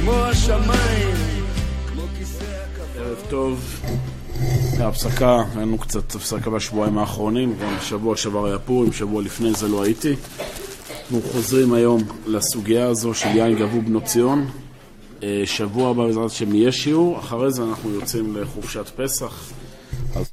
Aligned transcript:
כמו 0.00 0.12
השמיים, 0.12 1.16
כמו 1.86 2.02
כיסא 2.18 2.44
הכבוד. 2.44 3.06
ערב 3.06 3.18
טוב. 3.28 3.80
הפסקה, 4.78 5.42
היה 5.54 5.62
לנו 5.62 5.78
קצת 5.78 6.14
הפסקה 6.14 6.50
בשבועיים 6.50 6.98
האחרונים, 6.98 7.54
גם 7.62 7.76
שבוע 7.80 8.16
שעבר 8.16 8.46
היה 8.46 8.58
פורים, 8.58 8.92
שבוע 8.92 9.22
לפני 9.22 9.54
זה 9.54 9.68
לא 9.68 9.84
הייתי. 9.84 10.14
אנחנו 10.92 11.22
חוזרים 11.32 11.72
היום 11.72 12.02
לסוגיה 12.26 12.86
הזו 12.86 13.14
של 13.14 13.28
יין 13.28 13.58
גבו 13.58 13.82
בנות 13.82 14.04
ציון. 14.04 14.46
אה, 15.22 15.42
שבוע 15.44 15.90
הבא 15.90 16.06
בעזרת 16.06 16.30
השם 16.30 16.54
יהיה 16.54 16.72
שיעור, 16.72 17.18
אחרי 17.18 17.52
זה 17.52 17.62
אנחנו 17.64 17.90
יוצאים 17.90 18.36
לחופשת 18.36 18.88
פסח. 18.96 19.50
אז 20.16 20.32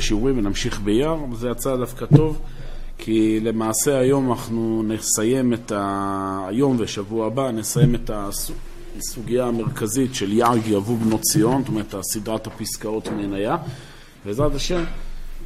שיעורים 0.00 0.38
ונמשיך 0.38 0.80
באייר, 0.80 1.16
זה 1.34 1.48
יצא 1.48 1.76
דווקא 1.76 2.06
טוב, 2.16 2.40
כי 2.98 3.40
למעשה 3.40 3.98
היום 3.98 4.32
אנחנו 4.32 4.82
נסיים 4.86 5.54
את 5.54 5.72
ה... 5.72 6.46
היום 6.48 6.76
ושבוע 6.78 7.26
הבא 7.26 7.50
נסיים 7.50 7.94
את 7.94 8.10
הסוגיה 8.98 9.46
המרכזית 9.46 10.14
של 10.14 10.32
יער 10.32 10.58
גבו 10.58 10.96
בנות 10.96 11.20
ציון, 11.20 11.60
זאת 11.60 11.68
אומרת 11.68 11.94
סדרת 12.02 12.46
הפסקאות 12.46 13.08
מעניה. 13.08 13.56
בעזרת 14.24 14.54
השם, 14.54 14.84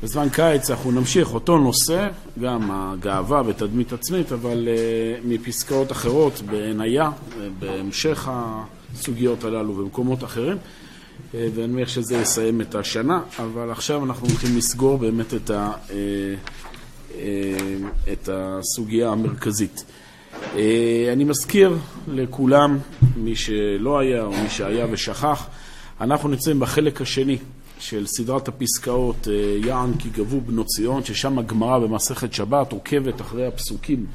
בזמן 0.02 0.28
קיץ 0.28 0.70
אנחנו 0.70 0.90
נמשיך 0.90 1.34
אותו 1.34 1.58
נושא, 1.58 2.08
גם 2.40 2.70
הגאווה 2.70 3.42
ותדמית 3.46 3.92
עצמית, 3.92 4.32
אבל 4.32 4.68
uh, 4.68 5.26
מפסקאות 5.26 5.92
אחרות 5.92 6.40
בעניה, 6.40 7.10
בהמשך 7.58 8.28
הסוגיות 8.32 9.44
הללו 9.44 9.74
במקומות 9.74 10.24
אחרים. 10.24 10.56
uh, 10.56 11.36
ואני 11.54 11.72
מניח 11.72 11.88
שזה 11.88 12.16
יסיים 12.16 12.60
את 12.60 12.74
השנה, 12.74 13.20
אבל 13.38 13.70
עכשיו 13.70 14.04
אנחנו 14.04 14.28
הולכים 14.28 14.56
לסגור 14.56 14.98
באמת 14.98 15.34
את, 15.34 15.50
ה, 15.50 15.72
uh, 15.88 15.90
uh, 17.10 17.14
את 18.12 18.28
הסוגיה 18.32 19.10
המרכזית. 19.10 19.84
Uh, 20.42 20.58
אני 21.12 21.24
מזכיר 21.24 21.76
לכולם, 22.08 22.78
מי 23.16 23.36
שלא 23.36 23.98
היה 23.98 24.22
או 24.22 24.30
מי 24.30 24.50
שהיה 24.50 24.86
ושכח, 24.90 25.46
אנחנו 26.00 26.28
נמצאים 26.28 26.60
בחלק 26.60 27.00
השני 27.00 27.38
של 27.78 28.06
סדרת 28.06 28.48
הפסקאות 28.48 29.28
יען 29.64 29.92
כי 29.98 30.08
גבו 30.08 30.40
בנות 30.40 30.66
ציון, 30.66 31.04
ששם 31.04 31.38
הגמרא 31.38 31.78
במסכת 31.78 32.32
שבת 32.32 32.72
עוקבת 32.72 33.20
אחרי 33.20 33.46
הפסוקים 33.46 34.06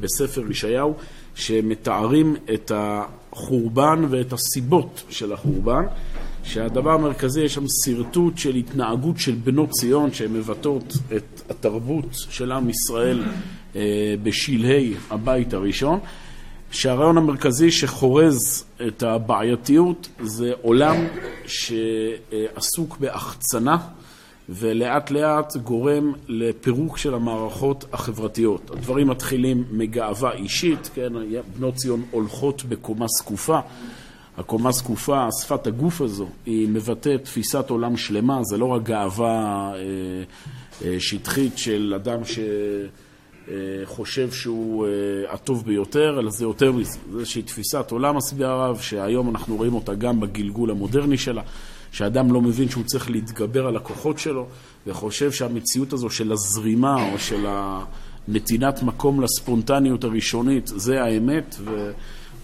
בספר 0.00 0.50
ישעיהו, 0.50 0.94
שמתארים 1.34 2.36
את 2.54 2.72
החורבן 2.74 4.04
ואת 4.10 4.32
הסיבות 4.32 5.02
של 5.10 5.32
החורבן, 5.32 5.82
שהדבר 6.42 6.90
המרכזי, 6.90 7.40
יש 7.40 7.54
שם 7.54 7.64
שרטוט 7.84 8.38
של 8.38 8.54
התנהגות 8.54 9.18
של 9.18 9.34
בנות 9.44 9.70
ציון, 9.70 10.12
שהן 10.12 10.32
מבטאות 10.32 10.94
את 11.16 11.50
התרבות 11.50 12.06
של 12.12 12.52
עם 12.52 12.70
ישראל 12.70 13.22
בשלהי 14.22 14.94
הבית 15.10 15.54
הראשון. 15.54 16.00
שהרעיון 16.72 17.18
המרכזי 17.18 17.70
שחורז 17.70 18.64
את 18.86 19.02
הבעייתיות 19.02 20.08
זה 20.22 20.52
עולם 20.62 20.96
שעסוק 21.46 22.96
בהחצנה 23.00 23.76
ולאט 24.48 25.10
לאט 25.10 25.56
גורם 25.56 26.12
לפירוק 26.28 26.98
של 26.98 27.14
המערכות 27.14 27.84
החברתיות. 27.92 28.70
הדברים 28.70 29.08
מתחילים 29.08 29.64
מגאווה 29.70 30.32
אישית, 30.32 30.90
כן, 30.94 31.12
בנות 31.56 31.74
ציון 31.74 32.02
הולכות 32.10 32.64
בקומה 32.64 33.06
זקופה. 33.18 33.58
הקומה 34.38 34.72
זקופה, 34.72 35.28
שפת 35.42 35.66
הגוף 35.66 36.00
הזו, 36.00 36.28
היא 36.46 36.68
מבטאת 36.68 37.24
תפיסת 37.24 37.70
עולם 37.70 37.96
שלמה, 37.96 38.40
זה 38.42 38.56
לא 38.56 38.64
רק 38.64 38.82
גאווה 38.82 39.72
שטחית 40.98 41.58
של 41.58 41.92
אדם 41.96 42.24
ש... 42.24 42.38
חושב 43.84 44.32
שהוא 44.32 44.86
הטוב 45.28 45.66
ביותר, 45.66 46.18
אלא 46.18 46.30
זה 46.30 46.44
יותר 46.44 46.72
מזה. 46.72 46.98
זו 47.12 47.18
איזושהי 47.18 47.42
תפיסת 47.42 47.90
עולם 47.90 48.16
מסביר 48.16 48.46
הרב, 48.46 48.78
שהיום 48.80 49.30
אנחנו 49.30 49.56
רואים 49.56 49.74
אותה 49.74 49.94
גם 49.94 50.20
בגלגול 50.20 50.70
המודרני 50.70 51.18
שלה, 51.18 51.42
שאדם 51.92 52.32
לא 52.32 52.40
מבין 52.40 52.68
שהוא 52.68 52.84
צריך 52.84 53.10
להתגבר 53.10 53.66
על 53.66 53.76
הכוחות 53.76 54.18
שלו, 54.18 54.46
וחושב 54.86 55.32
שהמציאות 55.32 55.92
הזו 55.92 56.10
של 56.10 56.32
הזרימה 56.32 57.12
או 57.12 57.18
של 57.18 57.46
נתינת 58.28 58.82
מקום 58.82 59.20
לספונטניות 59.20 60.04
הראשונית, 60.04 60.66
זה 60.66 61.02
האמת, 61.02 61.56
ו... 61.60 61.90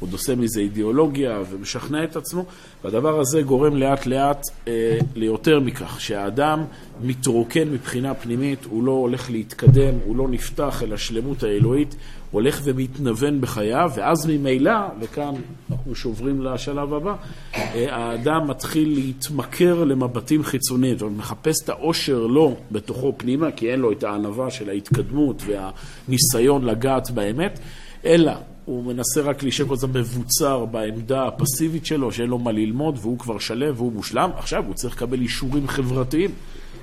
עוד 0.01 0.12
עושה 0.12 0.34
מזה 0.34 0.61
אידיאולוגיה 0.61 1.43
ומשכנע 1.51 2.05
את 2.05 2.17
עצמו, 2.17 2.45
והדבר 2.84 3.21
הזה 3.21 3.43
גורם 3.43 3.77
לאט 3.77 4.07
לאט 4.07 4.47
אה, 4.69 4.99
ליותר 5.15 5.61
מכך, 5.61 6.01
שהאדם 6.01 6.65
מתרוקן 7.03 7.69
מבחינה 7.69 8.15
פנימית, 8.15 8.65
הוא 8.65 8.84
לא 8.84 8.93
הולך 8.93 9.31
להתקדם, 9.31 9.95
הוא 10.05 10.17
לא 10.17 10.29
נפתח 10.29 10.83
אל 10.83 10.93
השלמות 10.93 11.43
האלוהית, 11.43 11.95
הוא 12.31 12.41
הולך 12.41 12.61
ומתנוון 12.65 13.41
בחייו, 13.41 13.91
ואז 13.97 14.27
ממילא, 14.27 14.73
וכאן 15.01 15.34
אנחנו 15.71 15.95
שוברים 15.95 16.43
לשלב 16.43 16.95
הבא, 16.95 17.15
אה, 17.55 17.97
האדם 17.97 18.49
מתחיל 18.49 18.95
להתמכר 18.95 19.84
למבטים 19.84 20.43
חיצוניים, 20.43 20.99
זאת 20.99 21.03
אומרת, 21.03 21.19
מחפש 21.19 21.63
את 21.65 21.69
האושר 21.69 22.27
לא 22.27 22.57
בתוכו 22.71 23.15
פנימה, 23.17 23.51
כי 23.51 23.71
אין 23.73 23.81
לו 23.81 23.93
את 23.93 24.05
הענווה 24.05 24.51
של 24.51 24.69
ההתקדמות 24.69 25.43
והניסיון 25.47 26.65
לגעת 26.65 27.11
באמת, 27.11 27.59
אלא 28.05 28.33
הוא 28.66 28.84
מנסה 28.84 29.21
רק 29.21 29.43
להישאר 29.43 29.66
כל 29.66 29.75
הזמן 29.75 30.00
מבוצר 30.00 30.65
בעמדה 30.65 31.27
הפסיבית 31.27 31.87
שלו, 31.87 32.12
שאין 32.12 32.28
לו 32.28 32.38
מה 32.38 32.53
ללמוד, 32.53 32.99
והוא 33.00 33.19
כבר 33.19 33.38
שלם 33.38 33.75
והוא 33.77 33.93
מושלם. 33.93 34.31
עכשיו 34.37 34.65
הוא 34.66 34.75
צריך 34.75 34.97
לקבל 34.97 35.21
אישורים 35.21 35.69
חברתיים 35.69 36.31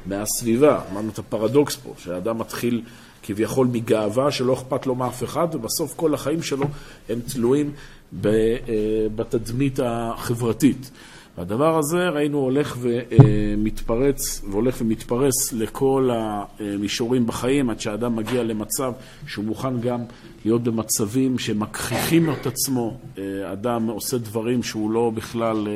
מהסביבה. 0.06 0.82
אמרנו 0.92 1.10
את 1.10 1.20
הפרדוקס 1.20 1.76
פה, 1.76 1.94
שהאדם 1.98 2.38
מתחיל 2.38 2.82
כביכול 3.24 3.68
מגאווה 3.68 4.32
שלא 4.32 4.54
אכפת 4.54 4.86
לו 4.86 4.96
מאף 4.96 5.24
אחד, 5.24 5.48
ובסוף 5.54 5.94
כל 5.96 6.14
החיים 6.14 6.42
שלו 6.42 6.66
הם 7.10 7.20
תלויים 7.34 7.72
בתדמית 9.16 9.80
החברתית. 9.84 10.92
והדבר 11.38 11.78
הזה 11.78 12.10
ראינו 12.10 12.38
הולך 12.38 12.78
ומתפרץ 12.82 14.42
והולך 14.52 14.76
ומתפרס 14.82 15.54
לכל 15.54 16.10
המישורים 16.14 17.28
בחיים 17.28 17.70
עד 17.70 17.80
שהאדם 17.80 18.16
מגיע 18.16 18.44
למצב 18.44 18.94
שהוא 19.28 19.46
מוכן 19.46 19.80
גם 19.80 20.00
להיות 20.46 20.64
במצבים 20.64 21.40
שמכחיכים 21.40 22.30
את 22.32 22.48
עצמו, 22.48 22.98
אדם 23.54 23.88
עושה 23.88 24.18
דברים 24.18 24.64
שהוא 24.64 24.92
לא 24.92 25.12
בכלל 25.16 25.68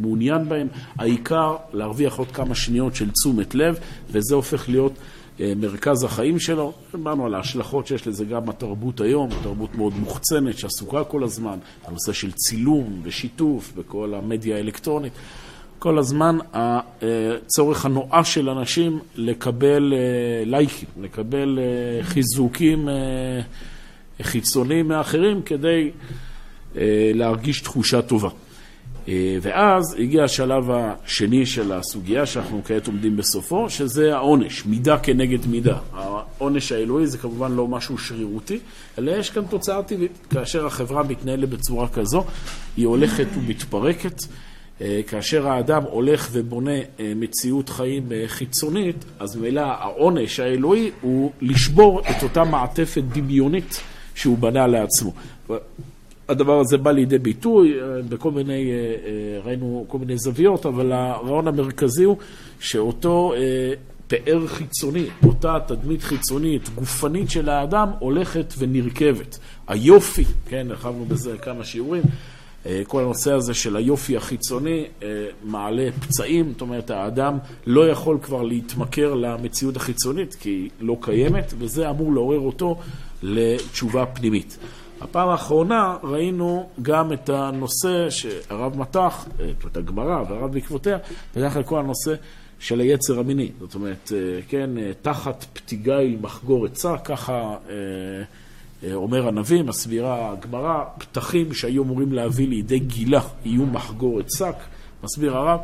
מעוניין 0.00 0.48
בהם, 0.48 0.68
העיקר 0.96 1.56
להרוויח 1.72 2.18
עוד 2.18 2.30
כמה 2.30 2.54
שניות 2.54 2.94
של 2.94 3.10
תשומת 3.10 3.54
לב 3.54 3.78
וזה 4.10 4.34
הופך 4.34 4.68
להיות 4.68 4.92
מרכז 5.56 6.04
החיים 6.04 6.38
שלו. 6.38 6.72
דיברנו 6.96 7.26
על 7.26 7.34
ההשלכות 7.34 7.86
שיש 7.86 8.06
לזה 8.06 8.24
גם 8.24 8.46
בתרבות 8.46 9.00
היום, 9.00 9.30
תרבות 9.42 9.74
מאוד 9.74 9.92
מוחצנת 9.96 10.58
שעסוקה 10.58 11.04
כל 11.04 11.24
הזמן, 11.24 11.58
הנושא 11.84 12.12
של 12.12 12.32
צילום 12.32 13.00
ושיתוף 13.02 13.72
בכל 13.76 14.14
המדיה 14.14 14.56
האלקטרונית. 14.56 15.12
כל 15.78 15.98
הזמן 15.98 16.38
הצורך 16.52 17.84
הנואש 17.86 18.34
של 18.34 18.50
אנשים 18.50 18.98
לקבל 19.16 19.94
לייקים, 20.44 20.88
לקבל 21.00 21.58
חיזוקים 22.02 22.88
חיצוניים 24.22 24.88
מאחרים 24.88 25.42
כדי 25.42 25.90
להרגיש 27.14 27.60
תחושה 27.60 28.02
טובה. 28.02 28.28
ואז 29.42 29.96
הגיע 29.98 30.24
השלב 30.24 30.70
השני 30.70 31.46
של 31.46 31.72
הסוגיה 31.72 32.26
שאנחנו 32.26 32.62
כעת 32.64 32.86
עומדים 32.86 33.16
בסופו, 33.16 33.70
שזה 33.70 34.16
העונש, 34.16 34.66
מידה 34.66 34.98
כנגד 34.98 35.46
מידה. 35.46 35.78
העונש 35.92 36.72
האלוהי 36.72 37.06
זה 37.06 37.18
כמובן 37.18 37.52
לא 37.52 37.68
משהו 37.68 37.98
שרירותי, 37.98 38.58
אלא 38.98 39.10
יש 39.10 39.30
כאן 39.30 39.42
תוצאה 39.50 39.82
טבעית. 39.82 40.18
כאשר 40.30 40.66
החברה 40.66 41.02
מתנהלת 41.02 41.48
בצורה 41.48 41.88
כזו, 41.88 42.24
היא 42.76 42.86
הולכת 42.86 43.26
ומתפרקת. 43.34 44.22
כאשר 45.06 45.48
האדם 45.48 45.82
הולך 45.82 46.28
ובונה 46.32 46.72
מציאות 47.16 47.68
חיים 47.68 48.08
חיצונית, 48.26 49.04
אז 49.18 49.36
ממילא 49.36 49.60
העונש 49.60 50.40
האלוהי 50.40 50.90
הוא 51.00 51.32
לשבור 51.40 52.00
את 52.00 52.22
אותה 52.22 52.44
מעטפת 52.44 53.02
דמיונית 53.12 53.80
שהוא 54.14 54.38
בנה 54.38 54.66
לעצמו. 54.66 55.12
הדבר 56.28 56.60
הזה 56.60 56.76
בא 56.76 56.90
לידי 56.90 57.18
ביטוי 57.18 57.74
בכל 58.08 58.30
מיני, 58.30 58.70
ראינו 59.44 59.84
כל 59.88 59.98
מיני 59.98 60.18
זוויות, 60.18 60.66
אבל 60.66 60.92
הרעיון 60.92 61.48
המרכזי 61.48 62.04
הוא 62.04 62.16
שאותו 62.60 63.32
פאר 64.06 64.46
חיצוני, 64.46 65.04
אותה 65.26 65.58
תדמית 65.66 66.02
חיצונית, 66.02 66.68
גופנית 66.74 67.30
של 67.30 67.48
האדם, 67.48 67.88
הולכת 67.98 68.54
ונרכבת. 68.58 69.38
היופי, 69.68 70.24
כן, 70.48 70.66
הרחבנו 70.70 71.04
בזה 71.04 71.38
כמה 71.38 71.64
שיעורים, 71.64 72.02
כל 72.86 73.02
הנושא 73.02 73.32
הזה 73.32 73.54
של 73.54 73.76
היופי 73.76 74.16
החיצוני 74.16 74.84
מעלה 75.44 75.88
פצעים, 76.00 76.52
זאת 76.52 76.60
אומרת, 76.60 76.90
האדם 76.90 77.38
לא 77.66 77.88
יכול 77.88 78.18
כבר 78.22 78.42
להתמכר 78.42 79.14
למציאות 79.14 79.76
החיצונית, 79.76 80.34
כי 80.34 80.50
היא 80.50 80.70
לא 80.80 80.96
קיימת, 81.00 81.52
וזה 81.58 81.90
אמור 81.90 82.12
לעורר 82.12 82.40
אותו 82.40 82.76
לתשובה 83.22 84.06
פנימית. 84.06 84.58
הפעם 85.00 85.28
האחרונה 85.28 85.96
ראינו 86.02 86.68
גם 86.82 87.12
את 87.12 87.28
הנושא 87.28 88.10
שהרב 88.10 88.78
מתח, 88.78 89.28
את 89.66 89.76
הגמרא 89.76 90.22
והרב 90.28 90.52
בעקבותיה, 90.52 90.98
בדרך 91.36 91.52
כלל 91.52 91.62
כל 91.62 91.78
הנושא 91.78 92.14
של 92.58 92.80
היצר 92.80 93.18
המיני. 93.18 93.50
זאת 93.60 93.74
אומרת, 93.74 94.12
כן, 94.48 94.70
תחת 95.02 95.44
פתיגי 95.52 96.16
מחגור 96.20 96.66
עצה, 96.66 96.98
ככה 96.98 97.56
אה, 97.70 98.94
אומר 98.94 99.28
הנביא, 99.28 99.62
מסבירה 99.62 100.32
הגמרא, 100.32 100.84
פתחים 100.98 101.54
שהיו 101.54 101.82
אמורים 101.82 102.12
להביא 102.12 102.48
לידי 102.48 102.78
גילה 102.78 103.20
יהיו 103.44 103.66
מחגורת 103.66 104.26
שק, 104.30 104.56
מסביר 105.04 105.36
הרב, 105.36 105.60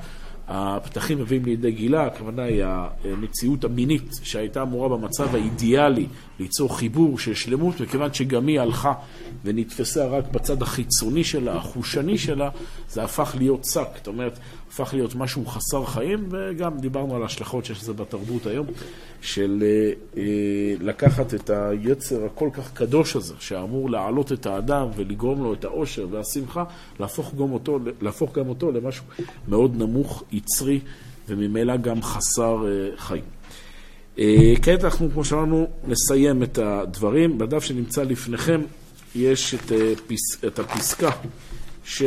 הפתחים 0.49 1.19
מביאים 1.19 1.45
לידי 1.45 1.73
גילה, 1.73 2.07
הכוונה 2.07 2.43
היא 2.43 2.65
המציאות 2.65 3.65
המינית 3.65 4.11
שהייתה 4.23 4.63
אמורה 4.63 4.89
במצב 4.89 5.35
האידיאלי 5.35 6.07
ליצור 6.39 6.79
חיבור 6.79 7.19
של 7.19 7.35
שלמות, 7.35 7.81
מכיוון 7.81 8.15
שגם 8.15 8.47
היא 8.47 8.61
הלכה 8.61 8.93
ונתפסה 9.45 10.07
רק 10.07 10.25
בצד 10.33 10.63
החיצוני 10.63 11.25
שלה, 11.25 11.57
החושני 11.57 12.19
שלה, 12.19 12.51
זה 12.89 13.05
הפך 13.05 13.35
להיות 13.39 13.65
שק, 13.65 13.89
זאת 13.97 14.07
אומרת, 14.07 14.39
הפך 14.69 14.95
להיות 14.95 15.15
משהו 15.15 15.47
חסר 15.47 15.85
חיים, 15.85 16.29
וגם 16.31 16.79
דיברנו 16.79 17.17
על 17.17 17.23
ההשלכות 17.23 17.65
שיש 17.65 17.83
לזה 17.83 17.93
בתרבות 17.93 18.47
היום, 18.47 18.67
של 19.21 19.63
אה, 19.63 19.93
אה, 20.17 20.23
לקחת 20.81 21.35
את 21.35 21.51
היצר 21.51 22.25
הכל 22.25 22.49
כך 22.53 22.73
קדוש 22.73 23.17
הזה, 23.17 23.35
שאמור 23.39 23.91
להעלות 23.91 24.33
את 24.33 24.47
האדם 24.47 24.89
ולגרום 24.97 25.43
לו 25.43 25.53
את 25.53 25.65
העושר 25.65 26.07
והשמחה, 26.11 26.65
להפוך 27.01 27.35
גם 27.35 27.53
אותו, 27.53 27.79
להפוך 28.03 28.39
גם 28.39 28.49
אותו 28.49 28.73
למשהו 28.73 29.05
מאוד 29.49 29.77
נמוך, 29.77 30.25
יצרי, 30.33 30.81
וממילא 31.29 31.77
גם 31.77 32.03
חסר 32.03 32.67
אה, 32.67 32.97
חיים. 32.97 33.25
כעת 34.63 34.85
אנחנו, 34.85 35.11
כמו 35.11 35.25
שאמרנו, 35.25 35.69
נסיים 35.87 36.43
את 36.43 36.59
הדברים. 36.59 37.39
בדף 37.39 37.65
שנמצא 37.65 38.03
לפניכם 38.03 38.61
יש 39.15 39.55
את, 39.55 39.73
פס, 40.07 40.45
את 40.47 40.59
הפסקה 40.59 41.11
ש... 41.85 42.03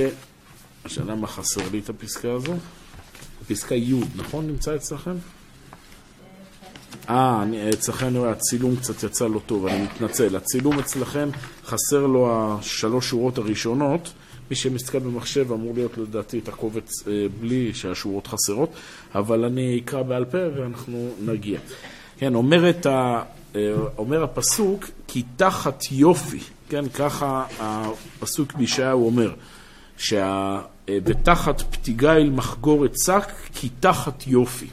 השאלה 0.86 1.15
מה 1.15 1.27
חסר 1.27 1.62
לי 1.71 1.80
את 1.80 1.89
הפסקה 1.89 2.31
הזו? 2.31 2.54
פסקה 3.48 3.75
י', 3.75 4.01
נכון? 4.15 4.48
נמצא 4.48 4.75
אצלכם? 4.75 5.15
אה, 7.09 7.44
אצלכם 7.74 8.07
אני 8.07 8.18
רואה, 8.18 8.31
הצילום 8.31 8.75
קצת 8.75 9.04
יצא 9.04 9.27
לא 9.27 9.42
טוב, 9.45 9.65
אני 9.65 9.83
מתנצל. 9.83 10.36
הצילום 10.36 10.80
אצלכם, 10.80 11.30
חסר 11.65 12.07
לו 12.07 12.30
השלוש 12.31 13.09
שורות 13.09 13.38
הראשונות. 13.38 14.13
מי 14.50 14.56
שמסתכל 14.56 15.00
במחשב 15.00 15.51
אמור 15.51 15.74
להיות 15.74 15.98
לדעתי 15.98 16.39
את 16.39 16.48
הקובץ 16.48 17.07
אה, 17.07 17.25
בלי 17.39 17.74
שהשורות 17.74 18.27
חסרות, 18.27 18.71
אבל 19.15 19.45
אני 19.45 19.81
אקרא 19.86 20.01
בעל 20.01 20.25
פה 20.25 20.38
ואנחנו 20.56 21.09
נגיע. 21.25 21.59
כן, 22.18 22.36
אומר, 22.36 22.66
ה, 22.86 23.22
אה, 23.56 23.74
אומר 23.98 24.24
הפסוק, 24.24 24.86
כי 25.08 25.24
תחת 25.36 25.84
יופי, 25.92 26.40
כן, 26.69 26.90
ככה 26.90 27.44
הפסוק 27.60 28.54
בישעיהו 28.54 29.06
אומר, 29.06 29.34
שה... 29.98 30.60
אה, 30.90 30.98
פתיגה 31.72 32.14
מחגורת 32.31 32.96
שק, 33.06 33.31
כי 33.54 33.69
תחת 33.80 34.28
יופי. 34.28 34.68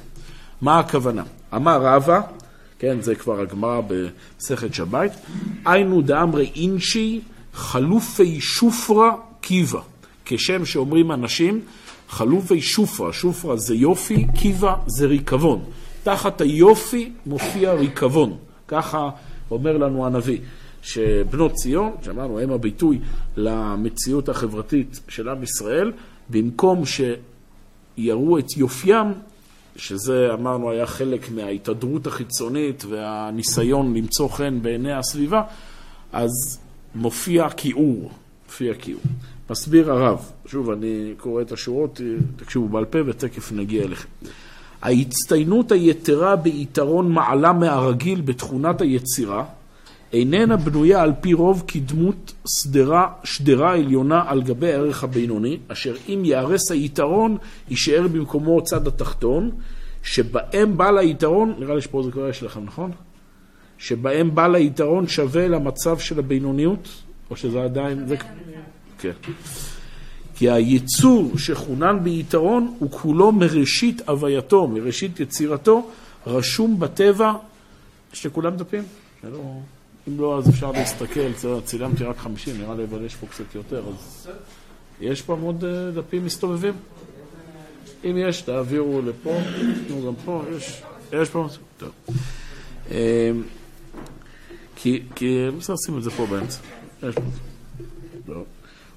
מה 0.61 0.79
הכוונה? 0.79 1.23
אמר 1.55 1.83
רבא, 1.83 2.21
כן, 2.79 3.01
זה 3.01 3.15
כבר 3.15 3.41
הגמרא 3.41 3.81
במסכת 3.87 4.75
שבת, 4.75 5.17
היינו 5.65 6.03
דאמרי 6.03 6.51
אינשי 6.57 7.21
חלופי 7.55 8.41
שופרה 8.41 9.17
קיבה. 9.41 9.81
כשם 10.25 10.65
שאומרים 10.65 11.13
אנשים, 11.13 11.61
חלופי 12.09 12.61
שופרה, 12.61 13.13
שופרה 13.13 13.57
זה 13.57 13.75
יופי, 13.75 14.27
קיבה 14.35 14.75
זה 14.87 15.07
ריקבון. 15.07 15.65
תחת 16.05 16.41
היופי 16.41 17.13
מופיע 17.27 17.73
ריקבון. 17.73 18.37
ככה 18.69 19.11
אומר 19.51 19.77
לנו 19.77 20.07
הנביא. 20.07 20.39
שבנות 20.83 21.53
ציון, 21.53 21.93
שאמרנו, 22.03 22.41
הם 22.41 22.51
הביטוי 22.51 22.99
למציאות 23.37 24.29
החברתית 24.29 25.01
של 25.09 25.29
עם 25.29 25.43
ישראל, 25.43 25.93
במקום 26.31 26.83
שיראו 26.87 28.39
את 28.39 28.57
יופיים, 28.57 29.07
שזה 29.77 30.29
אמרנו 30.35 30.71
היה 30.71 30.87
חלק 30.87 31.31
מההתהדרות 31.31 32.07
החיצונית 32.07 32.85
והניסיון 32.89 33.95
למצוא 33.95 34.29
חן 34.29 34.63
בעיני 34.63 34.93
הסביבה, 34.93 35.43
אז 36.13 36.59
מופיע 36.95 37.51
כיעור, 37.51 38.11
מופיע 38.47 38.75
כיעור. 38.75 39.03
מסביר 39.51 39.93
הרב, 39.93 40.31
שוב 40.47 40.71
אני 40.71 41.15
קורא 41.17 41.43
את 41.43 41.53
השורות, 41.53 42.01
תקשיבו 42.37 42.69
בעל 42.69 42.85
פה 42.85 42.99
ותכף 43.07 43.53
נגיע 43.53 43.85
אליכם. 43.85 44.09
ההצטיינות 44.85 45.73
היתרה 45.73 46.37
ביתרון 46.37 47.13
מעלה 47.13 47.53
מהרגיל 47.53 48.21
בתכונת 48.21 48.81
היצירה 48.81 49.45
איננה 50.13 50.57
בנויה 50.57 51.03
על 51.03 51.13
פי 51.21 51.33
רוב 51.35 51.65
כדמות 51.67 52.33
שדרה, 52.47 53.13
שדרה 53.25 53.73
עליונה 53.73 54.25
על 54.27 54.43
גבי 54.43 54.73
הערך 54.73 55.05
הבינוני, 55.05 55.59
אשר 55.69 55.95
אם 56.09 56.23
ייהרס 56.25 56.71
היתרון, 56.71 57.37
יישאר 57.71 58.09
במקומו 58.09 58.65
צד 58.65 58.87
התחתון, 58.87 59.51
שבהם 60.03 60.77
בעל 60.77 60.99
היתרון, 60.99 61.55
נראה 61.59 61.75
לי 61.75 61.81
שפה 61.81 62.03
זה 62.03 62.11
כבר 62.11 62.29
יש 62.29 62.43
לכם, 62.43 62.65
נכון? 62.65 62.91
שבהם 63.79 64.35
בעל 64.35 64.55
היתרון 64.55 65.09
שווה 65.09 65.49
למצב 65.49 65.99
של 65.99 66.19
הבינוניות, 66.19 66.89
או 67.31 67.37
שזה 67.37 67.63
עדיין... 67.63 68.07
זה... 68.07 68.17
כן. 68.99 69.13
כי 70.35 70.51
היצור 70.51 71.39
שחונן 71.39 71.99
ביתרון 72.03 72.75
הוא 72.79 72.91
כולו 72.91 73.33
מראשית 73.33 74.09
הווייתו, 74.09 74.69
מראשית 74.69 75.21
יצירתו, 75.21 75.91
רשום 76.27 76.81
בטבע, 76.81 77.33
יש 78.13 78.27
לכולם 78.27 78.57
דפים? 78.57 78.83
לא... 79.25 79.39
אם 80.09 80.21
לא, 80.21 80.39
אז 80.39 80.49
אפשר 80.49 80.73
להסתכל, 80.73 81.33
צילמתי 81.65 82.05
רק 82.05 82.17
50, 82.17 82.61
נראה 82.61 82.75
לי, 82.75 82.85
אבל 82.85 83.05
יש 83.05 83.15
פה 83.15 83.27
קצת 83.27 83.55
יותר, 83.55 83.83
אז 83.89 84.29
יש 85.01 85.23
פה 85.23 85.37
עוד 85.43 85.65
אה, 85.65 85.91
דפים 85.91 86.25
מסתובבים? 86.25 86.75
אם 88.05 88.17
יש, 88.19 88.43
תעבירו 88.43 89.03
לפה, 89.03 89.39
תנו 89.89 90.07
גם 90.07 90.15
פה, 90.25 90.43
יש, 90.57 90.83
יש 91.13 91.29
פה, 91.29 91.47
טוב. 91.79 91.91
אמ, 92.91 92.97
כי, 94.77 95.03
כי, 95.15 95.47
בסדר, 95.59 95.77
שים 95.87 95.99
את 95.99 96.03
זה 96.03 96.11
פה 96.11 96.27
באמצע. 96.27 96.59
יש 97.03 97.15
פה. 97.15 97.23
טוב. 98.27 98.45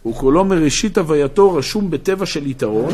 הוא 0.07 0.15
כולו 0.15 0.45
מראשית 0.45 0.97
הווייתו 0.97 1.53
רשום 1.53 1.89
בטבע 1.89 2.25
של 2.25 2.47
יתרון, 2.47 2.93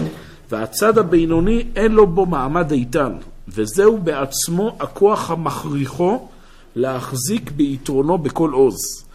והצד 0.51 0.98
הבינוני 0.98 1.63
אין 1.75 1.92
לו 1.92 2.07
בו 2.07 2.25
מעמד 2.25 2.71
איתן, 2.71 3.13
וזהו 3.48 3.98
בעצמו 3.98 4.75
הכוח 4.80 5.31
המכריחו 5.31 6.27
להחזיק 6.75 7.51
ביתרונו 7.51 8.18
בכל 8.18 8.51
עוז. 8.51 9.06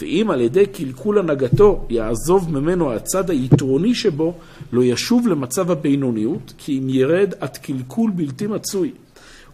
ואם 0.00 0.30
על 0.30 0.40
ידי 0.40 0.66
קלקול 0.66 1.18
הנהגתו 1.18 1.86
יעזוב 1.90 2.52
ממנו 2.52 2.92
הצד 2.92 3.30
היתרוני 3.30 3.94
שבו, 3.94 4.34
לא 4.72 4.84
ישוב 4.84 5.28
למצב 5.28 5.70
הבינוניות, 5.70 6.52
כי 6.58 6.78
אם 6.78 6.88
ירד 6.88 7.34
עד 7.40 7.56
קלקול 7.56 8.10
בלתי 8.10 8.46
מצוי. 8.46 8.90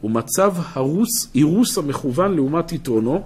ומצב 0.04 0.52
הרוס, 0.72 1.28
אירוס 1.34 1.78
המכוון 1.78 2.34
לעומת 2.34 2.72
יתרונו, 2.72 3.22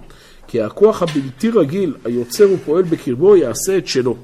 כי 0.47 0.61
הכוח 0.61 1.03
הבלתי 1.03 1.49
רגיל 1.49 1.93
היוצר 2.05 2.47
ופועל 2.53 2.83
בקרבו 2.83 3.35
יעשה 3.35 3.77
את 3.77 3.87
שלו. 3.87 4.15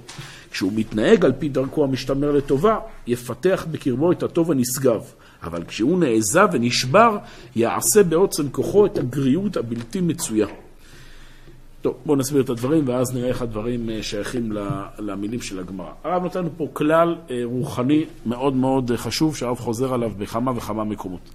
כשהוא 0.51 0.71
מתנהג 0.75 1.25
על 1.25 1.31
פי 1.39 1.49
דרכו 1.49 1.83
המשתמר 1.83 2.31
לטובה, 2.31 2.79
יפתח 3.07 3.65
בקרבו 3.71 4.11
את 4.11 4.23
הטוב 4.23 4.51
הנשגב. 4.51 5.03
אבל 5.43 5.63
כשהוא 5.63 5.99
נעזב 5.99 6.47
ונשבר, 6.51 7.17
יעשה 7.55 8.03
בעוצם 8.03 8.49
כוחו 8.49 8.85
את 8.85 8.97
הגריות 8.97 9.57
הבלתי 9.57 10.01
מצויה. 10.01 10.47
טוב, 11.81 11.95
בואו 12.05 12.17
נסביר 12.17 12.41
את 12.41 12.49
הדברים 12.49 12.87
ואז 12.87 13.15
נראה 13.15 13.29
איך 13.29 13.41
הדברים 13.41 13.89
אה, 13.89 14.03
שייכים 14.03 14.51
למילים 14.99 15.41
של 15.41 15.59
הגמרא. 15.59 15.91
הרב 16.03 16.23
נותן 16.23 16.45
פה 16.57 16.67
כלל 16.73 17.15
אה, 17.29 17.41
רוחני 17.43 18.05
מאוד 18.25 18.55
מאוד 18.55 18.91
חשוב 18.95 19.35
שהרב 19.35 19.59
חוזר 19.59 19.93
עליו 19.93 20.11
בכמה 20.17 20.51
וכמה 20.55 20.83
מקומות. 20.83 21.29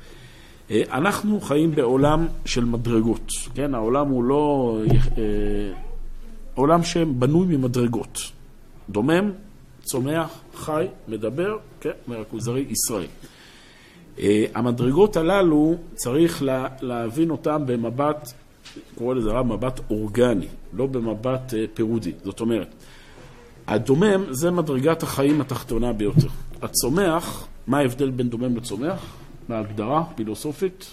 אה, 0.70 0.82
אנחנו 0.92 1.40
חיים 1.40 1.74
בעולם 1.74 2.26
של 2.44 2.64
מדרגות, 2.64 3.30
כן? 3.54 3.74
העולם 3.74 4.08
הוא 4.08 4.24
לא... 4.24 4.78
עולם 6.54 6.82
שבנוי 6.82 7.56
ממדרגות. 7.56 8.18
דומם, 8.90 9.30
צומח, 9.82 10.40
חי, 10.54 10.86
מדבר, 11.08 11.58
כן? 11.80 11.90
מרקוזרי 12.08 12.64
ישראל. 12.70 13.06
אה, 14.18 14.44
המדרגות 14.54 15.16
הללו, 15.16 15.76
צריך 15.94 16.42
לה, 16.42 16.68
להבין 16.80 17.30
אותן 17.30 17.62
במבט, 17.66 18.32
קורא 18.94 19.14
לזה 19.14 19.30
רב 19.30 19.46
מבט 19.46 19.80
אורגני, 19.90 20.46
לא 20.72 20.86
במבט 20.86 21.54
אה, 21.54 21.64
פירודי. 21.74 22.12
זאת 22.24 22.40
אומרת, 22.40 22.74
הדומם 23.66 24.24
זה 24.30 24.50
מדרגת 24.50 25.02
החיים 25.02 25.40
התחתונה 25.40 25.92
ביותר. 25.92 26.28
הצומח, 26.62 27.46
מה 27.66 27.78
ההבדל 27.78 28.10
בין 28.10 28.28
דומם 28.28 28.56
לצומח? 28.56 29.16
בהגדרה 29.48 30.04
פילוסופית? 30.14 30.86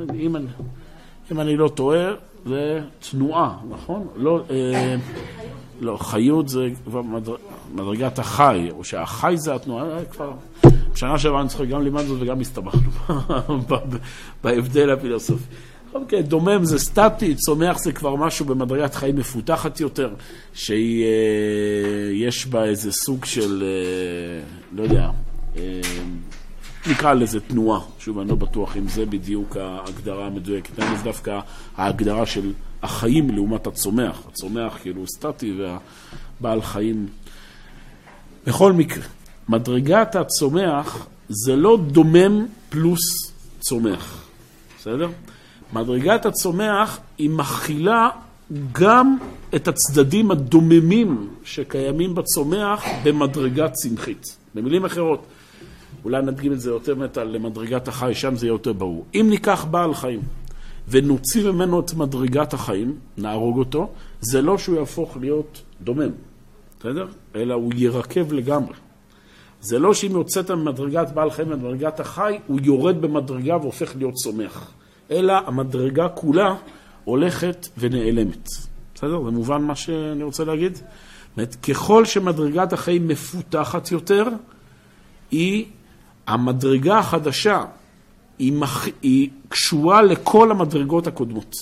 אם 0.00 0.36
אני, 0.36 0.46
אם 1.32 1.40
אני 1.40 1.56
לא 1.56 1.68
טועה, 1.68 2.10
זה 2.46 2.80
תנועה, 3.10 3.56
נכון? 3.70 4.06
לא, 4.16 4.40
אה, 4.50 4.96
לא, 5.80 5.96
חיות 6.00 6.48
זה 6.48 6.68
כבר 6.84 7.02
מדרגת 7.74 8.18
החי, 8.18 8.68
או 8.70 8.84
שהחי 8.84 9.34
זה 9.36 9.54
התנועה, 9.54 10.04
כבר... 10.10 10.32
בשנה 10.92 11.18
שעברה 11.18 11.40
אני 11.40 11.48
זוכר, 11.48 11.64
גם 11.64 11.82
לימדנו 11.82 12.20
וגם 12.20 12.40
הסתבכנו 12.40 12.90
בהבדל 14.44 14.90
הפילוסופי. 14.90 15.44
אוקיי, 15.94 16.22
דומם 16.22 16.64
זה 16.64 16.78
סטטי, 16.78 17.34
צומח 17.34 17.78
זה 17.78 17.92
כבר 17.92 18.16
משהו 18.16 18.46
במדרגת 18.46 18.94
חיים 18.94 19.16
מפותחת 19.16 19.80
יותר, 19.80 20.14
שיש 20.54 22.46
אה, 22.46 22.50
בה 22.50 22.64
איזה 22.64 22.92
סוג 22.92 23.24
של, 23.24 23.62
אה, 23.66 24.44
לא 24.72 24.82
יודע, 24.82 25.10
אה, 25.56 25.80
נקרא 26.86 27.14
לזה 27.14 27.40
תנועה. 27.40 27.80
שוב, 27.98 28.18
אני 28.18 28.28
לא 28.28 28.34
בטוח 28.34 28.76
אם 28.76 28.88
זה 28.88 29.06
בדיוק 29.06 29.56
ההגדרה 29.56 30.26
המדויקת. 30.26 30.78
אני 30.78 30.96
זה 30.96 31.04
דווקא 31.04 31.40
ההגדרה 31.76 32.26
של 32.26 32.52
החיים 32.82 33.30
לעומת 33.30 33.66
הצומח. 33.66 34.22
הצומח 34.28 34.78
כאילו 34.82 35.06
סטטי 35.06 35.54
והבעל 36.40 36.62
חיים. 36.62 37.06
בכל 38.46 38.72
מקרה, 38.72 39.04
מדרגת 39.48 40.16
הצומח 40.16 41.06
זה 41.28 41.56
לא 41.56 41.78
דומם 41.86 42.46
פלוס 42.68 43.32
צומח, 43.60 44.24
בסדר? 44.78 45.08
מדרגת 45.72 46.26
הצומח 46.26 46.98
היא 47.18 47.30
מכילה 47.30 48.08
גם 48.72 49.16
את 49.54 49.68
הצדדים 49.68 50.30
הדוממים 50.30 51.28
שקיימים 51.44 52.14
בצומח 52.14 52.84
במדרגה 53.04 53.68
צמחית. 53.68 54.36
במילים 54.54 54.84
אחרות, 54.84 55.26
אולי 56.04 56.22
נדגים 56.22 56.52
את 56.52 56.60
זה 56.60 56.70
יותר 56.70 56.94
מטה 56.94 57.24
למדרגת 57.24 57.88
החי, 57.88 58.14
שם 58.14 58.36
זה 58.36 58.46
יהיה 58.46 58.52
יותר 58.52 58.72
ברור. 58.72 59.04
אם 59.14 59.26
ניקח 59.30 59.64
בעל 59.64 59.94
חיים 59.94 60.20
ונוציא 60.88 61.50
ממנו 61.50 61.80
את 61.80 61.94
מדרגת 61.94 62.54
החיים, 62.54 62.96
נהרוג 63.18 63.58
אותו, 63.58 63.90
זה 64.20 64.42
לא 64.42 64.58
שהוא 64.58 64.76
יהפוך 64.76 65.16
להיות 65.20 65.62
דומם, 65.80 66.10
בסדר? 66.80 67.06
אלא 67.34 67.54
הוא 67.54 67.72
ירקב 67.76 68.32
לגמרי. 68.32 68.74
זה 69.60 69.78
לא 69.78 69.94
שאם 69.94 70.10
יוצאת 70.10 70.50
ממדרגת 70.50 71.10
בעל 71.14 71.30
חיים 71.30 71.50
למדרגת 71.50 72.00
החי, 72.00 72.38
הוא 72.46 72.60
יורד 72.62 73.02
במדרגה 73.02 73.56
והופך 73.56 73.96
להיות 73.96 74.14
צומח. 74.14 74.72
אלא 75.10 75.32
המדרגה 75.32 76.08
כולה 76.08 76.54
הולכת 77.04 77.68
ונעלמת. 77.78 78.48
בסדר? 78.94 79.24
זה 79.24 79.30
מובן 79.30 79.62
מה 79.62 79.74
שאני 79.74 80.22
רוצה 80.22 80.44
להגיד? 80.44 80.74
זאת 80.74 80.84
אומרת, 81.36 81.54
ככל 81.54 82.04
שמדרגת 82.04 82.72
החיים 82.72 83.08
מפותחת 83.08 83.92
יותר, 83.92 84.24
היא, 85.30 85.66
המדרגה 86.26 86.98
החדשה, 86.98 87.64
היא, 88.38 88.52
מח... 88.52 88.86
היא 89.02 89.28
קשורה 89.48 90.02
לכל 90.02 90.50
המדרגות 90.50 91.06
הקודמות. 91.06 91.54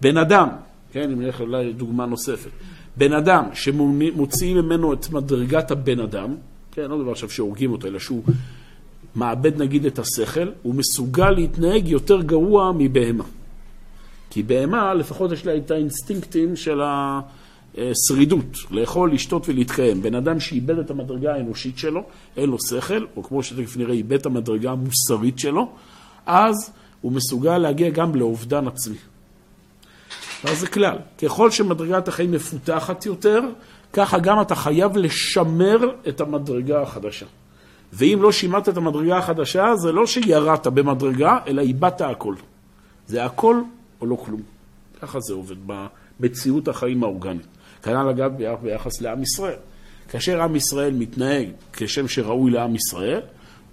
בן 0.00 0.16
אדם, 0.16 0.48
כן, 0.92 1.10
אם 1.12 1.20
נלך 1.22 1.40
אולי 1.40 1.72
דוגמה 1.72 2.06
נוספת, 2.06 2.50
בן 2.96 3.12
אדם 3.12 3.44
שמוציאים 3.54 4.56
ממנו 4.56 4.92
את 4.92 5.10
מדרגת 5.10 5.70
הבן 5.70 6.00
אדם, 6.00 6.34
כן, 6.72 6.90
לא 6.90 7.02
דבר 7.02 7.10
עכשיו 7.10 7.30
שהורגים 7.30 7.72
אותו, 7.72 7.88
אלא 7.88 7.98
שהוא 7.98 8.22
מאבד 9.16 9.62
נגיד 9.62 9.86
את 9.86 9.98
השכל, 9.98 10.48
הוא 10.62 10.74
מסוגל 10.74 11.30
להתנהג 11.30 11.88
יותר 11.88 12.22
גרוע 12.22 12.72
מבהמה. 12.78 13.24
כי 14.30 14.42
בהמה, 14.42 14.94
לפחות 14.94 15.32
יש 15.32 15.46
לה 15.46 15.56
את 15.56 15.70
האינסטינקטים 15.70 16.56
של 16.56 16.80
השרידות, 17.78 18.56
לאכול, 18.70 19.12
לשתות 19.12 19.48
ולהתקיים. 19.48 20.02
בן 20.02 20.14
אדם 20.14 20.40
שאיבד 20.40 20.78
את 20.78 20.90
המדרגה 20.90 21.34
האנושית 21.34 21.78
שלו, 21.78 22.02
אין 22.36 22.50
לו 22.50 22.56
שכל, 22.68 23.04
או 23.16 23.22
כמו 23.22 23.42
שתכף 23.42 23.76
נראה, 23.76 23.94
איבד 23.94 24.12
את 24.12 24.26
המדרגה 24.26 24.70
המוסרית 24.70 25.38
שלו, 25.38 25.68
אז 26.26 26.72
הוא 27.00 27.12
מסוגל 27.12 27.58
להגיע 27.58 27.90
גם 27.90 28.14
לאובדן 28.14 28.66
עצמי. 28.66 28.96
אז 30.44 30.60
זה 30.60 30.66
כלל. 30.66 30.96
ככל 31.22 31.50
שמדרגת 31.50 32.08
החיים 32.08 32.32
מפותחת 32.32 33.06
יותר, 33.06 33.40
ככה 33.92 34.18
גם 34.18 34.40
אתה 34.40 34.54
חייב 34.54 34.96
לשמר 34.96 35.78
את 36.08 36.20
המדרגה 36.20 36.82
החדשה. 36.82 37.26
ואם 37.92 38.18
לא 38.22 38.32
שימרת 38.32 38.68
את 38.68 38.76
המדרגה 38.76 39.18
החדשה, 39.18 39.76
זה 39.76 39.92
לא 39.92 40.06
שירדת 40.06 40.66
במדרגה, 40.66 41.38
אלא 41.46 41.62
איבדת 41.62 42.00
הכל. 42.00 42.34
זה 43.06 43.24
הכל 43.24 43.62
או 44.00 44.06
לא 44.06 44.16
כלום. 44.16 44.42
ככה 45.02 45.20
זה 45.20 45.34
עובד 45.34 45.56
במציאות 45.66 46.68
החיים 46.68 47.02
האורגנית. 47.02 47.46
כנ"ל 47.82 48.08
אגב 48.08 48.32
ביחס 48.62 49.00
לעם 49.00 49.22
ישראל. 49.22 49.58
כאשר 50.08 50.42
עם 50.42 50.56
ישראל 50.56 50.94
מתנהג 50.94 51.48
כשם 51.72 52.08
שראוי 52.08 52.50
לעם 52.50 52.74
ישראל, 52.74 53.20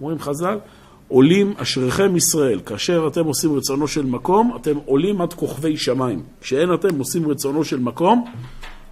אומרים 0.00 0.18
חז"ל, 0.18 0.58
עולים 1.08 1.54
אשריכם 1.56 2.16
ישראל, 2.16 2.60
כאשר 2.66 3.08
אתם 3.12 3.24
עושים 3.24 3.56
רצונו 3.56 3.88
של 3.88 4.06
מקום, 4.06 4.56
אתם 4.56 4.76
עולים 4.84 5.20
עד 5.20 5.32
כוכבי 5.32 5.76
שמיים. 5.76 6.22
כשאין 6.40 6.74
אתם 6.74 6.98
עושים 6.98 7.30
רצונו 7.30 7.64
של 7.64 7.80
מקום, 7.80 8.24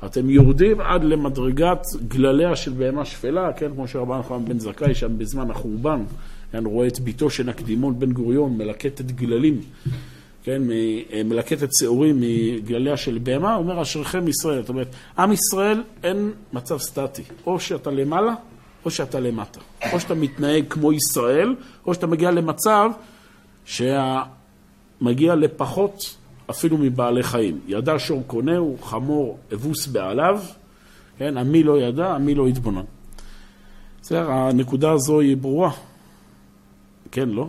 אתם 0.05 0.31
יורדים 0.31 0.81
עד 0.81 1.05
למדרגת 1.05 1.83
גלליה 2.09 2.57
של 2.57 2.73
בהמה 2.73 3.05
שפלה, 3.05 3.53
כן, 3.53 3.71
כמו 3.75 3.89
שרבן 3.89 4.23
חנן 4.23 4.45
בן 4.45 4.59
זכאי 4.59 4.95
שם 4.95 5.19
בזמן 5.19 5.51
החורבן, 5.51 6.03
כן, 6.53 6.67
רואה 6.67 6.87
את 6.87 7.01
ביתו 7.01 7.31
של 7.31 7.47
נקדימון 7.47 7.99
בן 7.99 8.13
גוריון 8.13 8.59
מלקטת 8.59 9.05
גללים, 9.05 9.61
כן, 10.47 10.63
מלקטת 11.25 11.69
שעורים 11.79 12.17
מגלליה 12.21 12.97
של 12.97 13.19
בהמה, 13.23 13.55
אומר 13.55 13.83
אשריכם 13.83 14.29
ישראל. 14.29 14.61
זאת 14.61 14.69
אומרת, 14.69 14.95
עם 15.19 15.33
ישראל 15.33 15.83
אין 16.03 16.33
מצב 16.53 16.79
סטטי, 16.79 17.23
או 17.47 17.61
שאתה 17.61 17.91
למעלה 17.91 18.35
או 18.85 18.91
שאתה 18.91 19.21
למטה. 19.21 19.61
או 19.93 20.01
שאתה 20.01 20.15
מתנהג 20.15 20.65
כמו 20.69 20.93
ישראל, 20.93 21.55
או 21.87 21.95
שאתה 21.95 22.07
מגיע 22.07 22.31
למצב 22.31 22.91
שמגיע 23.65 25.35
לפחות 25.35 26.17
אפילו 26.51 26.79
מבעלי 26.79 27.23
חיים. 27.23 27.61
ידע 27.67 27.95
שור 27.99 28.23
קונהו, 28.27 28.77
חמור 28.83 29.39
אבוס 29.55 29.87
בעליו, 29.87 30.41
כן, 31.19 31.37
עמי 31.37 31.63
לא 31.63 31.81
ידע, 31.81 32.15
עמי 32.15 32.35
לא 32.35 32.47
התבונן. 32.47 32.85
בסדר, 34.03 34.31
הנקודה 34.31 34.93
הזו 34.93 35.21
היא 35.21 35.37
ברורה. 35.37 35.71
כן, 37.13 37.29
לא? 37.29 37.49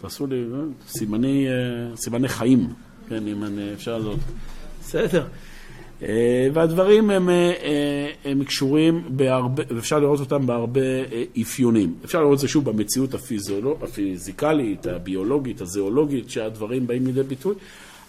תעשו 0.00 0.26
לי 0.26 0.36
אה, 0.36 0.58
סימני, 0.88 1.48
אה, 1.48 1.96
סימני 1.96 2.28
חיים, 2.28 2.68
כן, 3.08 3.26
אם 3.26 3.44
אני, 3.44 3.72
אפשר 3.74 3.98
לעשות. 3.98 4.18
בסדר. 4.80 5.26
אה, 6.02 6.48
והדברים 6.52 7.10
הם, 7.10 7.28
הם 8.24 8.44
קשורים 8.44 9.02
בהרבה, 9.08 9.62
ואפשר 9.70 9.98
לראות 9.98 10.20
אותם 10.20 10.46
בהרבה 10.46 10.80
אפיונים. 11.42 11.94
אפשר 12.04 12.20
לראות 12.20 12.34
את 12.34 12.38
זה 12.38 12.48
שוב 12.48 12.64
במציאות 12.64 13.14
הפיזיקלית, 13.82 14.86
הביולוגית, 14.86 15.60
הזואולוגית, 15.60 16.30
שהדברים 16.30 16.86
באים 16.86 17.06
לידי 17.06 17.22
ביטוי, 17.22 17.54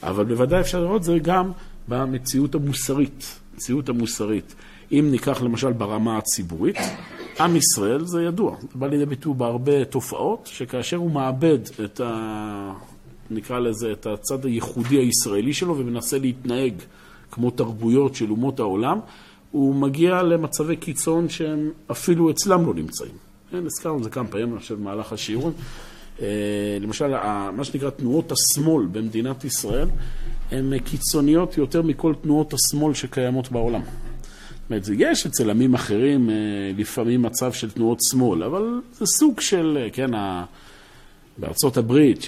אבל 0.04 0.26
בוודאי 0.26 0.62
אפשר 0.62 0.82
לראות 0.82 1.00
את 1.00 1.04
זה 1.04 1.18
גם 1.22 1.52
במציאות 1.88 2.56
המוסרית, 2.56 3.40
המציאות 3.54 3.90
המוסרית. 3.90 4.56
אם 4.92 5.08
ניקח 5.12 5.42
למשל 5.42 5.72
ברמה 5.72 6.18
הציבורית, 6.18 6.78
עם 7.40 7.56
ישראל 7.56 8.06
זה 8.06 8.24
ידוע, 8.24 8.56
זה 8.62 8.68
בא 8.76 8.88
לידי 8.88 9.06
ביטוי 9.06 9.34
בהרבה 9.38 9.86
תופעות, 9.86 10.50
שכאשר 10.54 10.98
הוא 10.98 11.12
מאבד 11.12 11.60
את 11.86 12.02
ה... 12.04 12.74
נקרא 13.32 13.60
לזה, 13.60 13.92
את 13.92 14.06
הצד 14.06 14.46
הייחודי 14.46 14.98
הישראלי 14.98 15.54
שלו 15.54 15.78
ומנסה 15.78 16.18
להתנהג 16.18 16.74
כמו 17.32 17.52
תרבויות 17.52 18.16
של 18.16 18.32
אומות 18.32 18.60
העולם, 18.60 19.00
הוא 19.52 19.76
מגיע 19.76 20.24
למצבי 20.24 20.76
קיצון 20.76 21.30
שהם 21.30 21.72
אפילו 21.92 22.32
אצלם 22.32 22.66
לא 22.66 22.74
נמצאים. 22.74 23.12
כן, 23.52 23.66
הזכרנו 23.66 23.98
את 23.98 24.04
זה 24.04 24.10
כמה 24.10 24.28
פעמים, 24.28 24.52
אני 24.52 24.60
חושב, 24.60 24.76
במהלך 24.76 25.14
השיעורים. 25.14 25.54
אה, 26.22 26.28
למשל, 26.82 27.08
מה 27.52 27.64
שנקרא 27.64 27.90
תנועות 27.90 28.32
השמאל 28.32 28.86
במדינת 28.86 29.44
ישראל, 29.44 29.88
הן 30.52 30.80
קיצוניות 30.80 31.58
יותר 31.58 31.82
מכל 31.82 32.14
תנועות 32.22 32.54
השמאל 32.54 32.94
שקיימות 32.94 33.52
בעולם. 33.52 33.82
זאת 34.80 34.90
אומרת, 34.90 35.12
יש 35.12 35.26
אצל 35.26 35.50
עמים 35.50 35.74
אחרים 35.74 36.30
אה, 36.30 36.36
לפעמים 36.78 37.22
מצב 37.22 37.54
של 37.54 37.72
תנועות 37.72 38.00
שמאל, 38.12 38.44
אבל 38.44 38.82
זה 38.94 39.06
סוג 39.06 39.40
של, 39.40 39.78
אה, 39.82 39.90
כן, 39.90 40.12
בארצות 41.38 41.78
הברית, 41.78 42.26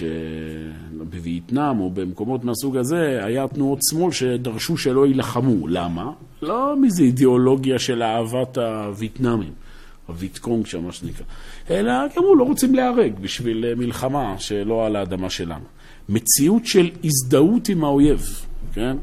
בווייטנאם 1.10 1.80
או 1.80 1.90
במקומות 1.90 2.44
מהסוג 2.44 2.76
הזה, 2.76 3.24
היה 3.24 3.48
תנועות 3.48 3.78
שמאל 3.90 4.12
שדרשו 4.12 4.76
שלא 4.76 5.06
יילחמו. 5.06 5.68
למה? 5.68 6.10
לא 6.42 6.74
מאיזו 6.80 7.02
אידיאולוגיה 7.02 7.78
של 7.78 8.02
אהבת 8.02 8.58
הווייטנאמים. 8.58 9.52
הוויטקונג 10.06 10.66
שם, 10.66 10.84
מה 10.84 10.92
שנקרא, 10.92 11.24
אלא 11.70 11.92
אמרו, 12.18 12.34
לא 12.34 12.44
רוצים 12.44 12.74
להיהרג 12.74 13.12
בשביל 13.20 13.64
אה, 13.64 13.74
מלחמה 13.74 14.34
שלא 14.38 14.86
על 14.86 14.96
האדמה 14.96 15.30
שלנו. 15.30 15.64
מציאות 16.08 16.66
של 16.66 16.90
הזדהות 17.04 17.68
עם 17.68 17.84
האויב, 17.84 18.46
כן? 18.72 18.96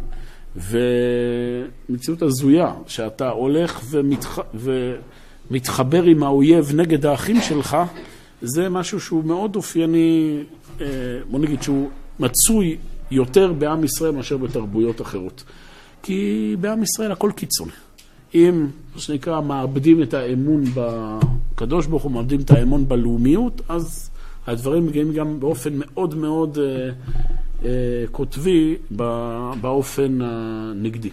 ומציאות 0.55 2.21
הזויה, 2.21 2.73
שאתה 2.87 3.29
הולך 3.29 3.81
ומתח... 3.89 4.39
ומתחבר 5.49 6.03
עם 6.03 6.23
האויב 6.23 6.71
נגד 6.75 7.05
האחים 7.05 7.41
שלך, 7.41 7.77
זה 8.41 8.69
משהו 8.69 8.99
שהוא 8.99 9.23
מאוד 9.23 9.55
אופייני, 9.55 10.43
אה, 10.81 10.85
בוא 11.29 11.39
נגיד 11.39 11.61
שהוא 11.61 11.89
מצוי 12.19 12.77
יותר 13.11 13.53
בעם 13.53 13.83
ישראל 13.83 14.11
מאשר 14.11 14.37
בתרבויות 14.37 15.01
אחרות. 15.01 15.43
כי 16.03 16.55
בעם 16.59 16.83
ישראל 16.83 17.11
הכל 17.11 17.31
קיצוני. 17.35 17.71
אם, 18.35 18.67
מה 18.95 19.01
שנקרא, 19.01 19.41
מאבדים 19.41 20.03
את 20.03 20.13
האמון 20.13 20.63
בקדוש 20.73 21.87
ברוך 21.87 22.03
הוא, 22.03 22.11
מאבדים 22.11 22.41
את 22.41 22.51
האמון 22.51 22.87
בלאומיות, 22.87 23.61
אז 23.69 24.09
הדברים 24.47 24.85
מגיעים 24.85 25.13
גם 25.13 25.39
באופן 25.39 25.73
מאוד 25.75 26.15
מאוד 26.15 26.57
אה, 26.57 26.89
קוטבי 28.11 28.75
באופן 29.61 30.19
הנגדי. 30.21 31.09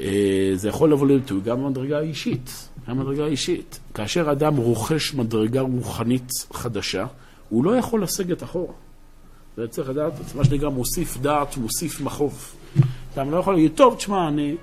אה, 0.00 0.52
זה 0.54 0.68
יכול 0.68 0.92
לבוא 0.92 1.06
לביטוי 1.06 1.40
גם 1.40 1.64
במדרגה 1.64 1.98
האישית, 1.98 2.68
גם 2.88 2.98
במדרגה 2.98 3.24
האישית. 3.24 3.80
כאשר 3.94 4.32
אדם 4.32 4.56
רוכש 4.56 5.14
מדרגה 5.14 5.60
רוחנית 5.60 6.30
חדשה, 6.52 7.06
הוא 7.48 7.64
לא 7.64 7.76
יכול 7.76 8.02
לסגת 8.02 8.42
אחורה. 8.42 8.72
זה 9.56 9.68
צריך 9.68 9.90
לדעת, 9.90 10.12
מה 10.34 10.44
שנקרא 10.44 10.68
מוסיף 10.68 11.16
דעת, 11.16 11.56
מוסיף 11.56 12.00
מחוב. 12.00 12.54
אתה 13.12 13.24
לא 13.24 13.36
יכול 13.36 13.54
להגיד, 13.54 13.72
טוב, 13.74 13.94
תשמע, 13.94 14.28
אני 14.28 14.56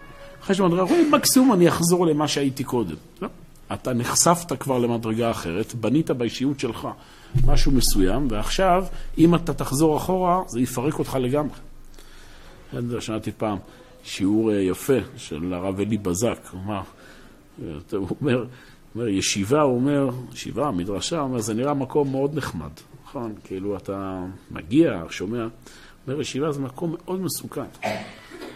אחרי 0.44 0.56
שמדרגה 0.56 0.82
רוחנית, 0.82 1.08
מקסימום 1.12 1.54
אני 1.54 1.68
אחזור 1.68 2.06
למה 2.06 2.28
שהייתי 2.28 2.64
קודם. 2.64 2.96
לא. 3.22 3.28
אתה 3.74 3.94
נחשפת 3.94 4.60
כבר 4.60 4.78
למדרגה 4.78 5.32
אחרת, 5.32 5.76
בנית 5.76 6.12
באישיות 6.12 6.60
שלך 6.60 6.88
משהו 7.46 7.72
מסוים, 7.72 8.28
ועכשיו, 8.32 8.86
אם 9.18 9.36
אתה 9.36 9.54
תחזור 9.54 9.98
אחורה, 9.98 10.42
זה 10.48 10.62
יפרק 10.62 11.00
אותך 11.00 11.18
לגמרי. 11.22 11.56
שמעתי 13.00 13.32
פעם 13.32 13.58
שיעור 14.04 14.52
אה, 14.52 14.62
יפה 14.62 14.98
של 15.18 15.54
הרב 15.54 15.80
אלי 15.80 15.98
בזק, 15.98 16.40
הוא 16.52 16.62
אמר, 16.62 16.82
הוא 17.92 18.08
אומר, 18.22 18.46
אומר, 18.96 19.08
ישיבה, 19.08 19.62
הוא 19.62 19.76
אומר, 19.76 20.10
ישיבה, 20.34 20.72
מדרשה, 20.72 21.20
הוא 21.20 21.30
אומר, 21.30 21.40
זה 21.40 21.54
נראה 21.54 21.74
מקום 21.74 22.12
מאוד 22.12 22.38
נחמד, 22.38 22.72
נכון? 23.04 23.34
כאילו 23.44 23.78
אתה 23.78 24.26
מגיע, 24.52 25.04
שומע, 25.10 25.48
אומר, 26.08 26.22
ישיבה 26.22 26.52
זה 26.52 26.60
מקום 26.60 26.96
מאוד 27.06 27.22
מסוכן. 27.22 27.62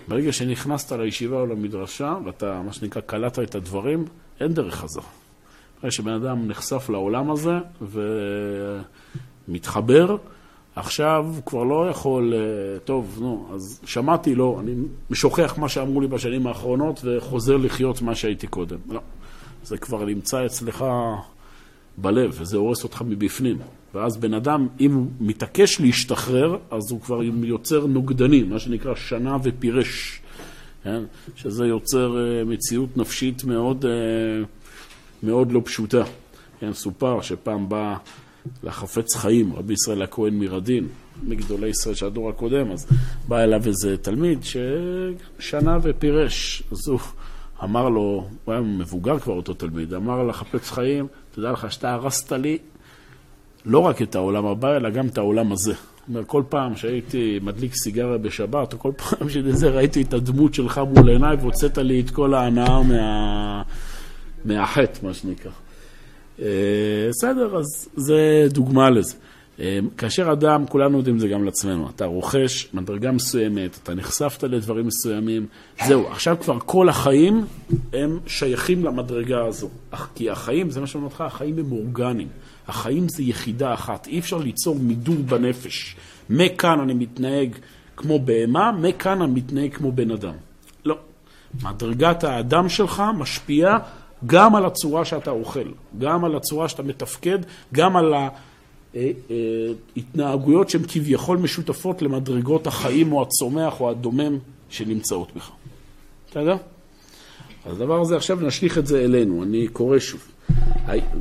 ברגע 0.08 0.34
שנכנסת 0.34 0.92
לישיבה 0.92 1.40
או 1.40 1.46
למדרשה, 1.46 2.16
ואתה, 2.26 2.62
מה 2.66 2.74
שנקרא, 2.74 3.02
קלטת 3.02 3.40
את 3.40 3.56
הדברים, 3.56 4.06
אין 4.40 4.54
דרך 4.54 4.76
חזרה. 4.76 5.04
ברגע 5.82 5.92
שבן 5.92 6.14
אדם 6.14 6.48
נחשף 6.48 6.90
לעולם 6.90 7.32
הזה 7.32 7.54
ומתחבר, 9.48 10.18
עכשיו 10.76 11.26
הוא 11.36 11.44
כבר 11.46 11.64
לא 11.64 11.90
יכול, 11.90 12.34
אה, 12.34 12.40
טוב, 12.80 13.18
נו, 13.22 13.48
אז 13.54 13.82
שמעתי, 13.86 14.36
לא, 14.36 14.58
אני 14.60 14.76
משוכח 15.10 15.58
מה 15.58 15.70
שאמרו 15.70 16.02
לי 16.02 16.08
בשנים 16.08 16.48
האחרונות 16.48 17.02
וחוזר 17.04 17.58
לחיות 17.58 18.02
מה 18.02 18.16
שהייתי 18.16 18.48
קודם. 18.48 18.78
לא, 18.90 19.02
זה 19.64 19.78
כבר 19.78 20.06
נמצא 20.06 20.46
אצלך 20.46 20.86
בלב, 21.98 22.38
וזה 22.40 22.58
הורס 22.58 22.84
אותך 22.84 23.02
מבפנים. 23.06 23.58
ואז 23.94 24.18
בן 24.18 24.34
אדם, 24.34 24.68
אם 24.80 24.94
הוא 24.94 25.08
מתעקש 25.20 25.82
להשתחרר, 25.82 26.58
אז 26.72 26.92
הוא 26.92 27.02
כבר 27.02 27.24
יוצר 27.24 27.86
נוגדנים, 27.86 28.50
מה 28.50 28.60
שנקרא 28.60 28.96
שנה 28.96 29.38
ופירש, 29.44 30.22
כן? 30.84 31.04
שזה 31.36 31.66
יוצר 31.66 32.18
אה, 32.18 32.44
מציאות 32.44 32.98
נפשית 32.98 33.44
מאוד, 33.44 33.86
אה, 33.86 33.92
מאוד 35.24 35.52
לא 35.52 35.62
פשוטה. 35.66 36.04
כן, 36.60 36.74
סופר 36.74 37.22
שפעם 37.22 37.70
בא 37.70 37.96
לחפץ 38.64 39.16
חיים, 39.16 39.54
רבי 39.54 39.74
ישראל 39.74 40.02
הכהן 40.02 40.40
מרדין, 40.40 40.88
מגדולי 41.24 41.68
ישראל 41.68 41.96
של 41.96 42.06
הדור 42.06 42.30
הקודם, 42.30 42.72
אז 42.72 42.88
בא 43.28 43.40
אליו 43.44 43.62
איזה 43.66 43.98
תלמיד 43.98 44.40
ששנה 44.44 45.78
ופירש. 45.84 46.64
אז 46.72 46.88
הוא 46.88 47.00
אמר 47.64 47.90
לו, 47.90 48.28
הוא 48.46 48.54
היה 48.54 48.62
מבוגר 48.62 49.20
כבר 49.20 49.34
אותו 49.34 49.54
תלמיד, 49.54 49.94
אמר 49.94 50.24
לחפץ 50.24 50.72
חיים, 50.72 51.08
תדע 51.32 51.52
לך 51.52 51.72
שאתה 51.72 51.94
הרסת 51.94 52.32
לי 52.32 52.58
לא 53.66 53.80
רק 53.80 54.02
את 54.02 54.16
העולם 54.16 54.46
הבא, 54.46 54.76
אלא 54.76 54.90
גם 54.90 55.08
את 55.08 55.18
העולם 55.18 55.52
הזה. 55.52 55.74
אומר, 56.10 56.24
כל 56.26 56.44
פעם 56.50 56.76
שהייתי 56.76 57.40
מדליק 57.44 57.76
סיגריה 57.76 58.18
בשבת, 58.18 58.74
או 58.74 58.80
כל 58.80 58.92
פעם 59.04 59.30
שזה 59.30 59.70
ראיתי 59.70 60.02
את 60.02 60.14
הדמות 60.14 60.54
שלך 60.54 60.82
מול 60.96 61.10
עיניי 61.10 61.36
והוצאת 61.36 61.78
לי 61.78 62.00
את 62.00 62.10
כל 62.10 62.34
ההנאה 62.34 62.84
מה... 62.84 63.62
מהחטא, 64.46 65.06
מה 65.06 65.14
שנקרא. 65.14 65.52
אה, 66.42 66.46
בסדר, 67.10 67.58
אז 67.58 67.90
זה 67.96 68.46
דוגמה 68.50 68.90
לזה. 68.90 69.16
אה, 69.60 69.80
כאשר 69.98 70.32
אדם, 70.32 70.66
כולנו 70.68 70.98
יודעים 70.98 71.20
זה 71.20 71.28
גם 71.28 71.44
לעצמנו, 71.44 71.90
אתה 71.90 72.06
רוכש 72.06 72.68
מדרגה 72.74 73.12
מסוימת, 73.12 73.80
אתה 73.84 73.94
נחשפת 73.94 74.44
לדברים 74.44 74.88
מסוימים, 74.88 75.46
זהו, 75.88 76.08
עכשיו 76.12 76.38
כבר 76.42 76.60
כל 76.60 76.90
החיים 76.90 77.46
הם 77.94 78.20
שייכים 78.28 78.86
למדרגה 78.86 79.46
הזו. 79.46 79.70
כי 80.16 80.30
החיים, 80.30 80.70
זה 80.70 80.82
מה 80.82 80.88
שאומר 80.88 81.06
אותך, 81.06 81.22
החיים 81.22 81.60
הם 81.60 81.72
אורגניים. 81.72 82.28
החיים 82.68 83.10
זה 83.10 83.24
יחידה 83.24 83.74
אחת, 83.74 84.08
אי 84.08 84.20
אפשר 84.20 84.38
ליצור 84.38 84.76
מידור 84.76 85.16
בנפש. 85.16 85.96
מכאן 86.30 86.80
אני 86.80 86.94
מתנהג 86.94 87.56
כמו 87.98 88.20
בהמה, 88.20 88.72
מכאן 88.72 89.22
אני 89.22 89.32
מתנהג 89.32 89.74
כמו 89.74 89.92
בן 89.92 90.12
אדם. 90.12 90.34
לא. 90.86 90.98
מדרגת 91.64 92.24
האדם 92.24 92.70
שלך 92.70 93.04
משפיעה 93.18 93.80
גם 94.26 94.56
על 94.56 94.66
הצורה 94.66 95.06
שאתה 95.06 95.32
אוכל, 95.32 95.72
גם 95.98 96.26
על 96.26 96.36
הצורה 96.36 96.70
שאתה 96.70 96.84
מתפקד, 96.84 97.40
גם 97.74 97.98
על 97.98 98.14
ההתנהגויות 99.96 100.70
שהן 100.70 100.82
כביכול 100.88 101.38
משותפות 101.38 102.02
למדרגות 102.02 102.68
החיים 102.68 103.14
או 103.14 103.22
הצומח 103.22 103.80
או 103.80 103.90
הדומם 103.90 104.38
שנמצאות 104.70 105.36
בך. 105.36 105.52
יודע? 106.36 106.56
אז 107.66 107.82
הדבר 107.82 108.02
הזה, 108.02 108.16
עכשיו 108.16 108.38
נשליך 108.42 108.78
את 108.78 108.88
זה 108.88 109.04
אלינו, 109.04 109.44
אני 109.44 109.68
קורא 109.68 110.00
שוב. 110.00 110.28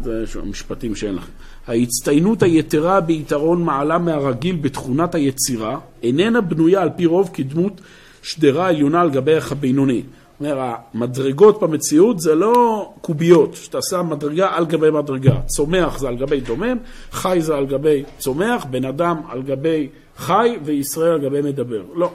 זה 0.02 0.24
משפטים 0.44 0.94
שאין 0.94 1.14
לכם. 1.14 1.32
ההצטיינות 1.66 2.42
היתרה 2.42 3.00
ביתרון 3.00 3.64
מעלה 3.64 3.98
מהרגיל 3.98 4.56
בתכונת 4.56 5.14
היצירה 5.14 5.78
איננה 6.02 6.40
בנויה 6.40 6.82
על 6.82 6.90
פי 6.96 7.06
רוב 7.06 7.30
כדמות 7.32 7.80
שדרה 8.22 8.68
עליונה 8.68 9.00
על 9.00 9.10
גבי 9.10 9.34
הבינוני. 9.50 10.02
זאת 10.42 10.50
אומרת, 10.50 10.78
המדרגות 10.94 11.62
במציאות 11.62 12.20
זה 12.20 12.34
לא 12.34 12.92
קוביות, 13.00 13.54
שאתה 13.54 13.78
שם 13.90 14.06
מדרגה 14.10 14.48
על 14.56 14.66
גבי 14.66 14.90
מדרגה. 14.90 15.40
צומח 15.46 15.98
זה 15.98 16.08
על 16.08 16.16
גבי 16.16 16.40
דומם, 16.40 16.78
חי 17.12 17.38
זה 17.40 17.54
על 17.54 17.66
גבי 17.66 18.04
צומח, 18.18 18.64
בן 18.70 18.84
אדם 18.84 19.20
על 19.28 19.42
גבי 19.42 19.88
חי 20.16 20.58
וישראל 20.64 21.12
על 21.12 21.20
גבי 21.20 21.42
מדבר. 21.42 21.82
לא. 21.94 22.10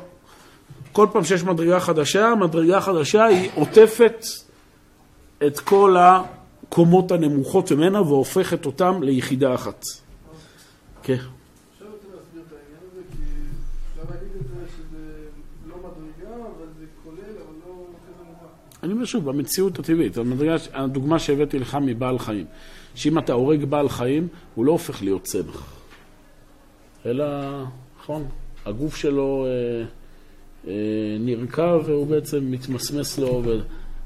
כל 0.91 1.07
פעם 1.11 1.23
שיש 1.23 1.43
מדרגה 1.43 1.79
חדשה, 1.79 2.33
מדרגה 2.39 2.81
חדשה 2.81 3.25
היא 3.25 3.49
עוטפת 3.55 4.25
את 5.47 5.59
כל 5.59 5.95
הקומות 5.99 7.11
הנמוכות 7.11 7.71
ממנה 7.71 8.01
והופכת 8.01 8.65
אותם 8.65 9.03
ליחידה 9.03 9.55
אחת. 9.55 9.85
כן. 11.03 11.13
עכשיו 11.13 11.36
אני 18.83 18.93
אומר 18.93 19.05
שוב, 19.05 19.25
במציאות 19.25 19.79
הטבעית, 19.79 20.17
הדוגמה 20.73 21.19
שהבאתי 21.19 21.59
לך 21.59 21.77
מבעל 21.81 22.19
חיים, 22.19 22.45
שאם 22.95 23.17
אתה 23.17 23.33
הורג 23.33 23.65
בעל 23.65 23.89
חיים, 23.89 24.27
הוא 24.55 24.65
לא 24.65 24.71
הופך 24.71 25.03
להיות 25.03 25.23
צמח, 25.23 25.73
אלא, 27.05 27.25
נכון, 27.99 28.25
הגוף 28.65 28.95
שלו 28.95 29.45
אה, 29.45 29.85
אה, 30.67 31.17
נרקב 31.19 31.81
והוא 31.85 32.07
בעצם 32.07 32.51
מתמסמס 32.51 33.19
לו. 33.19 33.41
ו... 33.45 33.59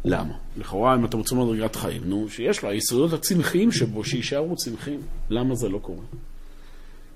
למה? 0.06 0.34
לכאורה, 0.58 0.96
אם 0.96 1.06
אתה 1.06 1.18
רוצה 1.18 1.36
מדרגת 1.36 1.76
חיים, 1.76 2.02
נו, 2.06 2.30
שיש 2.30 2.64
לו 2.64 2.70
היסודות 2.70 3.14
הצמחיים 3.14 3.72
שבו, 3.72 4.04
שיישארו 4.04 4.56
צמחיים. 4.56 5.00
למה 5.30 5.56
זה 5.56 5.70
לא 5.70 5.78
קורה? 5.78 6.06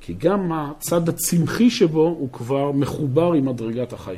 כי 0.01 0.13
גם 0.13 0.51
הצד 0.51 1.09
הצמחי 1.09 1.69
שבו 1.69 2.07
הוא 2.07 2.29
כבר 2.31 2.71
מחובר 2.71 3.33
עם 3.33 3.45
מדרגת 3.45 3.93
החי. 3.93 4.15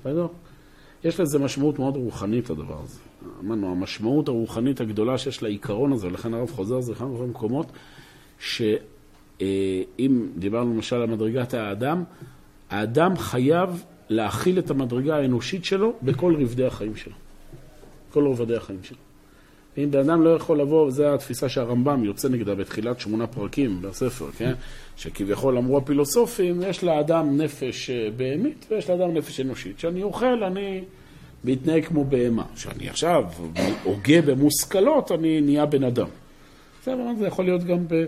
בסדר? 0.00 0.26
יש 1.04 1.20
לזה 1.20 1.38
משמעות 1.38 1.78
מאוד 1.78 1.96
רוחנית, 1.96 2.50
הדבר 2.50 2.80
הזה. 2.82 2.98
אמרנו, 3.40 3.70
המשמעות 3.70 4.28
הרוחנית 4.28 4.80
הגדולה 4.80 5.18
שיש 5.18 5.42
לעיקרון 5.42 5.92
הזה, 5.92 6.06
ולכן 6.06 6.34
הרב 6.34 6.50
חוזר 6.50 6.80
זה 6.80 6.92
בכמה 6.92 7.26
מקומות, 7.26 7.72
שאם 8.38 10.26
דיברנו 10.36 10.74
למשל 10.74 10.96
על 10.96 11.06
מדרגת 11.06 11.54
האדם, 11.54 12.04
האדם 12.70 13.16
חייב 13.16 13.84
להכיל 14.08 14.58
את 14.58 14.70
המדרגה 14.70 15.16
האנושית 15.16 15.64
שלו 15.64 15.92
בכל 16.02 16.36
רבדי 16.42 16.66
החיים 16.66 16.96
שלו. 16.96 17.14
כל 18.12 18.26
רובדי 18.26 18.56
החיים 18.56 18.82
שלו. 18.82 19.07
אם 19.78 19.90
בן 19.90 19.98
אדם 19.98 20.22
לא 20.22 20.30
יכול 20.30 20.60
לבוא, 20.60 20.86
וזו 20.86 21.14
התפיסה 21.14 21.48
שהרמב"ם 21.48 22.04
יוצא 22.04 22.28
נגדה 22.28 22.54
בתחילת 22.54 23.00
שמונה 23.00 23.26
פרקים 23.26 23.82
בספר, 23.82 24.30
כן? 24.38 24.52
שכביכול 24.96 25.58
אמרו 25.58 25.78
הפילוסופים, 25.78 26.62
יש 26.62 26.84
לאדם 26.84 27.40
נפש 27.40 27.90
אה, 27.90 28.08
בהמית 28.16 28.66
ויש 28.70 28.90
לאדם 28.90 29.14
נפש 29.14 29.40
אנושית. 29.40 29.76
כשאני 29.76 30.02
אוכל, 30.02 30.44
אני 30.44 30.84
מתנהג 31.44 31.84
כמו 31.84 32.04
בהמה. 32.04 32.44
כשאני 32.54 32.88
עכשיו 32.88 33.24
הוגה 33.84 34.22
במושכלות, 34.22 35.12
אני 35.12 35.40
נהיה 35.40 35.66
בן 35.66 35.84
אדם. 35.84 36.08
זה, 36.84 36.94
זה 37.18 37.26
יכול 37.26 37.44
להיות 37.44 37.64
גם 37.64 37.88
ב... 37.88 38.04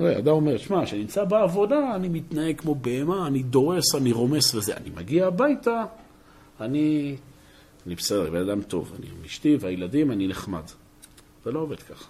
אדם 0.00 0.32
אומר, 0.32 0.58
שמע, 0.58 0.84
כשאני 0.84 1.00
נמצא 1.00 1.24
בעבודה, 1.24 1.94
אני 1.94 2.08
מתנהג 2.08 2.60
כמו 2.60 2.74
בהמה, 2.74 3.26
אני 3.26 3.42
דורס, 3.42 3.94
אני 3.94 4.12
רומס 4.12 4.54
וזה. 4.54 4.76
אני 4.76 4.90
מגיע 4.96 5.26
הביתה, 5.26 5.84
אני 6.60 7.16
אני 7.86 7.94
בסדר, 7.94 8.30
בן 8.30 8.48
אדם 8.48 8.62
טוב, 8.62 8.92
אני 8.98 9.06
עם 9.06 9.24
אשתי 9.26 9.56
והילדים, 9.60 10.10
אני 10.10 10.28
נחמד. 10.28 10.62
זה 11.44 11.50
לא 11.50 11.58
עובד 11.58 11.78
ככה. 11.78 12.08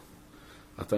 אתה... 0.81 0.97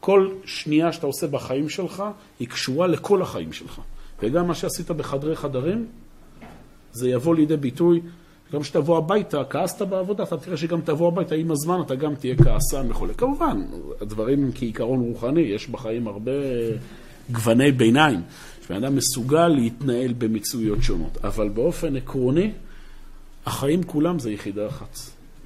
כל 0.00 0.28
שנייה 0.44 0.92
שאתה 0.92 1.06
עושה 1.06 1.26
בחיים 1.26 1.68
שלך, 1.68 2.02
היא 2.40 2.48
קשורה 2.48 2.86
לכל 2.86 3.22
החיים 3.22 3.52
שלך. 3.52 3.80
וגם 4.22 4.48
מה 4.48 4.54
שעשית 4.54 4.90
בחדרי 4.90 5.36
חדרים, 5.36 5.86
זה 6.92 7.08
יבוא 7.08 7.34
לידי 7.34 7.56
ביטוי. 7.56 8.00
גם 8.52 8.60
כשתבוא 8.60 8.98
הביתה, 8.98 9.42
כעסת 9.50 9.82
בעבודה, 9.82 10.22
אתה 10.22 10.36
תראה 10.36 10.56
שגם 10.56 10.80
תבוא 10.80 11.08
הביתה, 11.08 11.34
עם 11.34 11.50
הזמן 11.50 11.80
אתה 11.86 11.94
גם 11.94 12.14
תהיה 12.14 12.36
כעסן 12.36 12.90
וכו'. 12.90 13.06
כמובן, 13.16 13.62
הדברים 14.00 14.50
כעיקרון 14.54 15.00
רוחני, 15.00 15.40
יש 15.40 15.68
בחיים 15.68 16.08
הרבה 16.08 16.32
גווני 17.30 17.72
ביניים, 17.72 18.20
שבן 18.66 18.84
אדם 18.84 18.96
מסוגל 18.96 19.48
להתנהל 19.48 20.12
במצויות 20.12 20.82
שונות. 20.82 21.24
אבל 21.24 21.48
באופן 21.48 21.96
עקרוני, 21.96 22.52
החיים 23.46 23.82
כולם 23.82 24.18
זה 24.18 24.32
יחידה 24.32 24.66
אחת. 24.66 24.98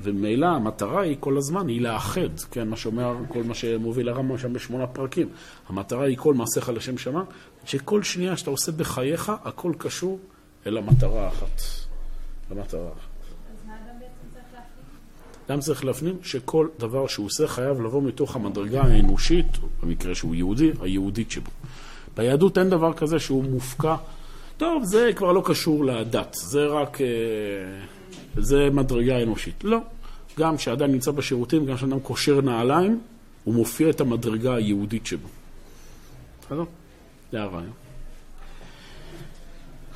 וממילא 0.03 0.47
המטרה 0.47 1.03
היא 1.03 1.17
כל 1.21 1.37
הזמן, 1.37 1.69
היא 1.69 1.81
לאחד, 1.81 2.41
כן, 2.51 2.69
מה 2.69 2.77
שאומר 2.77 3.17
כל 3.29 3.43
מה 3.43 3.55
שמוביל 3.55 4.09
הרמב"ם 4.09 4.39
שם 4.39 4.53
בשמונה 4.53 4.87
פרקים. 4.87 5.29
המטרה 5.69 6.05
היא 6.05 6.17
כל 6.17 6.35
מעשיך 6.35 6.69
לשם 6.69 6.99
שמיים, 6.99 7.27
שכל 7.65 8.03
שנייה 8.03 8.37
שאתה 8.37 8.51
עושה 8.51 8.73
בחייך, 8.73 9.33
הכל 9.45 9.73
קשור 9.79 10.19
אל 10.67 10.79
המטרה 10.79 11.25
האחת. 11.25 11.63
למטרה 12.51 12.81
האחת. 12.89 12.99
אז 13.51 13.67
מה 13.67 13.73
אדם 13.75 13.99
בעצם 14.01 14.35
צריך 14.35 14.45
להחליט? 14.53 15.47
אדם 15.51 15.61
צריך 15.61 15.85
להפנים 15.85 16.17
שכל 16.23 16.69
דבר 16.79 17.07
שהוא 17.07 17.27
עושה 17.27 17.47
חייב 17.47 17.81
לבוא 17.81 18.03
מתוך 18.03 18.37
המדרגה 18.37 18.83
האנושית, 18.83 19.59
במקרה 19.83 20.15
שהוא 20.15 20.35
יהודי, 20.35 20.71
היהודית 20.81 21.31
שבו. 21.31 21.51
ביהדות 22.17 22.59
אין 22.59 22.71
דבר 22.71 22.93
כזה 22.93 23.19
שהוא 23.19 23.45
מופקע. 23.45 23.97
טוב, 24.57 24.85
זה 24.85 25.11
כבר 25.17 25.33
לא 25.33 25.43
קשור 25.45 25.85
לדת, 25.85 26.35
זה 26.35 26.67
רק... 26.67 27.01
אה, 27.01 27.07
זה 28.39 28.69
מדרגה 28.73 29.23
אנושית. 29.23 29.65
לא. 29.65 29.79
גם 30.39 30.57
כשאדם 30.57 30.93
נמצא 30.93 31.11
בשירותים, 31.11 31.67
גם 31.67 31.77
כשאדם 31.77 32.01
קושר 32.01 32.41
נעליים, 32.41 33.01
הוא 33.45 33.55
מופיע 33.55 33.91
את 33.91 34.01
המדרגה 34.01 34.55
היהודית 34.55 35.07
שבו. 35.07 35.29
בסדר? 36.41 36.65
זה 37.33 37.43
הרעיון. 37.43 37.71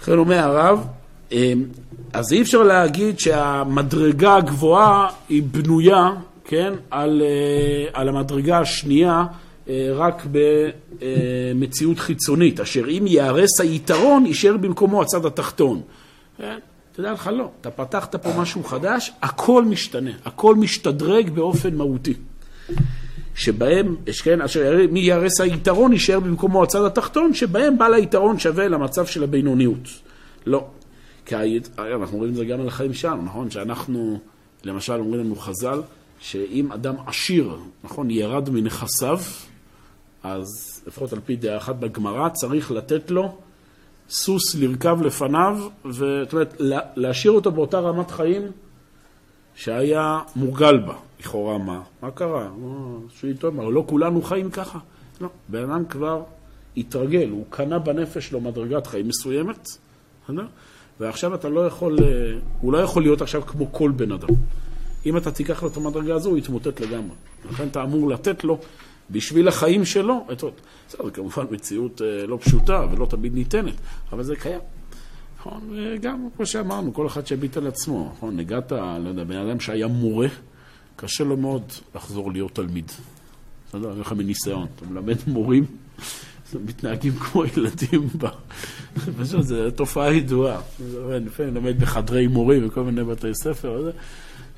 לכן 0.00 0.18
אומר 0.18 0.38
הרב, 0.38 0.86
אמ, 1.32 1.64
אז 2.12 2.32
אי 2.32 2.42
אפשר 2.42 2.62
להגיד 2.62 3.18
שהמדרגה 3.18 4.36
הגבוהה 4.36 5.08
היא 5.28 5.42
בנויה, 5.42 6.10
כן, 6.44 6.72
על, 6.90 7.22
אה, 7.22 8.00
על 8.00 8.08
המדרגה 8.08 8.58
השנייה 8.58 9.24
אה, 9.68 9.88
רק 9.94 10.26
במציאות 10.30 11.98
חיצונית, 11.98 12.60
אשר 12.60 12.88
אם 12.88 13.04
ייהרס 13.06 13.60
היתרון, 13.60 14.26
יישאר 14.26 14.56
במקומו 14.56 15.02
הצד 15.02 15.26
התחתון. 15.26 15.80
כן? 16.38 16.58
תדע 16.92 17.12
לך, 17.12 17.26
לא. 17.26 17.50
אתה 17.60 17.70
פתחת 17.70 18.16
פה 18.16 18.30
משהו 18.38 18.64
חדש, 18.64 19.12
הכל 19.22 19.64
משתנה, 19.64 20.10
הכל 20.24 20.56
משתדרג 20.56 21.30
באופן 21.30 21.74
מהותי. 21.74 22.14
שבהם, 23.34 23.96
כן, 24.22 24.40
אשר 24.40 24.78
מי 24.90 25.00
ייהרס 25.00 25.40
היתרון, 25.40 25.92
יישאר 25.92 26.20
במקומו 26.20 26.62
הצד 26.62 26.84
התחתון, 26.84 27.34
שבהם 27.34 27.78
בעל 27.78 27.94
היתרון 27.94 28.38
שווה 28.38 28.68
למצב 28.68 29.06
של 29.06 29.24
הבינוניות. 29.24 29.88
לא. 30.46 30.66
כי 31.26 31.60
אנחנו 31.78 32.18
רואים 32.18 32.32
את 32.32 32.36
זה 32.36 32.44
גם 32.44 32.60
על 32.60 32.68
החיים 32.68 32.94
שלנו, 32.94 33.22
נכון? 33.22 33.50
שאנחנו, 33.50 34.18
למשל, 34.64 34.92
אומרים 34.92 35.20
לנו 35.20 35.36
חז"ל, 35.36 35.82
שאם 36.20 36.72
אדם 36.72 36.94
עשיר, 37.06 37.56
נכון, 37.84 38.10
ירד 38.10 38.50
מנכסיו, 38.50 39.20
אז 40.22 40.82
לפחות 40.86 41.12
על 41.12 41.20
פי 41.24 41.36
דעה 41.36 41.56
אחת 41.56 41.76
בגמרא, 41.76 42.28
צריך 42.28 42.70
לתת 42.70 43.10
לו 43.10 43.36
סוס 44.10 44.54
לרכב 44.54 45.02
לפניו, 45.02 45.58
זאת 45.90 46.32
אומרת, 46.32 46.54
להשאיר 46.96 47.32
אותו 47.32 47.50
באותה 47.50 47.78
רמת 47.78 48.10
חיים 48.10 48.42
שהיה 49.54 50.20
מורגל 50.36 50.78
בה. 50.78 50.94
לכאורה 51.20 51.58
מה? 51.58 51.80
מה 52.02 52.10
קרה? 52.10 52.48
שהוא 53.08 53.30
אמר, 53.44 53.68
לא 53.68 53.84
כולנו 53.86 54.22
חיים 54.22 54.50
ככה. 54.50 54.78
לא, 55.20 55.28
בן 55.48 55.70
אדם 55.70 55.84
כבר 55.84 56.22
התרגל, 56.76 57.28
הוא 57.30 57.44
קנה 57.50 57.78
בנפש 57.78 58.28
שלו 58.28 58.40
מדרגת 58.40 58.86
חיים 58.86 59.08
מסוימת, 59.08 59.68
ועכשיו 61.00 61.34
אתה 61.34 61.48
לא 61.48 61.66
יכול, 61.66 61.98
אה, 62.02 62.38
הוא 62.60 62.72
לא 62.72 62.78
יכול 62.78 63.02
להיות 63.02 63.22
עכשיו 63.22 63.42
כמו 63.46 63.72
כל 63.72 63.90
בן 63.90 64.12
אדם. 64.12 64.28
אם 65.06 65.16
אתה 65.16 65.30
תיקח 65.30 65.62
לו 65.62 65.68
את 65.68 65.76
המדרגה 65.76 66.14
הזו, 66.14 66.30
הוא 66.30 66.38
יתמוטט 66.38 66.80
לגמרי. 66.80 67.16
לכן 67.50 67.68
אתה 67.68 67.82
אמור 67.82 68.10
לתת 68.10 68.44
לו, 68.44 68.58
בשביל 69.10 69.48
החיים 69.48 69.84
שלו. 69.84 70.26
זה 70.90 70.98
כמובן 71.12 71.44
מציאות 71.50 72.02
אה, 72.02 72.26
לא 72.26 72.38
פשוטה 72.40 72.86
ולא 72.92 73.06
תמיד 73.06 73.34
ניתנת, 73.34 73.74
אבל 74.12 74.22
זה 74.22 74.36
קיים. 74.36 74.60
נכון? 75.38 75.70
וגם, 75.70 76.28
כמו 76.36 76.46
שאמרנו, 76.46 76.94
כל 76.94 77.06
אחד 77.06 77.26
שיביט 77.26 77.56
על 77.56 77.66
עצמו. 77.66 78.12
נכון? 78.16 78.38
הגעת, 78.38 78.72
לא 78.72 79.08
יודע, 79.08 79.24
בן 79.24 79.36
אדם 79.36 79.60
שהיה 79.60 79.86
מורה, 79.86 80.28
קשה 80.96 81.24
לו 81.24 81.36
מאוד 81.36 81.62
לחזור 81.94 82.32
להיות 82.32 82.54
תלמיד. 82.54 82.92
בסדר? 83.68 83.78
אני 83.78 83.86
אומר 83.86 84.00
לך 84.00 84.12
מניסיון. 84.12 84.66
אתה 84.76 84.86
מלמד 84.86 85.16
מורים, 85.26 85.64
מתנהגים 86.66 87.12
כמו 87.12 87.44
ילדים. 87.44 88.08
פשוט 89.20 89.42
זו 89.48 89.70
תופעה 89.70 90.14
ידועה. 90.14 90.60
לפעמים 91.08 91.54
לומד 91.54 91.80
בחדרי 91.80 92.26
מורים 92.26 92.66
וכל 92.66 92.82
מיני 92.82 93.04
בתי 93.04 93.34
ספר. 93.34 93.90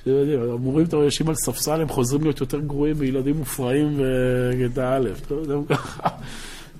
המורים, 0.06 0.86
אתה 0.86 0.96
רואה, 0.96 1.06
יושבים 1.06 1.28
על 1.28 1.34
ספסל, 1.34 1.80
הם 1.80 1.88
חוזרים 1.88 2.22
להיות 2.22 2.40
יותר 2.40 2.60
גרועים 2.60 2.98
מילדים 2.98 3.36
מופרעים 3.36 3.98
בכיתה 3.98 4.96
א'. 4.96 5.08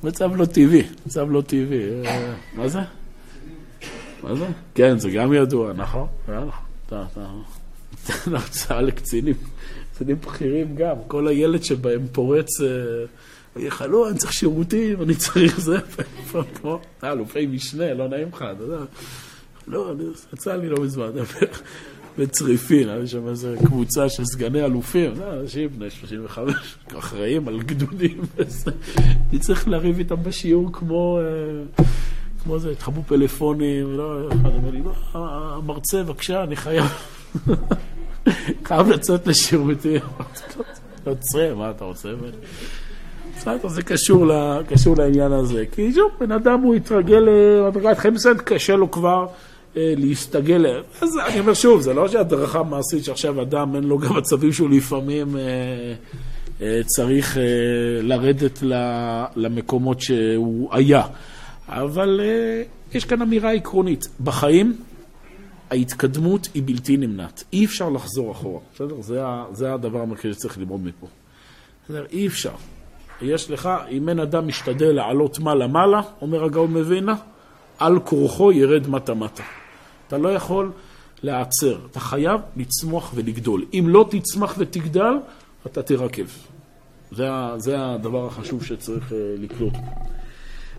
מצב 0.05 0.37
לא 0.37 0.45
טבעי, 0.45 0.83
מצב 1.07 1.31
לא 1.31 1.41
טבעי. 1.41 1.83
מה 2.55 2.69
זה? 2.69 2.81
מה 4.23 4.35
זה? 4.35 4.47
כן, 4.75 4.99
זה 4.99 5.11
גם 5.11 5.33
ידוע, 5.33 5.73
נכון? 5.73 6.07
אתה, 6.87 7.05
אתה, 7.13 7.27
הרצאה 8.27 8.83
לקצינים, 8.83 9.35
קצינים 9.93 10.17
בכירים 10.17 10.77
גם, 10.77 10.97
כל 11.07 11.29
הילד 11.29 11.65
שבהם 11.65 12.07
פורץ, 12.13 12.61
אה, 12.61 13.87
לא, 13.87 14.09
אני 14.11 14.19
צריך 14.19 14.33
שירותים, 14.33 15.03
אני 15.03 15.15
צריך 15.15 15.61
זה, 15.61 15.77
כמו 16.55 16.81
אלופי 17.05 17.47
משנה, 17.47 17.95
לא 17.95 18.09
נעים 18.09 18.29
לך, 18.33 18.45
אתה 18.57 18.63
יודע. 18.63 18.85
לא, 19.67 19.95
יצא 20.33 20.57
לי 20.57 20.69
לא 20.69 20.83
מזמן, 20.83 21.11
בצריפין, 22.19 22.89
היה 22.89 23.07
שם 23.07 23.29
איזו 23.29 23.49
קבוצה 23.67 24.09
של 24.09 24.25
סגני 24.25 24.65
אלופים, 24.65 25.13
אנשים 25.43 25.69
בני 25.69 25.91
35, 25.91 26.55
אחראים 26.99 27.49
על 27.49 27.63
גדודים. 27.63 28.21
אני 29.31 29.39
צריך 29.39 29.69
לריב 29.69 29.99
איתם 29.99 30.23
בשיעור 30.23 30.73
כמו... 30.73 31.19
אה, 31.21 31.85
כמו 32.45 32.59
זה, 32.59 32.71
התחבאו 32.71 33.03
פלאפונים, 33.03 33.93
לא, 33.97 34.29
אחד 34.29 34.55
אומר 34.55 34.71
לי, 34.71 34.81
המרצה, 35.15 36.03
בבקשה, 36.03 36.43
אני 36.43 36.57
חייב, 36.57 36.85
חייב 38.65 38.89
לצאת 38.89 39.27
לשירותים. 39.27 40.01
יוצא, 41.07 41.55
מה 41.57 41.71
אתה 41.71 41.85
רוצה? 41.85 42.09
בסדר, 43.37 43.69
זה 43.69 43.83
קשור, 43.83 44.27
לה, 44.27 44.59
קשור 44.69 44.97
לעניין 44.97 45.33
הזה. 45.33 45.65
כי 45.73 45.93
שוב, 45.93 46.13
בן 46.21 46.33
אדם 46.33 46.61
הוא 46.61 46.75
התרגל 46.75 47.29
למדרגת 47.29 48.07
מסוימת, 48.07 48.41
קשה 48.41 48.77
לו 48.77 48.91
כבר 48.91 49.27
אה, 49.27 49.33
להסתגל. 49.77 50.67
אז 51.01 51.19
אני 51.27 51.41
אומר 51.41 51.55
שוב, 51.55 51.81
זה 51.81 51.95
לא 51.95 52.09
שהדרכה 52.09 52.63
מעשית 52.63 53.05
שעכשיו 53.05 53.43
אדם 53.43 53.77
אין 53.77 53.85
לו 53.85 53.99
גם 53.99 54.17
מצבים 54.17 54.53
שהוא 54.53 54.71
לפעמים 54.71 55.37
אה, 55.37 55.43
אה, 56.61 56.81
צריך 56.87 57.39
אה, 57.39 57.43
לרדת 58.03 58.59
למקומות 59.37 60.01
שהוא 60.01 60.69
היה. 60.73 61.03
אבל 61.69 62.21
יש 62.95 63.05
כאן 63.05 63.23
אמירה 63.23 63.53
עקרונית. 63.53 64.09
בחיים 64.25 64.77
ההתקדמות 65.71 66.49
היא 66.55 66.63
בלתי 66.67 66.97
נמנעת. 66.97 67.45
אי 67.53 67.65
אפשר 67.65 67.89
לחזור 67.91 68.33
אחורה, 68.33 68.61
בסדר? 68.75 69.01
זה, 69.01 69.23
זה 69.53 69.75
הדבר 69.75 70.01
המרכזי 70.01 70.33
שצריך 70.33 70.59
ללמוד 70.59 70.81
מפה. 70.85 71.07
בסדר? 71.85 72.05
אי 72.13 72.27
אפשר. 72.27 72.53
יש 73.23 73.51
לך, 73.51 73.69
אם 73.91 74.09
אין 74.09 74.21
אדם 74.21 74.49
משתדל 74.49 74.93
לעלות 74.93 75.39
מעלה-מעלה, 75.39 76.01
אומר 76.21 76.45
הגאון 76.45 76.73
מווינה, 76.73 77.15
על 77.79 78.01
כורחו 78.01 78.53
ירד 78.53 78.89
מטה-מטה. 78.89 79.43
אתה 80.15 80.23
לא 80.23 80.29
יכול 80.29 80.71
להיעצר, 81.23 81.79
אתה 81.91 82.01
חייב 82.01 82.41
לצמוח 82.57 83.13
ולגדול. 83.15 83.65
אם 83.75 83.85
לא 83.89 84.07
תצמח 84.11 84.55
ותגדל, 84.59 85.15
אתה 85.67 85.83
תרקב. 85.83 86.25
זה, 87.13 87.29
זה 87.57 87.77
הדבר 87.79 88.27
החשוב 88.27 88.65
שצריך 88.65 89.11
uh, 89.11 89.15
לקלוט. 89.39 89.73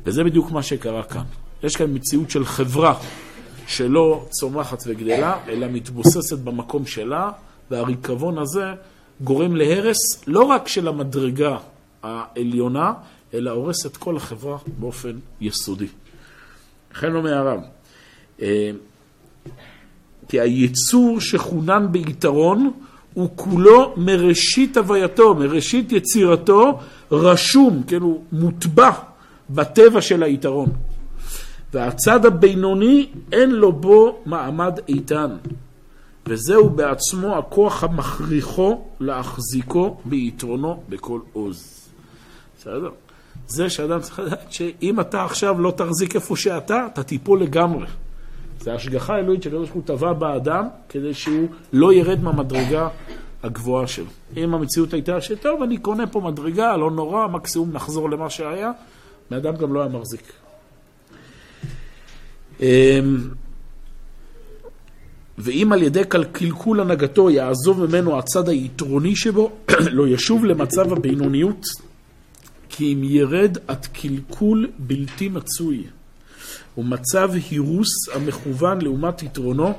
וזה 0.05 0.23
בדיוק 0.23 0.51
מה 0.51 0.63
שקרה 0.63 1.03
כאן. 1.03 1.23
יש 1.63 1.75
כאן 1.75 1.93
מציאות 1.93 2.29
של 2.29 2.45
חברה 2.45 2.99
שלא 3.67 4.25
צומחת 4.29 4.83
וגדלה, 4.87 5.39
אלא 5.47 5.67
מתבוססת 5.67 6.37
במקום 6.37 6.85
שלה, 6.85 7.31
והריקבון 7.71 8.37
הזה 8.37 8.65
גורם 9.21 9.55
להרס 9.55 10.23
לא 10.27 10.43
רק 10.43 10.67
של 10.67 10.87
המדרגה 10.87 11.57
העליונה, 12.03 12.93
אלא 13.33 13.51
הורס 13.51 13.85
את 13.85 13.97
כל 13.97 14.17
החברה 14.17 14.57
באופן 14.79 15.19
יסודי. 15.41 15.87
לכן 16.91 17.15
אומר 17.15 17.33
הרב, 17.33 17.59
אה, 18.41 18.71
כי 20.27 20.39
היצור 20.39 21.21
שחונן 21.21 21.87
ביתרון 21.91 22.71
הוא 23.13 23.29
כולו 23.35 23.93
מראשית 23.97 24.77
הווייתו, 24.77 25.35
מראשית 25.35 25.91
יצירתו, 25.91 26.79
רשום, 27.11 27.83
כן, 27.87 28.01
הוא 28.01 28.23
מוטבע 28.31 28.91
בטבע 29.49 30.01
של 30.01 30.23
היתרון. 30.23 30.69
והצד 31.73 32.25
הבינוני 32.25 33.09
אין 33.31 33.51
לו 33.51 33.71
בו 33.71 34.19
מעמד 34.25 34.79
איתן. 34.87 35.37
וזהו 36.27 36.69
בעצמו 36.69 37.37
הכוח 37.37 37.83
המכריחו 37.83 38.85
להחזיקו 38.99 39.97
ביתרונו 40.05 40.83
בכל 40.89 41.19
עוז. 41.33 41.89
בסדר? 42.57 42.89
זה 43.47 43.69
שאדם 43.69 43.99
צריך 43.99 44.19
לדעת 44.19 44.51
שאם 44.51 44.99
אתה 44.99 45.23
עכשיו 45.23 45.61
לא 45.61 45.73
תחזיק 45.77 46.15
איפה 46.15 46.35
שאתה, 46.35 46.87
אתה 46.93 47.03
תיפול 47.03 47.41
לגמרי. 47.41 47.85
זה 48.59 48.73
השגחה 48.73 49.17
אלוהית 49.17 49.43
שקדוש 49.43 49.69
ברוך 49.69 49.73
הוא 49.73 49.97
טבע 49.97 50.13
באדם 50.13 50.67
כדי 50.89 51.13
שהוא 51.13 51.47
לא 51.73 51.93
ירד 51.93 52.23
מהמדרגה 52.23 52.89
הגבוהה 53.43 53.87
שלו. 53.87 54.05
אם 54.37 54.53
המציאות 54.53 54.93
הייתה 54.93 55.21
שטוב, 55.21 55.61
אני 55.61 55.77
קונה 55.77 56.07
פה 56.07 56.19
מדרגה, 56.19 56.77
לא 56.77 56.91
נורא, 56.91 57.27
מקסימום 57.27 57.71
נחזור 57.73 58.09
למה 58.09 58.29
שהיה, 58.29 58.71
בן 59.31 59.41
גם 59.41 59.73
לא 59.73 59.79
היה 59.81 59.89
מחזיק. 59.89 60.31
אמ, 62.61 63.29
ואם 65.37 65.71
על 65.73 65.83
ידי 65.83 66.03
קלקול 66.31 66.79
הנהגתו 66.79 67.29
יעזוב 67.29 67.85
ממנו 67.85 68.19
הצד 68.19 68.49
היתרוני 68.49 69.15
שבו, 69.15 69.51
לא 69.91 70.07
ישוב 70.07 70.45
למצב 70.45 70.93
הבינוניות, 70.93 71.65
כי 72.69 72.93
אם 72.93 73.03
ירד 73.03 73.57
עד 73.67 73.85
קלקול 73.85 74.69
בלתי 74.79 75.29
מצוי. 75.29 75.83
הוא 76.75 76.85
מצב 76.85 77.29
הירוס 77.49 78.09
המכוון 78.13 78.81
לעומת 78.81 79.23
יתרונו, 79.23 79.73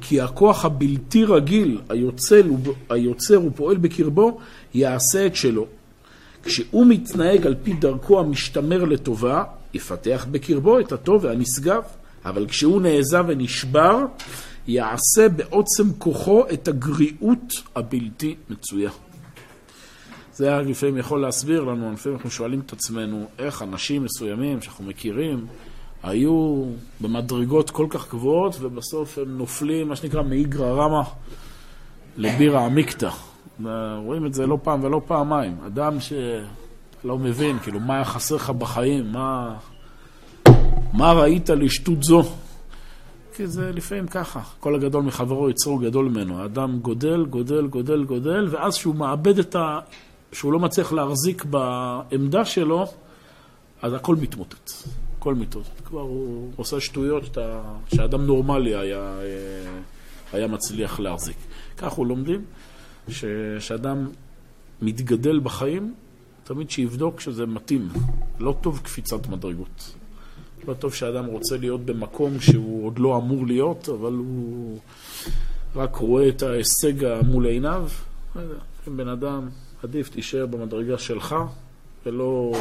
כי 0.00 0.20
הכוח 0.20 0.64
הבלתי 0.64 1.24
רגיל 1.24 1.80
היוצר, 1.88 2.42
היוצר 2.90 3.44
ופועל 3.44 3.76
בקרבו, 3.76 4.38
יעשה 4.74 5.26
את 5.26 5.36
שלו. 5.36 5.66
כשהוא 6.42 6.86
מתנהג 6.86 7.46
על 7.46 7.54
פי 7.62 7.72
דרכו 7.72 8.20
המשתמר 8.20 8.84
לטובה, 8.84 9.44
יפתח 9.74 10.26
בקרבו 10.30 10.78
את 10.78 10.92
הטוב 10.92 11.24
והנשגב, 11.24 11.82
אבל 12.24 12.46
כשהוא 12.46 12.82
נעזב 12.82 13.24
ונשבר, 13.28 13.98
יעשה 14.66 15.28
בעוצם 15.36 15.92
כוחו 15.98 16.44
את 16.52 16.68
הגריעות 16.68 17.62
הבלתי 17.76 18.34
מצויה. 18.50 18.90
זה 20.34 20.48
היה 20.48 20.60
לפעמים 20.60 20.98
יכול 20.98 21.20
להסביר 21.20 21.64
לנו, 21.64 21.92
לפעמים 21.92 22.16
אנחנו 22.16 22.30
שואלים 22.30 22.60
את 22.60 22.72
עצמנו 22.72 23.26
איך 23.38 23.62
אנשים 23.62 24.04
מסוימים 24.04 24.62
שאנחנו 24.62 24.84
מכירים 24.84 25.46
היו 26.02 26.64
במדרגות 27.00 27.70
כל 27.70 27.86
כך 27.90 28.10
גבוהות 28.10 28.56
ובסוף 28.60 29.18
הם 29.18 29.38
נופלים, 29.38 29.88
מה 29.88 29.96
שנקרא, 29.96 30.22
מאיגרא 30.22 30.84
רמא 30.84 31.02
לבירה 32.16 32.66
עמיקתא. 32.66 33.10
רואים 34.04 34.26
את 34.26 34.34
זה 34.34 34.46
לא 34.46 34.58
פעם 34.62 34.84
ולא 34.84 35.00
פעמיים. 35.06 35.56
אדם 35.66 35.96
שלא 36.00 37.18
מבין, 37.18 37.58
כאילו, 37.58 37.80
מה 37.80 37.94
היה 37.94 38.04
חסר 38.04 38.34
לך 38.34 38.50
בחיים, 38.50 39.12
מה, 39.12 39.56
מה 40.92 41.12
ראית 41.12 41.50
לשטות 41.50 42.02
זו? 42.02 42.22
כי 43.36 43.46
זה 43.46 43.72
לפעמים 43.72 44.06
ככה, 44.06 44.40
כל 44.60 44.74
הגדול 44.74 45.02
מחברו 45.02 45.50
יצרו 45.50 45.78
גדול 45.78 46.08
ממנו. 46.08 46.42
האדם 46.42 46.78
גודל, 46.78 47.24
גודל, 47.24 47.66
גודל, 47.66 48.04
גודל, 48.04 48.48
ואז 48.50 48.74
שהוא 48.74 48.94
מאבד 48.94 49.38
את 49.38 49.54
ה... 49.54 49.78
שהוא 50.32 50.52
לא 50.52 50.58
מצליח 50.58 50.92
להחזיק 50.92 51.44
בעמדה 51.44 52.44
שלו, 52.44 52.86
אז 53.82 53.92
הכל 53.92 54.16
מתמוטט. 54.16 54.70
הכל 55.26 55.34
מתמוטט. 55.34 55.80
כבר 55.84 56.00
הוא 56.00 56.52
עושה 56.56 56.80
שטויות 56.80 57.24
שאתה, 57.24 57.62
שאדם 57.94 58.26
נורמלי 58.26 58.76
היה, 58.76 58.98
אה, 58.98 59.80
היה 60.32 60.46
מצליח 60.46 61.00
להחזיק. 61.00 61.36
הוא 61.96 62.06
לומדים, 62.06 62.44
שאדם 63.58 64.08
מתגדל 64.82 65.40
בחיים, 65.40 65.94
תמיד 66.44 66.70
שיבדוק 66.70 67.20
שזה 67.20 67.46
מתאים. 67.46 67.88
לא 68.38 68.54
טוב 68.60 68.80
קפיצת 68.84 69.26
מדרגות. 69.26 69.94
לא 70.68 70.74
טוב 70.74 70.94
שאדם 70.94 71.24
רוצה 71.24 71.56
להיות 71.56 71.80
במקום 71.80 72.40
שהוא 72.40 72.86
עוד 72.86 72.98
לא 72.98 73.16
אמור 73.16 73.46
להיות, 73.46 73.88
אבל 73.88 74.12
הוא 74.12 74.78
רק 75.76 75.96
רואה 75.96 76.28
את 76.28 76.42
ההישג 76.42 77.20
מול 77.26 77.46
עיניו. 77.46 77.88
בן 78.86 79.08
אדם, 79.08 79.48
עדיף 79.82 80.08
תישאר 80.08 80.46
במדרגה 80.46 80.98
שלך, 80.98 81.34
ולא 82.06 82.52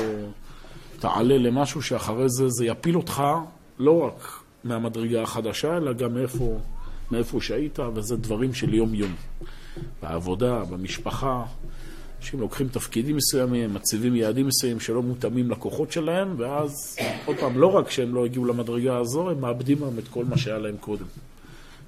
תעלה 0.99 1.37
למשהו 1.37 1.81
שאחרי 1.81 2.29
זה 2.29 2.49
זה 2.49 2.65
יפיל 2.65 2.97
אותך 2.97 3.23
לא 3.79 4.01
רק 4.01 4.39
מהמדרגה 4.63 5.21
החדשה, 5.21 5.77
אלא 5.77 5.93
גם 5.93 6.13
מאיפה, 6.13 6.59
מאיפה 7.11 7.41
שהיית, 7.41 7.79
וזה 7.95 8.17
דברים 8.17 8.53
של 8.53 8.73
יום-יום. 8.73 9.15
בעבודה, 10.01 10.63
במשפחה, 10.69 11.43
אנשים 12.19 12.39
לוקחים 12.39 12.67
תפקידים 12.67 13.15
מסוימים, 13.15 13.73
מציבים 13.73 14.15
יעדים 14.15 14.47
מסוימים 14.47 14.79
שלא 14.79 15.01
מותאמים 15.01 15.51
לכוחות 15.51 15.91
שלהם, 15.91 16.35
ואז 16.37 16.97
עוד 17.25 17.37
פעם, 17.37 17.59
לא 17.59 17.67
רק 17.67 17.91
שהם 17.91 18.15
לא 18.15 18.25
הגיעו 18.25 18.45
למדרגה 18.45 18.97
הזו, 18.97 19.29
הם 19.29 19.41
מאבדים 19.41 19.83
היום 19.83 19.99
את 19.99 20.07
כל 20.07 20.25
מה 20.25 20.37
שהיה 20.37 20.57
להם 20.57 20.77
קודם. 20.77 21.05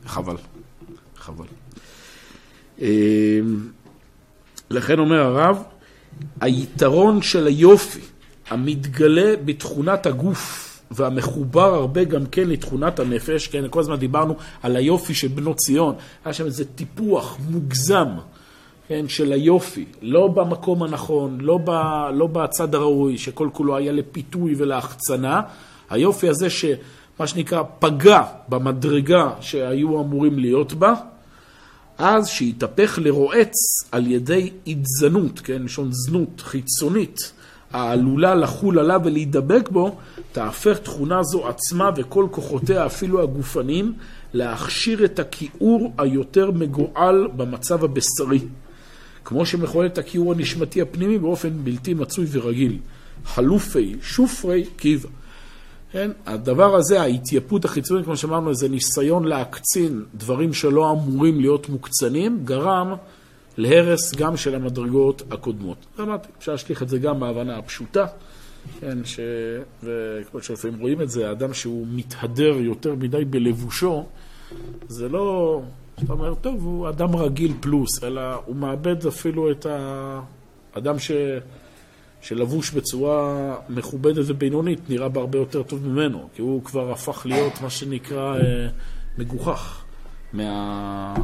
חבל, 0.06 0.36
חבל. 1.16 1.46
אמ, 2.80 2.86
לכן 4.70 5.00
אומר 5.00 5.20
הרב, 5.20 5.64
היתרון 6.42 7.22
של 7.22 7.48
היופי 7.48 8.02
המתגלה 8.50 9.34
בתכונת 9.46 10.06
הגוף 10.06 10.68
והמחובר 10.92 11.74
הרבה 11.74 12.04
גם 12.04 12.26
כן 12.26 12.50
לתכונת 12.50 13.00
הנפש, 13.00 13.48
כן, 13.48 13.64
כל 13.70 13.80
הזמן 13.80 13.96
דיברנו 13.96 14.36
על 14.64 14.76
היופי 14.76 15.14
של 15.14 15.28
בנות 15.28 15.58
ציון, 15.58 15.96
היה 16.26 16.34
שם 16.34 16.46
איזה 16.46 16.66
טיפוח 16.66 17.38
מוגזם. 17.50 18.08
כן, 18.88 19.08
של 19.08 19.32
היופי, 19.32 19.86
לא 20.02 20.28
במקום 20.28 20.84
הנכון, 20.84 21.38
לא, 21.42 21.60
ב, 21.64 21.70
לא 22.14 22.28
בצד 22.28 22.76
הראוי, 22.76 23.18
שכל 23.18 23.50
כולו 23.54 23.78
היה 23.78 23.92
לפיתוי 23.92 24.56
ולהחצנה. 24.58 25.42
היופי 25.90 26.30
הזה 26.30 26.50
שמה 26.50 27.28
שנקרא 27.28 27.64
פגע 27.80 28.22
במדרגה 28.50 29.34
שהיו 29.42 30.02
אמורים 30.02 30.40
להיות 30.40 30.74
בה, 30.74 30.94
אז 31.98 32.28
שהתהפך 32.28 33.00
לרועץ 33.02 33.54
על 33.92 34.08
ידי 34.08 34.52
התזנות, 34.68 35.40
כן, 35.40 35.64
לשון 35.64 35.90
זנות 35.92 36.42
חיצונית, 36.42 37.32
העלולה 37.74 38.36
לחול 38.36 38.80
עליו 38.80 39.02
ולהידבק 39.04 39.70
בו, 39.70 39.96
תהפך 40.32 40.78
תכונה 40.78 41.24
זו 41.24 41.48
עצמה 41.48 41.90
וכל 41.96 42.28
כוחותיה, 42.32 42.86
אפילו 42.86 43.24
הגופניים, 43.24 43.94
להכשיר 44.34 45.06
את 45.06 45.20
הכיעור 45.20 45.94
היותר 45.98 46.52
מגועל 46.52 47.28
במצב 47.36 47.84
הבשרי. 47.84 48.40
כמו 49.26 49.46
שמחולל 49.46 49.86
את 49.86 49.98
הכיעור 49.98 50.34
הנשמתי 50.34 50.82
הפנימי 50.82 51.18
באופן 51.18 51.50
בלתי 51.64 51.94
מצוי 51.94 52.26
ורגיל. 52.32 52.78
חלופי 53.26 53.96
שופרי 54.02 54.66
קיבה. 54.78 55.10
כן? 55.92 56.12
הדבר 56.26 56.76
הזה, 56.76 57.02
ההתייפות 57.02 57.66
החיצונית, 57.66 58.06
כמו 58.06 58.18
שאמרנו, 58.18 58.54
זה 58.54 58.70
ניסיון 58.70 59.26
להקצין 59.26 60.04
דברים 60.16 60.54
שלא 60.54 60.92
אמורים 60.92 61.40
להיות 61.40 61.70
מוקצנים, 61.70 62.40
גרם 62.44 62.94
להרס 63.58 64.16
גם 64.16 64.38
של 64.38 64.56
המדרגות 64.56 65.22
הקודמות. 65.32 65.86
אמרתי, 66.00 66.28
אפשר 66.38 66.52
להשליך 66.52 66.84
את 66.84 66.90
זה 66.90 67.00
גם 67.00 67.20
בהבנה 67.20 67.58
הפשוטה, 67.58 68.06
כן, 68.80 68.98
ש... 69.06 69.20
וכמו 69.84 70.42
שלפעמים 70.42 70.80
רואים 70.80 71.02
את 71.02 71.10
זה, 71.10 71.30
האדם 71.30 71.54
שהוא 71.54 71.88
מתהדר 71.90 72.54
יותר 72.58 72.96
מדי 72.96 73.26
בלבושו, 73.26 74.06
זה 74.88 75.10
לא 75.10 75.62
אתה 76.04 76.14
אומר, 76.14 76.34
טוב, 76.36 76.64
הוא 76.64 76.90
אדם 76.90 77.16
רגיל 77.16 77.54
פלוס, 77.60 78.04
אלא 78.04 78.22
הוא 78.46 78.56
מאבד 78.56 79.08
אפילו 79.08 79.52
את 79.52 79.66
האדם 79.70 81.00
ש... 81.00 81.12
שלבוש 82.22 82.72
בצורה 82.72 83.56
מכובדת 83.70 84.26
ובינונית, 84.28 84.90
נראה 84.90 85.10
בהרבה 85.10 85.38
יותר 85.38 85.64
טוב 85.64 85.88
ממנו, 85.88 86.30
כי 86.36 86.42
הוא 86.42 86.64
כבר 86.64 86.92
הפך 86.92 87.26
להיות 87.26 87.62
מה 87.62 87.70
שנקרא 87.70 88.36
אה, 88.36 88.68
מגוחך 89.18 89.84
מה... 90.34 91.16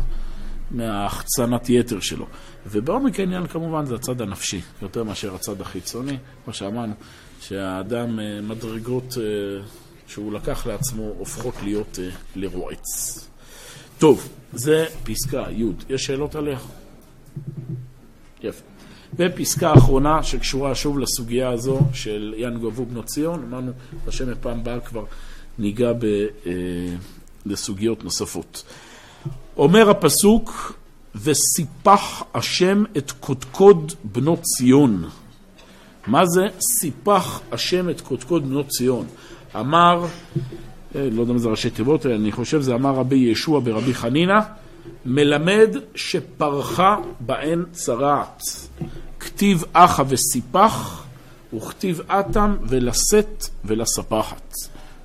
מההחצנת 0.72 1.70
יתר 1.70 2.00
שלו. 2.00 2.26
ובעומק 2.68 3.20
העניין 3.20 3.48
כמובן 3.48 3.86
זה 3.86 3.96
הצד 3.96 4.22
הנפשי, 4.22 4.62
יותר 4.82 5.04
מאשר 5.04 5.36
הצד 5.36 5.62
החיצוני, 5.62 6.18
כמו 6.44 6.54
שאמרנו, 6.54 6.94
שהאדם, 7.42 8.20
אה, 8.20 8.42
מדרגות 8.42 9.18
אה, 9.18 9.66
שהוא 10.08 10.34
לקח 10.34 10.68
לעצמו 10.68 11.04
הופכות 11.18 11.54
להיות 11.64 12.00
אה, 12.02 12.10
לרועץ. 12.36 13.20
טוב, 13.98 14.30
זה 14.54 14.86
פסקה 15.04 15.46
י'. 15.52 15.64
יש 15.90 16.04
שאלות 16.04 16.36
עליה? 16.36 16.58
יפה. 18.44 18.64
ופסקה 19.16 19.74
אחרונה 19.74 20.24
שקשורה 20.24 20.76
שוב 20.76 21.00
לסוגיה 21.00 21.50
הזו 21.50 21.80
של 21.94 22.34
יאן 22.38 22.60
גבו 22.60 22.86
בנות 22.86 23.06
ציון, 23.06 23.44
אמרנו, 23.44 23.72
השם 24.08 24.32
מפעם 24.32 24.60
הבאה 24.60 24.80
כבר 24.80 25.06
ניגע 25.60 25.94
ב, 25.94 26.06
אה, 26.46 26.52
לסוגיות 27.46 28.04
נוספות. 28.04 28.64
אומר 29.58 29.90
הפסוק, 29.90 30.74
וסיפח 31.16 32.24
השם 32.34 32.84
את 32.98 33.12
קודקוד 33.12 33.94
בנות 34.04 34.42
ציון. 34.42 35.10
מה 36.08 36.26
זה 36.26 36.42
סיפח 36.80 37.42
השם 37.52 37.90
את 37.90 38.02
קודקוד 38.02 38.50
בנות 38.50 38.68
ציון? 38.68 39.06
אמר 39.60 40.06
אה, 40.96 41.10
לא 41.12 41.22
יודע 41.22 41.34
אם 41.34 41.38
זה 41.38 41.50
ראשי 41.50 41.70
תיבות, 41.70 42.06
אני 42.06 42.32
חושב 42.32 42.62
זה 42.62 42.76
אמר 42.76 42.96
רבי 42.96 43.16
ישוע 43.16 43.60
ברבי 43.60 43.94
חנינא, 43.94 44.40
מלמד 45.06 45.76
שפרחה 45.96 46.98
בהן 47.20 47.64
צרעת. 47.72 48.42
כתיב 49.20 49.64
אחא 49.74 50.04
וסיפח, 50.08 51.04
וכתיב 51.54 52.02
אטם 52.08 52.56
ולשאת 52.62 53.46
ולספחת. 53.66 54.54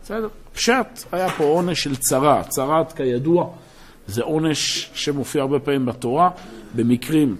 בסדר? 0.02 0.28
פשט, 0.52 1.04
היה 1.12 1.30
פה 1.30 1.44
עונש 1.44 1.82
של 1.82 1.96
צרעת. 1.96 2.48
צרעת, 2.48 2.92
כידוע, 2.92 3.50
זה 4.08 4.22
עונש 4.22 4.90
שמופיע 4.94 5.42
הרבה 5.42 5.58
פעמים 5.58 5.86
בתורה, 5.86 6.30
במקרים 6.74 7.36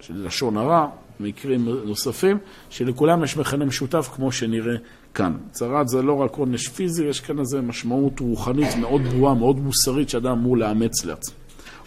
של 0.00 0.26
לשון 0.26 0.56
הרע, 0.56 0.86
מקרים 1.20 1.68
נוספים, 1.84 2.38
שלכולם 2.70 3.24
יש 3.24 3.36
מכנה 3.36 3.64
משותף, 3.64 4.10
כמו 4.14 4.32
שנראה 4.32 4.76
כאן. 5.14 5.32
צרת 5.50 5.88
זה 5.88 6.02
לא 6.02 6.12
רק 6.12 6.36
עונש 6.36 6.68
פיזי, 6.68 7.04
יש 7.04 7.20
כאן 7.20 7.38
איזו 7.38 7.62
משמעות 7.62 8.20
רוחנית 8.20 8.76
מאוד 8.76 9.02
ברורה, 9.02 9.34
מאוד 9.34 9.58
מוסרית, 9.58 10.08
שאדם 10.08 10.32
אמור 10.32 10.56
לאמץ 10.56 11.04
לעצמו. 11.04 11.34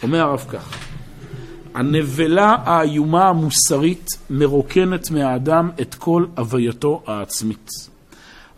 אומר 0.02 0.20
הרב 0.20 0.44
כך, 0.48 0.78
הנבלה 1.74 2.56
האיומה 2.64 3.28
המוסרית 3.28 4.08
מרוקנת 4.30 5.10
מהאדם 5.10 5.70
את 5.80 5.94
כל 5.94 6.26
הווייתו 6.36 7.02
העצמית. 7.06 7.70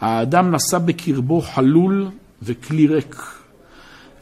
האדם 0.00 0.54
נשא 0.54 0.78
בקרבו 0.78 1.40
חלול 1.40 2.08
וכלי 2.42 2.86
ריק, 2.86 3.16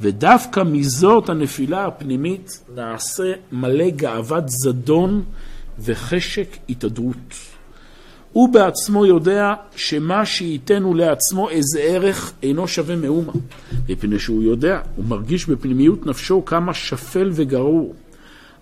ודווקא 0.00 0.62
מזאת 0.66 1.28
הנפילה 1.28 1.86
הפנימית 1.86 2.60
נעשה 2.74 3.32
מלא 3.52 3.90
גאוות 3.90 4.44
זדון 4.46 5.24
וחשק 5.78 6.56
התהדרות. 6.68 7.34
הוא 8.32 8.48
בעצמו 8.48 9.06
יודע 9.06 9.54
שמה 9.76 10.26
שייתנו 10.26 10.94
לעצמו 10.94 11.50
איזה 11.50 11.80
ערך 11.80 12.32
אינו 12.42 12.68
שווה 12.68 12.96
מאומה. 12.96 13.32
מפני 13.88 14.18
שהוא 14.18 14.42
יודע, 14.42 14.80
הוא 14.96 15.04
מרגיש 15.04 15.46
בפנימיות 15.46 16.06
נפשו 16.06 16.44
כמה 16.44 16.74
שפל 16.74 17.30
וגרור. 17.32 17.94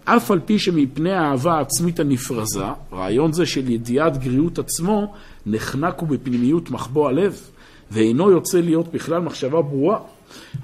אף 0.05 0.31
על 0.31 0.41
פי 0.45 0.59
שמפני 0.59 1.13
האהבה 1.13 1.55
העצמית 1.55 2.01
הנפרזה, 2.01 2.65
רעיון 2.93 3.33
זה 3.33 3.47
של 3.47 3.71
ידיעת 3.71 4.17
גריעות 4.17 4.59
עצמו 4.59 5.15
נחנק 5.47 5.99
הוא 5.99 6.09
בפנימיות 6.09 6.71
מחבוא 6.71 7.09
הלב, 7.09 7.41
ואינו 7.91 8.31
יוצא 8.31 8.61
להיות 8.61 8.93
בכלל 8.93 9.21
מחשבה 9.21 9.63
ברורה. 9.63 9.99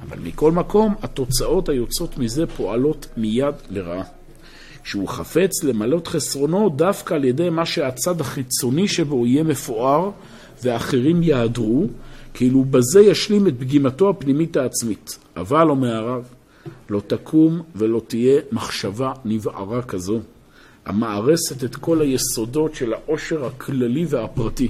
אבל 0.08 0.18
מכל 0.22 0.52
מקום, 0.52 0.94
התוצאות 1.02 1.68
היוצאות 1.68 2.18
מזה 2.18 2.46
פועלות 2.46 3.06
מיד 3.16 3.54
לרעה. 3.70 4.04
כשהוא 4.84 5.08
חפץ 5.08 5.64
למלות 5.64 6.06
חסרונו 6.06 6.68
דווקא 6.68 7.14
על 7.14 7.24
ידי 7.24 7.50
מה 7.50 7.66
שהצד 7.66 8.20
החיצוני 8.20 8.88
שבו 8.88 9.26
יהיה 9.26 9.42
מפואר 9.42 10.10
ואחרים 10.62 11.22
יהדרו, 11.22 11.86
כאילו 12.34 12.64
בזה 12.64 13.00
ישלים 13.00 13.46
את 13.46 13.54
פגימתו 13.58 14.10
הפנימית 14.10 14.56
העצמית. 14.56 15.18
אבל, 15.36 15.70
אומר 15.70 15.96
הרב, 15.96 16.24
לא 16.90 17.00
תקום 17.06 17.62
ולא 17.76 18.02
תהיה 18.06 18.40
מחשבה 18.52 19.12
נבערה 19.24 19.82
כזו, 19.82 20.20
המארסת 20.86 21.64
את 21.64 21.76
כל 21.76 22.00
היסודות 22.00 22.74
של 22.74 22.92
העושר 22.92 23.44
הכללי 23.46 24.06
והפרטי. 24.08 24.68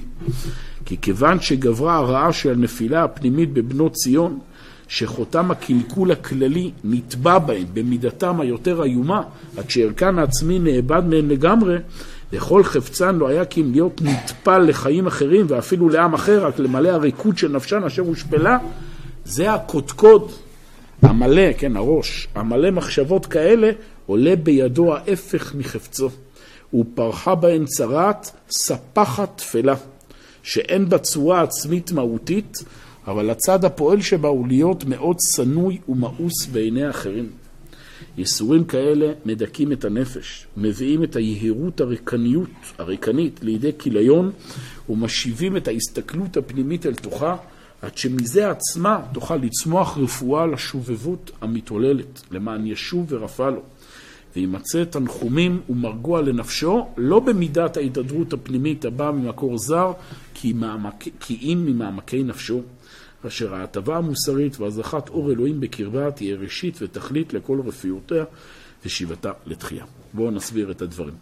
כי 0.85 0.97
כיוון 1.01 1.39
שגברה 1.39 1.95
הרעה 1.95 2.33
של 2.33 2.51
הנפילה 2.51 3.03
הפנימית 3.03 3.53
בבנות 3.53 3.93
ציון, 3.93 4.39
שחותם 4.91 5.51
הקלקול 5.51 6.11
הכללי 6.11 6.71
נטבע 6.83 7.39
בהם 7.39 7.65
במידתם 7.73 8.41
היותר 8.41 8.83
איומה, 8.83 9.21
עד 9.57 9.69
שערכן 9.69 10.19
העצמי 10.19 10.59
נאבד 10.59 11.01
מהם 11.05 11.29
לגמרי, 11.29 11.75
לכל 12.31 12.63
חפצן 12.63 13.15
לא 13.15 13.27
היה 13.27 13.45
כי 13.45 13.61
אם 13.61 13.71
להיות 13.71 14.01
נטפל 14.01 14.57
לחיים 14.57 15.07
אחרים 15.07 15.45
ואפילו 15.49 15.89
לעם 15.89 16.13
אחר, 16.13 16.45
רק 16.45 16.59
למלא 16.59 16.89
הריקוד 16.89 17.37
של 17.37 17.51
נפשן 17.51 17.83
אשר 17.83 18.01
הושפלה, 18.01 18.57
זה 19.25 19.53
הקודקוד 19.53 20.31
המלא, 21.01 21.53
כן, 21.57 21.77
הראש, 21.77 22.27
המלא 22.35 22.71
מחשבות 22.71 23.25
כאלה, 23.25 23.71
עולה 24.05 24.35
בידו 24.35 24.95
ההפך 24.95 25.55
מחפצו. 25.55 26.09
ופרחה 26.73 27.35
בהן 27.35 27.65
צרת, 27.65 28.29
ספחת 28.49 29.29
תפלה, 29.35 29.75
שאין 30.43 30.89
בה 30.89 30.97
צורה 30.97 31.41
עצמית 31.41 31.91
מהותית, 31.91 32.63
אבל 33.07 33.29
הצד 33.29 33.65
הפועל 33.65 34.01
שבה 34.01 34.29
הוא 34.29 34.47
להיות 34.47 34.83
מאוד 34.83 35.17
שנוי 35.35 35.77
ומאוס 35.89 36.45
בעיני 36.51 36.83
האחרים. 36.83 37.29
ייסורים 38.17 38.63
כאלה 38.63 39.11
מדכאים 39.25 39.71
את 39.71 39.85
הנפש, 39.85 40.47
מביאים 40.57 41.03
את 41.03 41.15
היהירות 41.15 41.81
הריקניות, 41.81 42.49
הריקנית 42.77 43.39
לידי 43.43 43.71
כיליון 43.79 44.31
ומשיבים 44.89 45.57
את 45.57 45.67
ההסתכלות 45.67 46.37
הפנימית 46.37 46.85
אל 46.85 46.95
תוכה, 46.95 47.35
עד 47.81 47.97
שמזה 47.97 48.51
עצמה 48.51 48.99
תוכל 49.13 49.35
לצמוח 49.35 49.97
רפואה 49.97 50.47
לשובבות 50.47 51.31
המתעוללת, 51.41 52.21
למען 52.31 52.67
ישוב 52.67 53.05
ורפא 53.09 53.43
לו. 53.49 53.61
וימצא 54.35 54.83
תנחומים 54.83 55.61
ומרגוע 55.69 56.21
לנפשו, 56.21 56.87
לא 56.97 57.19
במידת 57.19 57.77
ההתהדרות 57.77 58.33
הפנימית 58.33 58.85
הבאה 58.85 59.11
ממקור 59.11 59.57
זר, 59.57 59.91
כי, 60.33 60.53
מעמק, 60.53 61.03
כי 61.19 61.37
אם 61.41 61.63
ממעמקי 61.65 62.23
נפשו. 62.23 62.61
אשר 63.27 63.55
ההטבה 63.55 63.97
המוסרית 63.97 64.59
והזכת 64.59 65.09
אור 65.09 65.31
אלוהים 65.31 65.59
בקרבה 65.59 66.11
תהיה 66.11 66.35
ראשית 66.35 66.77
ותכלית 66.81 67.33
לכל 67.33 67.61
רפואותיה 67.65 68.23
ושיבתה 68.85 69.31
לתחייה. 69.45 69.85
בואו 70.13 70.31
נסביר 70.31 70.71
את 70.71 70.81
הדברים. 70.81 71.13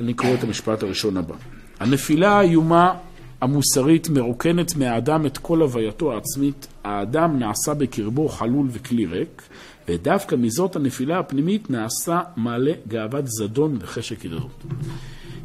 אני 0.00 0.14
קורא 0.14 0.34
את 0.34 0.42
המשפט 0.42 0.82
הראשון 0.82 1.16
הבא. 1.16 1.34
הנפילה 1.80 2.38
האיומה 2.38 2.94
המוסרית 3.40 4.08
מרוקנת 4.08 4.76
מהאדם 4.76 5.26
את 5.26 5.38
כל 5.38 5.62
הווייתו 5.62 6.12
העצמית, 6.12 6.66
האדם 6.84 7.38
נעשה 7.38 7.74
בקרבו 7.74 8.28
חלול 8.28 8.66
וכלי 8.70 9.06
ריק, 9.06 9.42
ודווקא 9.88 10.34
מזאת 10.34 10.76
הנפילה 10.76 11.18
הפנימית 11.18 11.70
נעשה 11.70 12.20
מעלה 12.36 12.72
גאוות 12.88 13.24
זדון 13.26 13.78
וחשק 13.80 14.24
ידידות. 14.24 14.64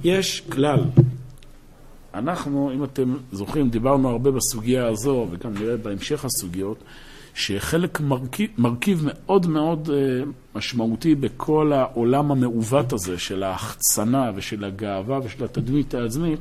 יש 0.03 0.43
כלל, 0.51 0.79
אנחנו, 2.13 2.71
אם 2.75 2.83
אתם 2.83 3.15
זוכרים, 3.31 3.69
דיברנו 3.69 4.09
הרבה 4.09 4.31
בסוגיה 4.31 4.87
הזו, 4.87 5.27
וגם 5.31 5.53
נראה 5.53 5.77
בהמשך 5.77 6.25
הסוגיות, 6.25 6.77
שחלק 7.33 8.01
מרכיב, 8.01 8.49
מרכיב 8.57 9.01
מאוד 9.03 9.47
מאוד 9.47 9.89
uh, 9.89 10.55
משמעותי 10.55 11.15
בכל 11.15 11.73
העולם 11.73 12.31
המעוות 12.31 12.93
הזה 12.93 13.19
של 13.19 13.43
ההחצנה 13.43 14.31
ושל 14.35 14.63
הגאווה 14.63 15.19
ושל 15.23 15.43
התדמית 15.43 15.93
העצמית, 15.93 16.39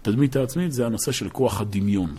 התדמית 0.00 0.36
העצמית 0.36 0.72
זה 0.72 0.86
הנושא 0.86 1.12
של 1.12 1.28
כוח 1.28 1.60
הדמיון. 1.60 2.10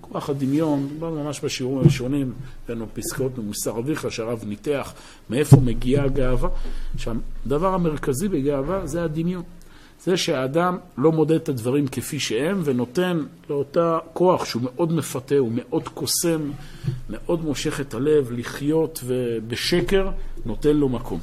כוח 0.00 0.30
הדמיון, 0.30 0.88
דיברנו 0.88 1.24
ממש 1.24 1.44
בשיעורים 1.44 1.78
הראשונים, 1.78 2.32
הבאנו 2.64 2.86
פסקאות 2.94 3.38
ממוסר 3.38 3.78
אביך, 3.78 4.12
שהרב 4.12 4.44
ניתח 4.46 4.94
מאיפה 5.30 5.56
מגיעה 5.56 6.04
הגאווה. 6.04 6.48
שהדבר 6.96 7.74
המרכזי 7.74 8.28
בגאווה 8.28 8.86
זה 8.86 9.04
הדמיון. 9.04 9.42
זה 10.04 10.16
שהאדם 10.16 10.78
לא 10.98 11.12
מודד 11.12 11.34
את 11.34 11.48
הדברים 11.48 11.88
כפי 11.88 12.20
שהם 12.20 12.60
ונותן 12.64 13.24
לאותה 13.50 13.98
כוח 14.12 14.44
שהוא 14.44 14.62
מאוד 14.62 14.92
מפתה, 14.92 15.34
הוא 15.34 15.52
מאוד 15.54 15.88
קוסם, 15.88 16.50
מאוד 17.10 17.44
מושך 17.44 17.80
את 17.80 17.94
הלב 17.94 18.32
לחיות 18.32 19.00
ובשקר 19.06 20.10
נותן 20.46 20.76
לו 20.76 20.88
מקום. 20.88 21.20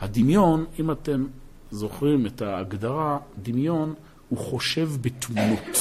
הדמיון, 0.00 0.64
אם 0.78 0.90
אתם 0.90 1.26
זוכרים 1.70 2.26
את 2.26 2.42
ההגדרה, 2.42 3.18
דמיון 3.42 3.94
הוא 4.28 4.38
חושב 4.38 4.90
בתמונות. 5.00 5.78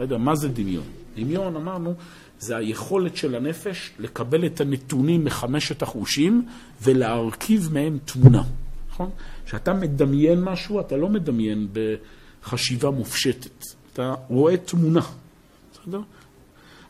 יודע, 0.00 0.18
מה 0.18 0.34
זה 0.34 0.48
דמיון? 0.48 0.84
דמיון, 1.16 1.56
אמרנו, 1.56 1.94
זה 2.38 2.56
היכולת 2.56 3.16
של 3.16 3.34
הנפש 3.34 3.90
לקבל 3.98 4.46
את 4.46 4.60
הנתונים 4.60 5.24
מחמשת 5.24 5.82
החושים 5.82 6.46
ולהרכיב 6.82 7.68
מהם 7.72 7.98
תמונה. 8.04 8.42
נכון? 9.02 9.10
כשאתה 9.46 9.72
מדמיין 9.74 10.44
משהו, 10.44 10.80
אתה 10.80 10.96
לא 10.96 11.08
מדמיין 11.08 11.68
בחשיבה 11.72 12.90
מופשטת. 12.90 13.64
אתה 13.92 14.14
רואה 14.28 14.56
תמונה. 14.56 15.00
בסדר? 15.72 16.00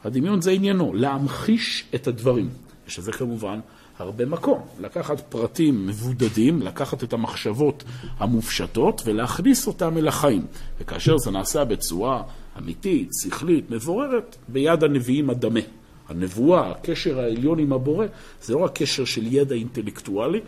הדמיון 0.04 0.40
זה 0.40 0.50
עניינו, 0.50 0.94
להמחיש 0.94 1.84
את 1.94 2.06
הדברים. 2.06 2.48
יש 2.88 2.98
לזה 2.98 3.12
כמובן 3.12 3.60
הרבה 3.98 4.26
מקום. 4.26 4.66
לקחת 4.80 5.20
פרטים 5.20 5.86
מבודדים, 5.86 6.62
לקחת 6.62 7.04
את 7.04 7.12
המחשבות 7.12 7.84
המופשטות 8.18 9.02
ולהכניס 9.04 9.66
אותם 9.66 9.98
אל 9.98 10.08
החיים. 10.08 10.46
וכאשר 10.80 11.18
זה 11.18 11.30
נעשה 11.30 11.64
בצורה 11.64 12.22
אמיתית, 12.58 13.08
שכלית, 13.22 13.70
מבוררת, 13.70 14.36
ביד 14.48 14.84
הנביאים 14.84 15.30
הדמה. 15.30 15.60
הנבואה, 16.08 16.70
הקשר 16.70 17.20
העליון 17.20 17.58
עם 17.58 17.72
הבורא, 17.72 18.06
זה 18.42 18.54
לא 18.54 18.58
רק 18.58 18.78
קשר 18.78 19.04
של 19.04 19.32
ידע 19.32 19.54
אינטלקטואלי, 19.54 20.40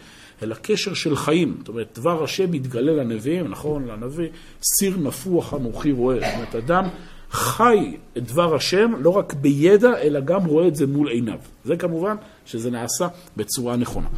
אלא 0.44 0.54
קשר 0.62 0.94
של 0.94 1.16
חיים. 1.16 1.54
זאת 1.58 1.68
אומרת, 1.68 1.98
דבר 1.98 2.24
השם 2.24 2.50
מתגלה 2.50 2.92
לנביאים, 2.92 3.48
נכון, 3.48 3.86
לנביא, 3.86 4.28
סיר 4.62 4.96
נפוח 5.02 5.54
אנוכי 5.54 5.92
רואה. 5.92 6.16
זאת 6.16 6.34
אומרת, 6.34 6.54
אדם 6.54 6.84
חי 7.30 7.96
את 8.16 8.26
דבר 8.26 8.54
השם 8.54 8.92
לא 9.00 9.10
רק 9.10 9.32
בידע, 9.32 9.98
אלא 10.02 10.20
גם 10.20 10.44
רואה 10.44 10.68
את 10.68 10.76
זה 10.76 10.86
מול 10.86 11.08
עיניו. 11.08 11.38
זה 11.64 11.76
כמובן 11.76 12.16
שזה 12.46 12.70
נעשה 12.70 13.08
בצורה 13.36 13.76
נכונה. 13.76 14.08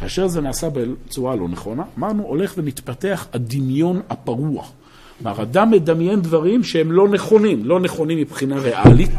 כאשר 0.00 0.26
זה 0.26 0.40
נעשה 0.40 0.68
בצורה 0.70 1.36
לא 1.36 1.48
נכונה, 1.48 1.82
אמרנו, 1.98 2.22
הולך 2.22 2.54
ומתפתח 2.56 3.26
הדמיון 3.32 4.00
הפרוע. 4.10 4.64
כלומר, 5.18 5.42
אדם 5.42 5.70
מדמיין 5.70 6.20
דברים 6.20 6.64
שהם 6.64 6.92
לא 6.92 7.08
נכונים, 7.08 7.64
לא 7.64 7.80
נכונים 7.80 8.18
מבחינה 8.18 8.58
ריאלית, 8.58 9.18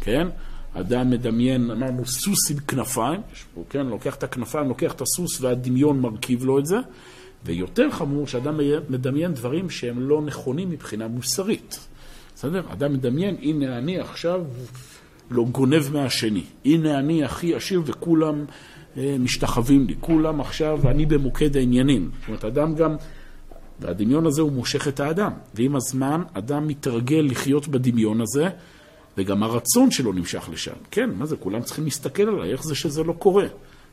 כן? 0.00 0.26
אדם 0.74 1.10
מדמיין, 1.10 1.70
אמרנו, 1.70 2.06
סוס 2.06 2.50
עם 2.50 2.58
כנפיים, 2.58 3.20
פה, 3.54 3.64
כן, 3.70 3.86
לוקח 3.86 4.14
את 4.14 4.22
הכנפיים, 4.22 4.68
לוקח 4.68 4.92
את 4.92 5.00
הסוס 5.00 5.40
והדמיון 5.40 6.00
מרכיב 6.00 6.44
לו 6.44 6.58
את 6.58 6.66
זה, 6.66 6.76
ויותר 7.44 7.90
חמור, 7.90 8.26
שאדם 8.26 8.60
מדמיין 8.88 9.34
דברים 9.34 9.70
שהם 9.70 10.00
לא 10.00 10.22
נכונים 10.22 10.70
מבחינה 10.70 11.08
מוסרית. 11.08 11.78
בסדר? 12.34 12.62
אדם 12.72 12.92
מדמיין, 12.92 13.36
הנה 13.42 13.78
אני 13.78 13.98
עכשיו 13.98 14.44
לא 15.30 15.44
גונב 15.44 15.92
מהשני. 15.92 16.44
הנה 16.64 16.98
אני 16.98 17.24
הכי 17.24 17.54
עשיר 17.54 17.82
וכולם 17.84 18.44
אה, 18.96 19.16
משתחווים 19.18 19.86
לי. 19.86 19.94
כולם 20.00 20.40
עכשיו, 20.40 20.80
אני 20.90 21.06
במוקד 21.06 21.56
העניינים. 21.56 22.10
זאת 22.18 22.28
אומרת, 22.28 22.44
אדם 22.44 22.74
גם, 22.74 22.96
והדמיון 23.80 24.26
הזה 24.26 24.42
הוא 24.42 24.52
מושך 24.52 24.88
את 24.88 25.00
האדם. 25.00 25.32
ועם 25.54 25.76
הזמן, 25.76 26.22
אדם 26.32 26.66
מתרגל 26.66 27.26
לחיות 27.30 27.68
בדמיון 27.68 28.20
הזה, 28.20 28.48
וגם 29.18 29.42
הרצון 29.42 29.90
שלו 29.90 30.12
נמשך 30.12 30.48
לשם. 30.52 30.72
כן, 30.90 31.10
מה 31.10 31.26
זה, 31.26 31.36
כולם 31.36 31.62
צריכים 31.62 31.84
להסתכל 31.84 32.22
עליי, 32.22 32.52
איך 32.52 32.64
זה 32.64 32.74
שזה 32.74 33.04
לא 33.04 33.12
קורה? 33.12 33.46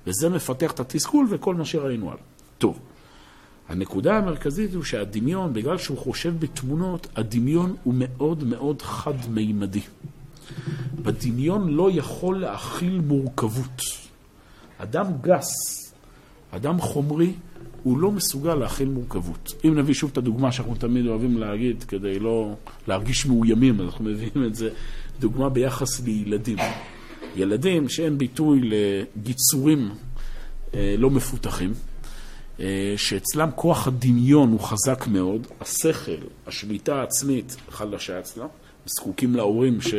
וזה 0.08 0.30
מפתח 0.30 0.72
את 0.72 0.80
התסכול 0.80 1.28
וכל 1.30 1.56
מה 1.56 1.66
שראינו 1.66 2.06
עליו. 2.08 2.24
טוב. 2.58 2.80
הנקודה 3.70 4.18
המרכזית 4.18 4.74
הוא 4.74 4.84
שהדמיון, 4.84 5.54
בגלל 5.54 5.78
שהוא 5.78 5.98
חושב 5.98 6.40
בתמונות, 6.40 7.08
הדמיון 7.16 7.76
הוא 7.84 7.94
מאוד 7.98 8.44
מאוד 8.44 8.82
חד-מימדי. 8.82 9.82
בדמיון 11.02 11.70
לא 11.70 11.90
יכול 11.94 12.40
להכיל 12.40 13.00
מורכבות. 13.00 13.82
אדם 14.78 15.06
גס, 15.22 15.52
אדם 16.52 16.82
חומרי, 16.82 17.34
הוא 17.84 17.98
לא 17.98 18.12
מסוגל 18.12 18.56
להכיל 18.56 18.90
מורכבות. 18.90 19.54
אם 19.66 19.80
נביא 19.80 19.94
שוב 19.94 20.10
את 20.12 20.18
הדוגמה 20.18 20.52
שאנחנו 20.52 20.76
תמיד 20.76 21.08
אוהבים 21.08 21.38
להגיד, 21.38 21.84
כדי 21.84 22.20
לא 22.20 22.56
להרגיש 22.88 23.26
מאוימים, 23.26 23.82
אנחנו 23.82 24.06
מביאים 24.06 24.46
את 24.46 24.56
זה, 24.56 24.70
דוגמה 25.20 25.50
ביחס 25.50 26.02
לילדים. 26.02 26.58
ילדים 27.36 27.90
שאין 27.90 28.18
ביטוי 28.18 28.62
לגיצורים 28.64 29.90
אה, 30.74 30.96
לא 30.98 31.10
מפותחים, 31.10 31.74
אה, 32.60 32.94
שאצלם 32.98 33.50
כוח 33.56 33.88
הדמיון 33.88 34.52
הוא 34.52 34.60
חזק 34.60 35.08
מאוד, 35.08 35.48
השכל, 35.62 36.22
השליטה 36.48 36.96
העצמית 36.96 37.56
חלשה 37.70 38.20
אצלם, 38.20 38.48
זקוקים 38.86 39.36
להורים 39.36 39.82
ש, 39.82 39.94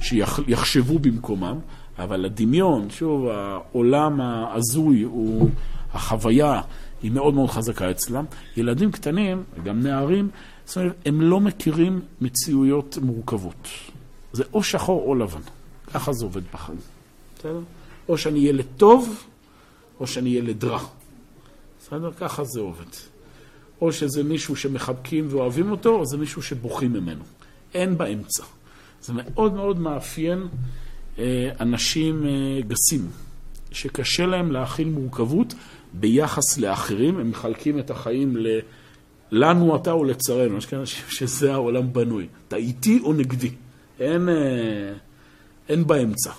שיחשבו 0.00 0.98
במקומם, 0.98 1.58
אבל 1.98 2.24
הדמיון, 2.24 2.90
שוב, 2.90 3.28
העולם 3.28 4.20
ההזוי 4.20 5.02
הוא, 5.02 5.50
החוויה 5.92 6.60
היא 7.02 7.10
מאוד 7.10 7.34
מאוד 7.34 7.50
חזקה 7.50 7.90
אצלם. 7.90 8.24
ילדים 8.56 8.92
קטנים, 8.92 9.42
גם 9.64 9.80
נערים, 9.80 10.28
זאת 10.64 10.76
אומרת, 10.76 10.92
הם 11.06 11.20
לא 11.20 11.40
מכירים 11.40 12.00
מציאויות 12.20 12.98
מורכבות. 13.02 13.68
זה 14.32 14.44
או 14.52 14.62
שחור 14.62 15.02
או 15.02 15.14
לבן. 15.14 15.40
ככה 15.94 16.12
זה 16.12 16.24
עובד 16.24 16.42
בחיים. 16.52 16.78
בסדר? 17.38 17.60
או 18.08 18.18
שאני 18.18 18.38
ילד 18.38 18.64
טוב, 18.76 19.24
או 20.00 20.06
שאני 20.06 20.30
ילד 20.30 20.64
רע. 20.64 20.84
בסדר? 21.80 22.12
ככה 22.12 22.44
זה 22.44 22.60
עובד. 22.60 22.84
או 23.80 23.92
שזה 23.92 24.22
מישהו 24.22 24.56
שמחבקים 24.56 25.26
ואוהבים 25.30 25.70
אותו, 25.70 25.90
או 25.90 26.06
זה 26.06 26.16
מישהו 26.16 26.42
שבוכים 26.42 26.92
ממנו. 26.92 27.24
אין 27.74 27.98
באמצע. 27.98 28.44
זה 29.00 29.12
מאוד 29.12 29.54
מאוד 29.54 29.78
מאפיין 29.78 30.48
אה, 31.18 31.50
אנשים 31.60 32.26
אה, 32.26 32.60
גסים, 32.68 33.10
שקשה 33.72 34.26
להם 34.26 34.52
להכיל 34.52 34.88
מורכבות 34.88 35.54
ביחס 35.92 36.58
לאחרים. 36.58 37.18
הם 37.18 37.30
מחלקים 37.30 37.78
את 37.78 37.90
החיים 37.90 38.36
ל... 38.36 38.46
לנו 39.30 39.76
אתה 39.76 39.94
ולצרינו. 39.94 40.56
יש 40.56 40.66
כאלה 40.66 40.80
אנשים 40.80 41.04
שזה 41.08 41.52
העולם 41.52 41.92
בנוי. 41.92 42.26
אתה 42.48 42.56
איתי 42.56 43.00
או 43.02 43.12
נגדי. 43.12 43.50
אין, 44.00 44.28
אה, 44.28 44.92
אין 45.68 45.86
באמצע. 45.86 46.32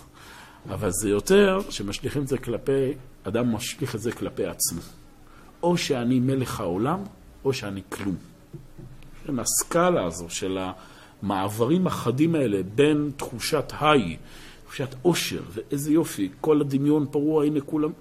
אבל 0.69 0.89
זה 0.91 1.09
יותר 1.09 1.59
שמשליכים 1.69 2.21
את 2.21 2.27
זה 2.27 2.37
כלפי, 2.37 2.93
אדם 3.23 3.55
משליך 3.55 3.95
את 3.95 4.01
זה 4.01 4.11
כלפי 4.11 4.45
עצמו. 4.45 4.81
או 5.63 5.77
שאני 5.77 6.19
מלך 6.19 6.59
העולם, 6.59 7.03
או 7.45 7.53
שאני 7.53 7.81
כלום. 7.89 8.15
כן, 9.25 9.39
הסקאלה 9.39 10.05
הזו 10.05 10.29
של 10.29 10.57
המעברים 11.21 11.87
החדים 11.87 12.35
האלה 12.35 12.63
בין 12.75 13.11
תחושת 13.17 13.73
היי, 13.79 14.17
תחושת 14.65 14.95
עושר, 15.01 15.41
ואיזה 15.53 15.93
יופי, 15.93 16.29
כל 16.41 16.61
הדמיון 16.61 17.05
פרוע, 17.11 17.45
הנה 17.45 17.61
כולם, 17.61 17.91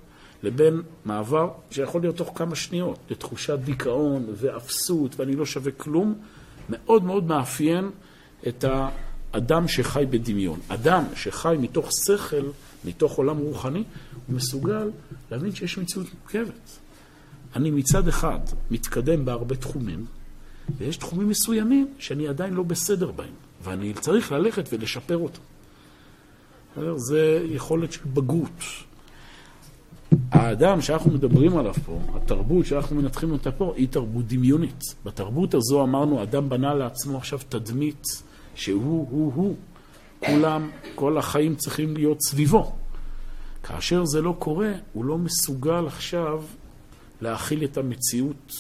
לבין 0.43 0.83
מעבר 1.05 1.51
שיכול 1.71 2.01
להיות 2.01 2.17
תוך 2.17 2.33
כמה 2.35 2.55
שניות, 2.55 2.99
לתחושת 3.11 3.59
דיכאון 3.59 4.27
ואפסות, 4.33 5.21
ואני 5.21 5.37
לא 5.37 5.47
שווה 5.47 5.73
כלום, 5.73 6.15
מאוד 6.69 7.05
מאוד 7.05 7.27
מאפיין 7.27 7.91
את 8.49 8.65
האדם 9.37 9.69
שחי 9.69 10.05
בדמיון. 10.11 10.61
אדם 10.69 11.05
שחי 11.15 11.57
מתוך 11.61 11.91
שכל, 12.07 12.51
מתוך 12.85 13.13
עולם 13.13 13.39
רוחני, 13.39 13.85
הוא 14.27 14.37
מסוגל 14.37 14.91
להבין 15.31 15.55
שיש 15.55 15.79
מציאות 15.79 16.07
מורכבת. 16.15 16.79
אני 17.57 17.71
מצד 17.71 18.09
אחד 18.09 18.39
מתקדם 18.71 19.25
בהרבה 19.25 19.57
תחומים, 19.57 20.07
ויש 20.79 20.97
תחומים 20.97 21.29
מסוימים 21.29 21.89
שאני 21.99 22.29
עדיין 22.29 22.55
לא 22.55 22.63
בסדר 22.63 23.11
בהם, 23.11 23.35
ואני 23.65 23.95
צריך 23.95 24.33
ללכת 24.33 24.69
ולשפר 24.73 25.17
אותם. 25.17 25.43
זה 26.97 27.47
יכולת 27.51 27.93
של 27.93 28.05
בגרות. 28.15 28.63
האדם 30.31 30.81
שאנחנו 30.81 31.11
מדברים 31.11 31.57
עליו 31.57 31.75
פה, 31.75 32.01
התרבות 32.15 32.67
שאנחנו 32.67 32.97
מנתחים 32.97 33.31
אותה 33.31 33.53
פה, 33.53 33.75
היא 33.77 33.89
תרבות 33.89 34.27
דמיונית. 34.27 34.85
בתרבות 35.05 35.55
הזו 35.55 35.83
אמרנו, 35.83 36.23
אדם 36.23 36.49
בנה 36.49 36.75
לעצמו 36.75 37.17
עכשיו 37.17 37.39
תדמית 37.49 38.05
שהוא, 38.57 39.09
הוא, 39.11 39.33
הוא. 39.35 39.57
כולם, 40.27 40.71
כל 40.95 41.19
החיים 41.19 41.57
צריכים 41.57 41.97
להיות 41.97 42.23
סביבו. 42.23 42.73
כאשר 43.63 44.05
זה 44.05 44.21
לא 44.21 44.37
קורה, 44.39 44.73
הוא 44.93 45.05
לא 45.05 45.19
מסוגל 45.19 45.87
עכשיו 45.87 46.43
להכיל 47.21 47.65
את 47.65 47.77
המציאות 47.77 48.53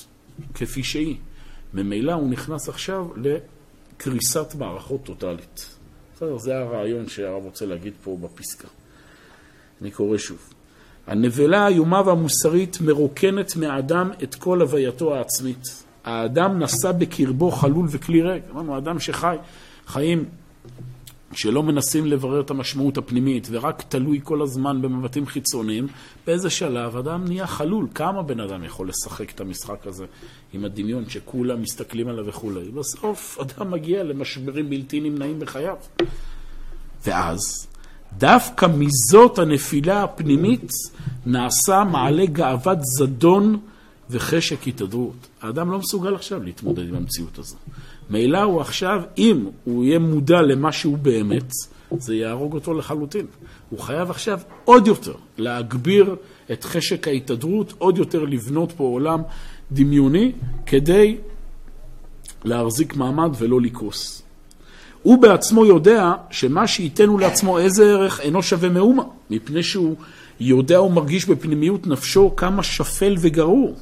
כפי 0.55 0.83
שהיא. 0.83 1.17
ממילא 1.75 2.13
הוא 2.13 2.31
נכנס 2.31 2.69
עכשיו 2.69 3.09
לקריסת 3.17 4.55
מערכות 4.59 5.05
טוטאלית. 5.05 5.77
בסדר, 6.17 6.39
זה 6.39 6.59
הרעיון 6.59 7.09
שהרב 7.09 7.45
רוצה 7.45 7.67
להגיד 7.67 7.93
פה 8.05 8.19
בפסקה. 8.21 8.69
אני 9.83 9.91
קורא 9.91 10.19
שוב. 10.19 10.39
הנבלה 11.07 11.65
האיומה 11.65 12.03
והמוסרית 12.07 12.81
מרוקנת 12.81 13.57
מהאדם 13.57 14.11
את 14.23 14.35
כל 14.35 14.61
הווייתו 14.61 15.15
העצמית. 15.15 15.85
האדם 16.05 16.63
נשא 16.63 16.93
בקרבו 16.93 17.51
חלול 17.51 17.87
וכלי 17.91 18.23
ריק. 18.23 18.43
אמרנו, 18.51 18.79
אדם 18.79 18.99
שחי 18.99 19.37
חיים 19.87 20.25
שלא 21.33 21.63
מנסים 21.63 22.07
לברר 22.07 22.41
את 22.41 22.51
המשמעות 22.51 22.99
הפנימית 22.99 23.49
ורק 23.51 23.83
תלוי 23.89 24.21
כל 24.23 24.43
הזמן 24.43 24.83
במבטים 24.83 25.27
חיצוניים, 25.27 25.87
באיזה 26.27 26.51
שלב 26.51 26.97
אדם 26.97 27.25
נהיה 27.25 27.47
חלול. 27.47 27.87
כמה 27.95 28.23
בן 28.23 28.41
אדם 28.41 28.65
יכול 28.65 28.89
לשחק 28.89 29.31
את 29.31 29.41
המשחק 29.41 29.87
הזה 29.87 30.05
עם 30.53 30.65
הדמיון 30.65 31.09
שכולם 31.09 31.63
מסתכלים 31.63 32.09
עליו 32.09 32.27
וכולי? 32.27 32.69
בסוף 32.71 33.39
אדם 33.41 33.71
מגיע 33.71 34.03
למשברים 34.03 34.71
בלתי 34.71 35.01
נמנעים 35.01 35.41
בחייו. 35.41 35.77
ואז, 37.07 37.67
דווקא 38.19 38.67
מזאת 38.67 39.39
הנפילה 39.39 40.03
הפנימית 40.03 40.71
נעשה 41.27 41.85
מעלה 41.85 42.27
גאוות 42.27 42.79
זדון 42.99 43.61
וחשק 44.11 44.67
התהדרות. 44.67 45.29
האדם 45.43 45.71
לא 45.71 45.79
מסוגל 45.79 46.15
עכשיו 46.15 46.43
להתמודד 46.43 46.89
עם 46.89 46.95
המציאות 46.95 47.39
הזו. 47.39 47.57
מילא 48.11 48.43
הוא 48.43 48.61
עכשיו, 48.61 49.03
אם 49.19 49.47
הוא 49.65 49.85
יהיה 49.85 49.99
מודע 49.99 50.43
למה 50.43 50.73
שהוא 50.73 50.99
באמת, 50.99 51.53
זה 51.99 52.15
יהרוג 52.15 52.55
אותו 52.55 52.75
לחלוטין. 52.75 53.27
הוא 53.71 53.81
חייב 53.81 54.11
עכשיו 54.11 54.41
עוד 54.65 54.87
יותר 54.87 55.15
להגביר 55.39 56.17
את 56.53 56.65
חשק 56.65 57.09
ההתהדרות, 57.09 57.75
עוד 57.79 57.99
יותר 57.99 58.25
לבנות 58.25 58.73
פה 58.73 58.85
עולם 58.85 59.23
דמיוני, 59.73 60.33
כדי 60.67 61.17
להחזיק 62.45 62.97
מעמד 62.97 63.31
ולא 63.39 63.61
לקרוס. 63.61 64.23
הוא 65.03 65.23
בעצמו 65.23 65.67
יודע 65.67 66.13
שמה 66.31 66.67
שייתנו 66.67 67.19
לעצמו 67.19 67.59
איזה 67.59 67.85
ערך 67.85 68.21
אינו 68.21 68.43
שווה 68.43 68.69
מאומה, 68.69 69.03
מפני 69.31 69.63
שהוא 69.63 69.97
יודע 70.41 70.83
ומרגיש 70.83 71.27
בפנימיות 71.27 71.87
נפשו 71.87 72.37
כמה 72.37 72.63
שפל 72.63 73.15
וגרור. 73.19 73.77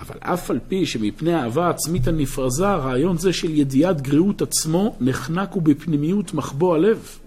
אבל 0.00 0.16
אף 0.20 0.50
על 0.50 0.58
פי 0.68 0.86
שמפני 0.86 1.34
האהבה 1.34 1.66
העצמית 1.66 2.08
הנפרזה, 2.08 2.74
רעיון 2.74 3.18
זה 3.18 3.32
של 3.32 3.50
ידיעת 3.50 4.00
גריעות 4.00 4.42
עצמו 4.42 4.96
נחנק 5.00 5.56
ובפנימיות 5.56 6.34
מחבוא 6.34 6.74
הלב, 6.74 7.18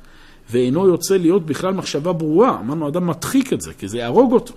ואינו 0.51 0.87
יוצא 0.87 1.17
להיות 1.17 1.45
בכלל 1.45 1.73
מחשבה 1.73 2.13
ברורה. 2.13 2.59
אמרנו, 2.59 2.87
אדם 2.87 3.07
מדחיק 3.07 3.53
את 3.53 3.61
זה, 3.61 3.73
כי 3.73 3.87
זה 3.87 3.97
יהרוג 3.97 4.31
אותו. 4.31 4.53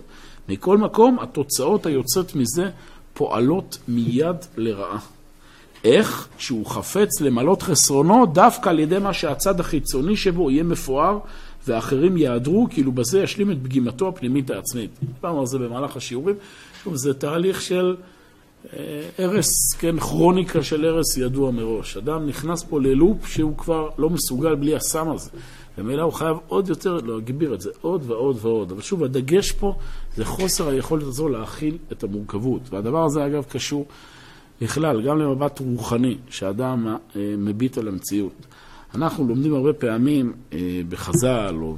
מכל 0.48 0.78
מקום, 0.78 1.18
התוצאות 1.18 1.86
היוצאות 1.86 2.34
מזה 2.34 2.70
פועלות 3.14 3.78
מיד 3.88 4.36
לרעה. 4.56 4.98
איך? 5.84 6.28
שהוא 6.38 6.66
חפץ 6.66 7.20
למלות 7.20 7.62
חסרונו 7.62 8.26
דווקא 8.26 8.68
על 8.68 8.78
ידי 8.78 8.98
מה 8.98 9.12
שהצד 9.12 9.60
החיצוני 9.60 10.16
שבו 10.16 10.50
יהיה 10.50 10.62
מפואר 10.62 11.18
ואחרים 11.66 12.16
יעדרו, 12.16 12.66
כאילו 12.70 12.92
בזה 12.92 13.22
ישלים 13.22 13.50
את 13.50 13.56
פגימתו 13.62 14.08
הפנימית 14.08 14.50
העצמית. 14.50 14.90
דיברנו 15.14 15.40
על 15.40 15.46
זה 15.46 15.58
במהלך 15.58 15.96
השיעורים. 15.96 16.36
זה 16.94 17.14
תהליך 17.14 17.62
של 17.62 17.96
הרס, 19.18 19.74
כן, 19.78 20.00
כרוניקה 20.00 20.62
של 20.62 20.84
הרס 20.84 21.16
ידוע 21.16 21.50
מראש. 21.50 21.96
אדם 21.96 22.26
נכנס 22.26 22.62
פה 22.62 22.80
ללופ 22.80 23.26
שהוא 23.26 23.56
כבר 23.58 23.88
לא 23.98 24.10
מסוגל 24.10 24.54
בלי 24.54 24.76
הסם 24.76 25.10
הזה. 25.10 25.30
ומילא 25.78 26.02
הוא 26.02 26.12
חייב 26.12 26.36
עוד 26.48 26.68
יותר 26.68 26.96
להגביר 26.96 27.54
את 27.54 27.60
זה, 27.60 27.70
עוד 27.80 28.02
ועוד 28.06 28.36
ועוד. 28.40 28.72
אבל 28.72 28.82
שוב, 28.82 29.04
הדגש 29.04 29.52
פה 29.52 29.74
זה 30.16 30.24
חוסר 30.24 30.68
היכולת 30.68 31.02
הזו 31.02 31.28
להכיל 31.28 31.76
את 31.92 32.04
המורכבות. 32.04 32.62
והדבר 32.70 33.04
הזה, 33.04 33.26
אגב, 33.26 33.44
קשור 33.48 33.86
בכלל, 34.60 35.02
גם 35.02 35.18
למבט 35.18 35.60
רוחני, 35.60 36.16
שאדם 36.30 36.86
אה, 36.88 37.34
מביט 37.38 37.78
על 37.78 37.88
המציאות. 37.88 38.46
אנחנו 38.94 39.28
לומדים 39.28 39.54
הרבה 39.54 39.72
פעמים 39.72 40.32
אה, 40.52 40.80
בחז"ל 40.88 41.54
או 41.60 41.76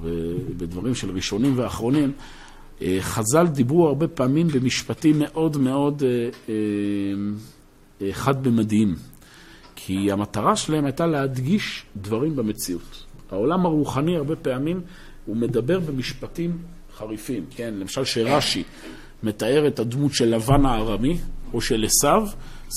בדברים 0.57 0.95
של 0.95 1.11
ראשונים 1.11 1.53
ואחרונים, 1.57 2.13
אה, 2.19 2.38
חז"ל 3.01 3.47
דיברו 3.47 3.87
הרבה 3.89 4.09
פעמים 4.09 4.49
במשפטים 4.49 5.19
מאוד 5.19 5.57
מאוד 5.57 6.03
חד-ממדיים, 8.13 8.95
כי 9.77 10.13
המטרה 10.13 10.57
שלהם 10.57 10.85
הייתה 10.85 11.07
להדגיש 11.07 11.85
דברים 11.97 12.37
במציאות. 12.37 13.05
העולם 13.31 13.67
הרוחני 13.67 14.17
הרבה 14.17 14.37
פעמים 14.37 14.81
הוא 15.27 15.37
מדבר 15.37 15.81
במשפטים 15.81 16.59
חריפים, 16.97 17.45
כן? 17.51 17.75
למשל 17.77 18.05
שרש"י 18.05 18.63
מתאר 19.23 19.67
את 19.67 19.79
הדמות 19.79 20.15
של 20.15 20.35
לבן 20.35 20.67
הארמי 20.67 21.19
או 21.55 21.61
של 21.61 21.85
עשיו, 21.85 22.29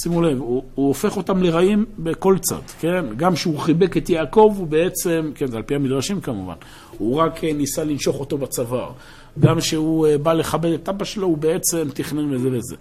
שימו 0.04 0.22
לב, 0.22 0.38
הוא, 0.38 0.64
הוא 0.76 0.88
הופך 0.88 1.18
אותם 1.18 1.44
לרעים 1.44 1.86
בכל 2.00 2.38
צד, 2.40 2.62
כן? 2.80 3.06
גם 3.18 3.36
כשהוא 3.36 3.60
חיבק 3.60 3.98
את 3.98 4.10
יעקב, 4.10 4.54
הוא 4.58 4.68
בעצם, 4.68 5.32
כן, 5.36 5.48
זה 5.48 5.58
על 5.58 5.64
פי 5.64 5.76
המדרשים 5.76 6.22
כמובן, 6.22 6.56
הוא 6.98 7.18
רק 7.18 7.44
אה, 7.44 7.54
ניסה 7.54 7.84
לנשוך 7.84 8.20
אותו 8.20 8.38
בצוואר. 8.38 8.92
גם 9.40 9.60
כשהוא 9.60 10.08
אה, 10.08 10.18
בא 10.18 10.34
לכבד 10.34 10.72
את 10.72 10.90
אבא 10.90 11.06
שלו, 11.06 11.28
הוא 11.28 11.38
בעצם 11.38 11.88
תכנן 11.94 12.34
וזה 12.34 12.50
וזה. 12.52 12.76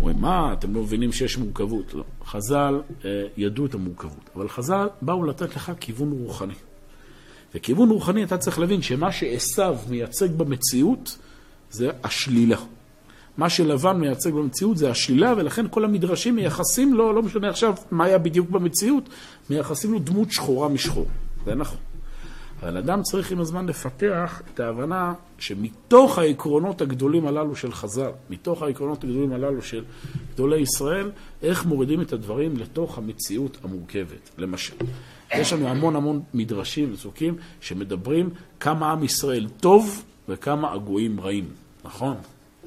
אומרים, 0.00 0.20
מה, 0.20 0.52
אתם 0.52 0.74
לא 0.74 0.82
מבינים 0.82 1.12
שיש 1.12 1.38
מורכבות? 1.38 1.94
לא. 1.94 2.04
חז"ל 2.26 2.80
אה, 3.04 3.24
ידעו 3.36 3.66
את 3.66 3.74
המורכבות, 3.74 4.30
אבל 4.36 4.48
חז"ל 4.48 4.88
באו 5.02 5.24
לתת 5.24 5.56
לך 5.56 5.72
כיוון 5.80 6.12
רוחני. 6.12 6.54
וכיוון 7.54 7.90
רוחני 7.90 8.24
אתה 8.24 8.38
צריך 8.38 8.58
להבין 8.58 8.82
שמה 8.82 9.12
שעשו 9.12 9.74
מייצג 9.90 10.30
במציאות 10.30 11.18
זה 11.70 11.90
השלילה. 12.04 12.56
מה 13.36 13.50
שלבן 13.50 13.96
מייצג 13.96 14.30
במציאות 14.30 14.76
זה 14.76 14.90
השלילה, 14.90 15.34
ולכן 15.36 15.66
כל 15.70 15.84
המדרשים 15.84 16.36
מייחסים 16.36 16.94
לו, 16.94 17.12
לא 17.12 17.22
משנה 17.22 17.48
עכשיו 17.48 17.74
מה 17.90 18.04
היה 18.04 18.18
בדיוק 18.18 18.50
במציאות, 18.50 19.08
מייחסים 19.50 19.92
לו 19.92 19.98
דמות 19.98 20.32
שחורה 20.32 20.68
משחור. 20.68 21.06
זה 21.44 21.54
נכון. 21.54 21.78
אבל 22.62 22.76
אדם 22.76 23.02
צריך 23.02 23.32
עם 23.32 23.40
הזמן 23.40 23.66
לפתח 23.66 24.42
את 24.54 24.60
ההבנה 24.60 25.14
שמתוך 25.38 26.18
העקרונות 26.18 26.80
הגדולים 26.80 27.26
הללו 27.26 27.56
של 27.56 27.72
חז"ל, 27.72 28.10
מתוך 28.30 28.62
העקרונות 28.62 29.04
הגדולים 29.04 29.32
הללו 29.32 29.62
של 29.62 29.84
גדולי 30.34 30.60
ישראל, 30.60 31.10
איך 31.42 31.66
מורידים 31.66 32.00
את 32.00 32.12
הדברים 32.12 32.56
לתוך 32.56 32.98
המציאות 32.98 33.58
המורכבת. 33.64 34.30
למשל, 34.38 34.74
יש 35.34 35.52
לנו 35.52 35.68
המון 35.68 35.96
המון 35.96 36.22
מדרשים 36.34 36.90
ופסוקים 36.92 37.36
שמדברים 37.60 38.30
כמה 38.60 38.92
עם 38.92 39.04
ישראל 39.04 39.48
טוב 39.60 40.04
וכמה 40.28 40.72
הגויים 40.72 41.20
רעים, 41.20 41.48
נכון? 41.84 42.16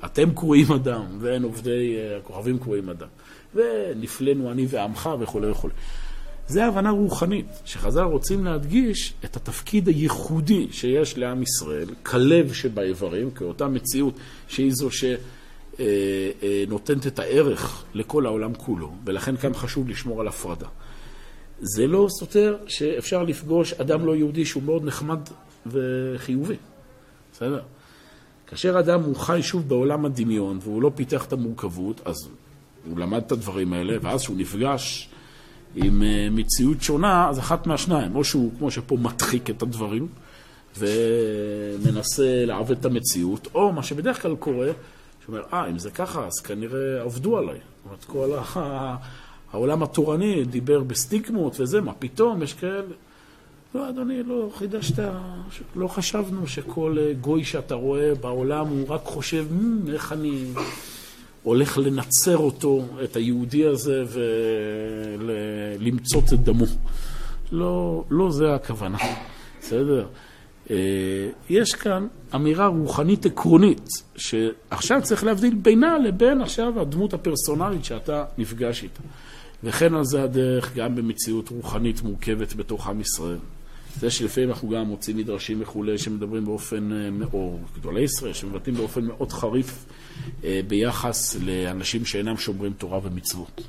אתם 0.05 0.31
קרויים 0.35 0.71
אדם, 0.71 1.03
ואין 1.19 1.43
עובדי 1.43 1.97
אה, 1.97 2.17
הכוכבים 2.17 2.59
קרויים 2.59 2.89
אדם. 2.89 3.07
ונפלאנו 3.55 4.51
אני 4.51 4.65
ועמך 4.69 5.09
וכולי 5.19 5.49
וכולי. 5.49 5.73
זה 6.51 6.65
הבנה 6.65 6.89
רוחנית, 6.89 7.45
שחז"ל 7.65 8.03
רוצים 8.03 8.45
להדגיש 8.45 9.13
את 9.25 9.35
התפקיד 9.35 9.87
הייחודי 9.87 10.67
שיש 10.71 11.17
לעם 11.17 11.43
ישראל, 11.43 11.87
כלב 12.03 12.53
שבאיברים, 12.53 13.31
כאותה 13.31 13.67
מציאות 13.67 14.13
שהיא 14.47 14.71
זו 14.73 14.89
שנותנת 14.91 17.05
אה, 17.05 17.11
את 17.11 17.19
הערך 17.19 17.83
לכל 17.93 18.25
העולם 18.25 18.53
כולו, 18.53 18.91
ולכן 19.05 19.37
כאן 19.37 19.53
חשוב 19.53 19.89
לשמור 19.89 20.21
על 20.21 20.27
הפרדה. 20.27 20.67
זה 21.59 21.87
לא 21.87 22.07
סותר 22.19 22.57
שאפשר 22.67 23.23
לפגוש 23.23 23.73
אדם 23.73 24.05
לא 24.05 24.15
יהודי 24.15 24.45
שהוא 24.45 24.63
מאוד 24.63 24.85
נחמד 24.85 25.19
וחיובי, 25.65 26.55
בסדר? 27.33 27.61
כאשר 28.47 28.79
אדם 28.79 29.03
הוא 29.03 29.15
חי 29.15 29.43
שוב 29.43 29.69
בעולם 29.69 30.05
הדמיון 30.05 30.59
והוא 30.61 30.81
לא 30.81 30.91
פיתח 30.95 31.25
את 31.25 31.33
המורכבות, 31.33 32.01
אז 32.05 32.15
הוא 32.89 32.99
למד 32.99 33.21
את 33.25 33.31
הדברים 33.31 33.73
האלה, 33.73 33.97
ואז 34.01 34.21
כשהוא 34.21 34.37
נפגש 34.37 35.09
עם 35.75 36.03
אה, 36.03 36.27
מציאות 36.31 36.81
שונה, 36.81 37.29
אז 37.29 37.39
אחת 37.39 37.67
מהשניים, 37.67 38.15
או 38.15 38.23
שהוא, 38.23 38.51
כמו 38.57 38.71
שפה, 38.71 38.97
מדחיק 38.97 39.49
את 39.49 39.61
הדברים 39.61 40.07
ומנסה 40.77 42.45
לעוות 42.45 42.79
את 42.79 42.85
המציאות, 42.85 43.47
או 43.55 43.73
מה 43.73 43.83
שבדרך 43.83 44.21
כלל 44.21 44.35
קורה, 44.35 44.67
שאומר, 45.25 45.41
אה, 45.53 45.69
אם 45.69 45.79
זה 45.79 45.91
ככה, 45.91 46.25
אז 46.25 46.39
כנראה 46.43 47.01
עבדו 47.01 47.37
עליי. 47.37 47.57
זאת 47.57 47.85
אומרת, 47.85 48.05
כל 48.05 48.59
העולם 49.53 49.83
התורני 49.83 50.43
דיבר 50.45 50.79
בסטיגמות 50.79 51.59
וזה, 51.59 51.81
מה 51.81 51.93
פתאום, 51.93 52.43
יש 52.43 52.53
כאלה. 52.53 52.93
לא, 53.75 53.89
אדוני, 53.89 54.23
לא 54.23 54.51
חידשת, 54.57 55.03
לא 55.75 55.87
חשבנו 55.87 56.47
שכל 56.47 56.97
אה, 56.99 57.13
גוי 57.21 57.43
שאתה 57.43 57.75
רואה 57.75 58.15
בעולם 58.15 58.67
הוא 58.67 58.85
רק 58.89 59.01
חושב, 59.03 59.45
איך 59.93 60.11
אני 60.11 60.45
הולך 61.43 61.77
לנצר 61.77 62.37
אותו, 62.37 62.85
את 63.03 63.15
היהודי 63.15 63.65
הזה, 63.65 64.03
ולמצות 65.27 66.33
את 66.33 66.43
דמו. 66.43 66.65
לא, 67.51 68.03
לא 68.09 68.31
זה 68.31 68.55
הכוונה, 68.55 68.97
בסדר? 69.61 70.05
אה, 70.71 70.75
יש 71.49 71.75
כאן 71.75 72.07
אמירה 72.35 72.67
רוחנית 72.67 73.25
עקרונית, 73.25 73.89
שעכשיו 74.15 75.01
צריך 75.03 75.23
להבדיל 75.23 75.55
בינה 75.55 75.97
לבין 75.97 76.41
עכשיו 76.41 76.81
הדמות 76.81 77.13
הפרסונלית 77.13 77.85
שאתה 77.85 78.25
נפגש 78.37 78.83
איתה. 78.83 79.01
וכן 79.63 79.93
על 79.93 80.05
זה 80.05 80.23
הדרך 80.23 80.75
גם 80.75 80.95
במציאות 80.95 81.49
רוחנית 81.49 82.01
מורכבת 82.01 82.53
בתוך 82.53 82.87
עם 82.87 83.01
ישראל. 83.01 83.37
זה 83.99 84.09
שלפעמים 84.09 84.49
אנחנו 84.49 84.69
גם 84.69 84.85
מוצאים 84.85 85.17
מדרשים 85.17 85.61
וכולי 85.61 85.97
שמדברים 85.97 86.45
באופן, 86.45 86.91
אה, 86.91 87.25
או 87.33 87.59
גדולי 87.75 88.01
ישראל, 88.01 88.33
שמבטאים 88.33 88.75
באופן 88.75 89.05
מאוד 89.05 89.31
חריף 89.31 89.85
אה, 90.43 90.61
ביחס 90.67 91.35
לאנשים 91.41 92.05
שאינם 92.05 92.37
שומרים 92.37 92.73
תורה 92.73 92.99
ומצוות. 93.03 93.61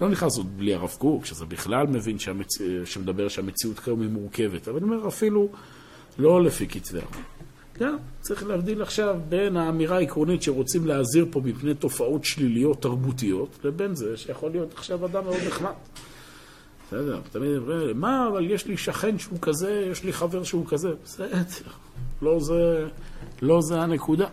לא 0.00 0.08
נכנס 0.08 0.36
עוד 0.36 0.58
בלי 0.58 0.74
הרב 0.74 0.96
קוק, 0.98 1.24
שזה 1.24 1.46
בכלל 1.46 1.86
מבין 1.86 2.18
שהמצ... 2.18 2.60
אה, 2.60 2.66
שמדבר 2.84 3.28
שהמציאות 3.28 3.78
כיום 3.78 4.00
היא 4.00 4.10
מורכבת, 4.10 4.68
אבל 4.68 4.76
אני 4.76 4.84
אומר 4.84 5.08
אפילו 5.08 5.48
לא 6.18 6.42
לפי 6.44 6.68
כתבי 6.68 6.98
הרב. 6.98 7.16
גם 7.80 7.96
צריך 8.20 8.46
להבדיל 8.46 8.82
עכשיו 8.82 9.16
בין 9.28 9.56
האמירה 9.56 9.96
העקרונית 9.96 10.42
שרוצים 10.42 10.86
להזהיר 10.86 11.26
פה 11.30 11.40
מפני 11.44 11.74
תופעות 11.74 12.24
שליליות 12.24 12.82
תרבותיות, 12.82 13.58
לבין 13.64 13.94
זה 13.94 14.16
שיכול 14.16 14.50
להיות 14.50 14.74
עכשיו 14.74 15.06
אדם 15.06 15.24
מאוד 15.24 15.36
נחמד. 15.46 15.72
בסדר, 16.86 17.20
תמיד 17.32 17.56
אומרים, 17.56 18.00
מה, 18.00 18.28
אבל 18.32 18.50
יש 18.50 18.66
לי 18.66 18.76
שכן 18.76 19.18
שהוא 19.18 19.38
כזה, 19.42 19.88
יש 19.90 20.04
לי 20.04 20.12
חבר 20.12 20.44
שהוא 20.44 20.66
כזה. 20.66 20.88
בסדר, 21.04 21.70
לא 22.22 22.40
זה, 22.40 22.88
לא 23.42 23.60
זה 23.60 23.80
הנקודה. 23.80 24.26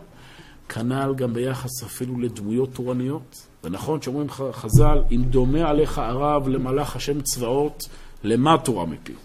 כנ"ל 0.69 1.13
גם 1.15 1.33
ביחס 1.33 1.83
אפילו 1.83 2.19
לדמויות 2.19 2.73
תורניות. 2.73 3.47
זה 3.63 3.69
נכון 3.69 4.01
שאומרים 4.01 4.29
חז"ל, 4.29 4.97
אם 5.11 5.23
דומה 5.23 5.69
עליך 5.69 5.97
הרב 5.97 6.47
למלאך 6.47 6.95
השם 6.95 7.21
צבאות, 7.21 7.83
למה 8.23 8.57
תורה 8.57 8.85
מפיו? 8.85 9.15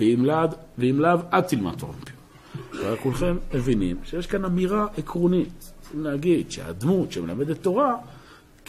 ואם 0.00 0.24
לאו, 1.00 1.18
אל 1.32 1.40
תלמד 1.40 1.74
תורה 1.78 1.92
מפיו. 2.02 2.14
וכולכם 2.74 3.36
מבינים 3.54 3.96
שיש 4.04 4.26
כאן 4.26 4.44
אמירה 4.44 4.86
עקרונית. 4.98 5.72
צריכים 5.80 6.04
להגיד 6.04 6.50
שהדמות 6.50 7.12
שמלמדת 7.12 7.62
תורה, 7.62 7.94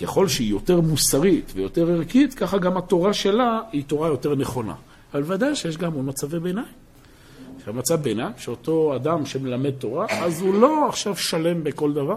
ככל 0.01 0.27
שהיא 0.27 0.49
יותר 0.49 0.81
מוסרית 0.81 1.51
ויותר 1.55 1.91
ערכית, 1.91 2.33
ככה 2.33 2.57
גם 2.57 2.77
התורה 2.77 3.13
שלה 3.13 3.61
היא 3.71 3.83
תורה 3.87 4.07
יותר 4.07 4.35
נכונה. 4.35 4.73
אבל 5.13 5.23
ודאי 5.25 5.55
שיש 5.55 5.77
גם 5.77 6.05
מצבי 6.05 6.39
ביניים. 6.39 6.81
מצב 7.73 7.95
ביניים, 7.95 8.31
שאותו 8.37 8.95
אדם 8.95 9.25
שמלמד 9.25 9.71
תורה, 9.71 10.05
אז 10.09 10.41
הוא 10.41 10.53
לא 10.53 10.87
עכשיו 10.89 11.15
שלם 11.15 11.63
בכל 11.63 11.93
דבר. 11.93 12.15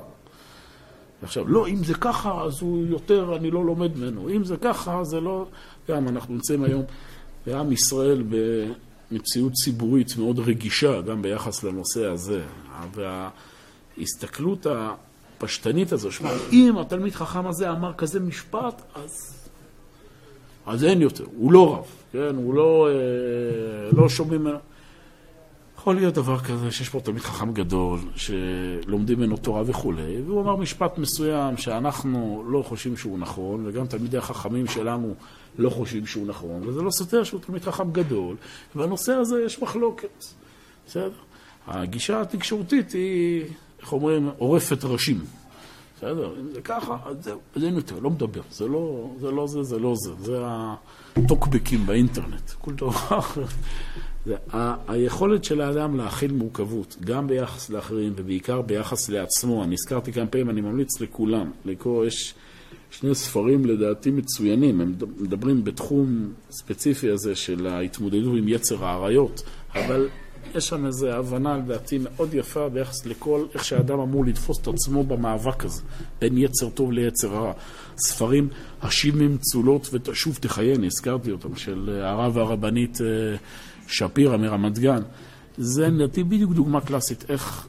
עכשיו, 1.23 1.49
לא, 1.49 1.69
אם 1.69 1.85
זה 1.85 1.95
ככה, 1.95 2.43
אז 2.43 2.61
הוא 2.61 2.87
יותר, 2.87 3.37
אני 3.37 3.51
לא 3.51 3.65
לומד 3.65 3.97
ממנו. 3.99 4.29
אם 4.29 4.45
זה 4.45 4.57
ככה, 4.57 5.05
זה 5.05 5.21
לא... 5.21 5.47
גם 5.89 6.09
אנחנו 6.09 6.35
נמצאים 6.35 6.65
היום 6.65 6.83
בעם 7.47 7.73
ישראל 7.73 8.23
במציאות 9.11 9.53
ציבורית 9.53 10.17
מאוד 10.17 10.39
רגישה, 10.39 11.01
גם 11.01 11.23
ביחס 11.23 11.65
לנושא 11.65 12.07
הזה. 12.07 12.43
וההסתכלות 12.95 14.67
הפשטנית 15.37 15.93
הזו, 15.93 16.13
שמע, 16.13 16.31
אם 16.53 16.79
התלמיד 16.79 17.13
חכם 17.15 17.47
הזה 17.47 17.71
אמר 17.71 17.93
כזה 17.93 18.21
משפט, 18.21 18.83
אז, 18.95 19.45
אז 20.67 20.85
אין 20.85 21.03
יותר, 21.03 21.25
הוא 21.37 21.53
לא 21.53 21.75
רב, 21.75 21.87
כן? 22.13 22.37
הוא 22.37 22.55
לא, 22.55 22.89
אה, 22.89 23.91
לא 23.93 24.09
שומעים 24.09 24.41
ממנו. 24.41 24.59
יכול 25.85 25.95
להיות 25.95 26.15
דבר 26.15 26.39
כזה 26.39 26.71
שיש 26.71 26.89
פה 26.89 27.01
תלמיד 27.01 27.23
חכם 27.23 27.53
גדול, 27.53 28.01
שלומדים 28.17 29.19
ממנו 29.19 29.37
תורה 29.37 29.63
וכולי, 29.67 30.23
והוא 30.27 30.43
אמר 30.43 30.57
משפט 30.57 30.99
מסוים 30.99 31.57
שאנחנו 31.57 32.45
לא 32.49 32.63
חושבים 32.63 32.97
שהוא 32.97 33.19
נכון, 33.19 33.67
וגם 33.67 33.87
תלמידי 33.87 34.19
החכמים 34.19 34.67
שלנו 34.67 35.15
לא 35.59 35.71
חושבים 35.71 36.07
שהוא 36.07 36.27
נכון, 36.27 36.69
וזה 36.69 36.83
לא 36.83 36.91
סותר 36.91 37.25
שהוא 37.25 37.41
תלמיד 37.41 37.63
חכם 37.63 37.93
גדול, 37.93 38.37
ובנושא 38.77 39.13
הזה 39.13 39.43
יש 39.47 39.63
מחלוקת, 39.63 40.25
בסדר? 40.87 41.11
הגישה 41.67 42.21
התקשורתית 42.21 42.93
היא, 42.93 43.45
איך 43.85 43.93
אומרים, 43.93 44.31
עורפת 44.39 44.85
ראשים. 44.85 45.21
בסדר, 45.97 46.35
אם 46.41 46.53
זה 46.53 46.61
ככה, 46.61 46.97
אז 47.05 47.17
זהו, 47.21 47.39
אז 47.55 47.65
אין 47.65 47.75
יותר, 47.75 47.99
לא 47.99 48.11
מדבר. 48.11 48.41
זה 48.51 48.69
לא 48.69 49.11
זה, 49.21 49.31
לא 49.31 49.47
זה, 49.47 49.63
זה 49.63 49.79
לא 49.79 49.95
זה. 49.97 50.11
זה 50.19 50.43
הטוקבקים 51.17 51.87
באינטרנט. 51.87 52.51
כל 52.51 52.73
דבר. 52.75 53.21
זה 54.27 54.37
היכולת 54.89 55.45
של 55.45 55.61
האדם 55.61 55.97
להכיל 55.97 56.33
מורכבות, 56.33 56.97
גם 57.01 57.27
ביחס 57.27 57.71
לאחרים 57.71 58.13
ובעיקר 58.17 58.63
ביחס 58.63 59.09
לעצמו. 59.09 59.65
אני 59.65 59.75
הזכרתי 59.75 60.13
כמה 60.13 60.27
פעמים, 60.27 60.51
אני 60.51 60.61
ממליץ 60.61 61.01
לכולם 61.01 61.51
לקרוא, 61.65 62.07
יש 62.07 62.35
שני 62.91 63.15
ספרים 63.15 63.67
לדעתי 63.67 64.11
מצוינים, 64.11 64.81
הם 64.81 64.95
מדברים 65.19 65.65
בתחום 65.65 66.33
ספציפי 66.51 67.11
הזה 67.11 67.37
של 67.37 67.67
ההתמודדות 67.67 68.39
עם 68.39 68.49
יצר 68.49 68.85
האריות, 68.85 69.43
אבל 69.75 70.09
יש 70.55 70.69
שם 70.69 70.87
איזו 70.87 71.09
הבנה 71.09 71.57
לדעתי 71.57 71.99
מאוד 71.99 72.35
יפה 72.35 72.69
ביחס 72.69 73.07
לכל, 73.07 73.45
איך 73.55 73.65
שהאדם 73.65 74.01
אמור 74.01 74.25
לתפוס 74.25 74.61
את 74.63 74.69
עצמו 74.69 75.05
במאבק 75.05 75.65
הזה, 75.65 75.83
בין 76.21 76.39
יצר 76.39 76.71
טוב 76.71 76.93
ליצר 76.93 77.29
רע. 77.29 77.53
ספרים, 77.99 78.49
השימים 78.83 79.39
צולות 79.39 79.89
ותשוב 79.93 80.39
תחייני, 80.41 80.87
הזכרתי 80.87 81.31
אותם, 81.31 81.57
של 81.57 82.01
הרב 82.03 82.37
והרבנית 82.37 83.01
אה, 83.01 83.07
שפירא 83.87 84.37
מרמת 84.37 84.79
גן. 84.79 85.03
זה 85.59 85.89
לדעתי 85.89 86.25
בדיוק 86.25 86.53
דוגמה 86.53 86.81
קלאסית, 86.81 87.25
איך, 87.29 87.67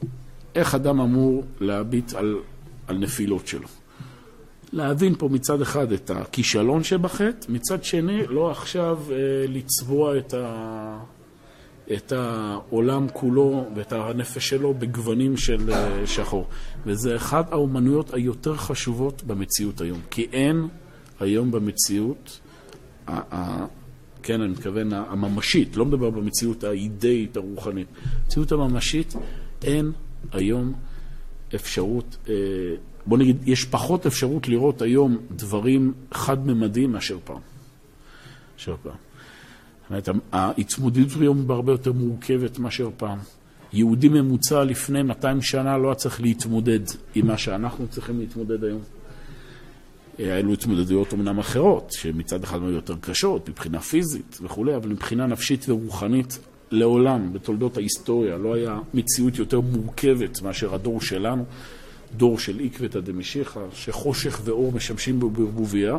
איך 0.54 0.74
אדם 0.74 1.00
אמור 1.00 1.44
להביט 1.60 2.14
על, 2.14 2.38
על 2.86 2.98
נפילות 2.98 3.46
שלו. 3.46 3.68
להבין 4.72 5.14
פה 5.18 5.28
מצד 5.28 5.60
אחד 5.60 5.92
את 5.92 6.10
הכישלון 6.10 6.84
שבחטא, 6.84 7.46
מצד 7.48 7.84
שני, 7.84 8.26
לא 8.26 8.50
עכשיו 8.50 8.98
אה, 9.10 9.16
לצבוע 9.48 10.18
את, 10.18 10.34
ה... 10.34 11.15
את 11.92 12.12
העולם 12.12 13.06
כולו 13.12 13.64
ואת 13.74 13.92
הנפש 13.92 14.48
שלו 14.48 14.74
בגוונים 14.74 15.36
של 15.36 15.72
אה, 15.72 16.06
שחור. 16.06 16.46
וזה 16.86 17.16
אחת 17.16 17.52
האומנויות 17.52 18.14
היותר 18.14 18.56
חשובות 18.56 19.22
במציאות 19.22 19.80
היום. 19.80 20.00
כי 20.10 20.26
אין 20.32 20.68
היום 21.20 21.50
במציאות. 21.50 22.40
כן, 24.22 24.40
אני 24.40 24.52
מתכוון 24.52 24.92
הממשית, 24.92 25.76
לא 25.76 25.84
מדבר 25.84 26.10
במציאות 26.10 26.64
האידאית 26.64 27.36
הרוחנית. 27.36 27.86
במציאות 28.24 28.52
הממשית 28.52 29.14
אין 29.64 29.92
היום 30.32 30.72
אפשרות... 31.54 32.16
אה, 32.28 32.34
בוא 33.06 33.18
נגיד, 33.18 33.48
יש 33.48 33.64
פחות 33.64 34.06
אפשרות 34.06 34.48
לראות 34.48 34.82
היום 34.82 35.18
דברים 35.30 35.92
חד-ממדיים 36.12 36.92
מאשר 36.92 37.18
פעם. 37.24 37.40
מאשר 38.54 38.76
פעם. 38.82 39.05
זאת 39.90 40.08
אומרת, 40.08 40.24
ההתמודדות 40.32 41.20
היום 41.20 41.46
בהרבה 41.46 41.72
יותר 41.72 41.92
מורכבת 41.92 42.58
מאשר 42.58 42.90
פעם. 42.96 43.18
יהודי 43.72 44.08
ממוצע 44.08 44.64
לפני 44.64 45.02
200 45.02 45.42
שנה 45.42 45.78
לא 45.78 45.88
היה 45.88 45.94
צריך 45.94 46.20
להתמודד 46.20 46.80
עם 47.14 47.26
מה 47.26 47.38
שאנחנו 47.38 47.88
צריכים 47.88 48.20
להתמודד 48.20 48.64
היום. 48.64 48.80
אלו 50.20 50.52
התמודדויות 50.52 51.14
אמנם 51.14 51.38
אחרות, 51.38 51.92
שמצד 51.92 52.44
אחד 52.44 52.62
היו 52.62 52.70
יותר 52.70 52.94
קשות, 53.00 53.48
מבחינה 53.48 53.80
פיזית 53.80 54.38
וכולי, 54.42 54.76
אבל 54.76 54.88
מבחינה 54.88 55.26
נפשית 55.26 55.68
ורוחנית, 55.68 56.38
לעולם, 56.70 57.32
בתולדות 57.32 57.76
ההיסטוריה, 57.76 58.38
לא 58.38 58.54
היה 58.54 58.78
מציאות 58.94 59.38
יותר 59.38 59.60
מורכבת 59.60 60.42
מאשר 60.42 60.74
הדור 60.74 61.00
שלנו. 61.00 61.44
דור 62.16 62.38
של 62.38 62.60
עקבתא 62.64 63.00
דמשיחא, 63.00 63.60
שחושך 63.74 64.40
ואור 64.44 64.72
משמשים 64.72 65.20
בו 65.20 65.30
בערבוביה, 65.30 65.96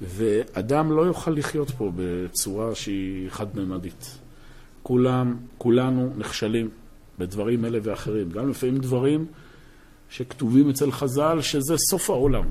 ואדם 0.00 0.92
לא 0.92 1.02
יוכל 1.02 1.30
לחיות 1.30 1.70
פה 1.70 1.92
בצורה 1.96 2.74
שהיא 2.74 3.30
חד-ממדית. 3.30 4.18
כולם, 4.82 5.36
כולנו 5.58 6.12
נכשלים 6.16 6.68
בדברים 7.18 7.64
אלה 7.64 7.78
ואחרים, 7.82 8.30
גם 8.30 8.50
לפעמים 8.50 8.78
דברים 8.78 9.26
שכתובים 10.10 10.70
אצל 10.70 10.92
חז"ל 10.92 11.40
שזה 11.40 11.74
סוף 11.90 12.10
העולם. 12.10 12.44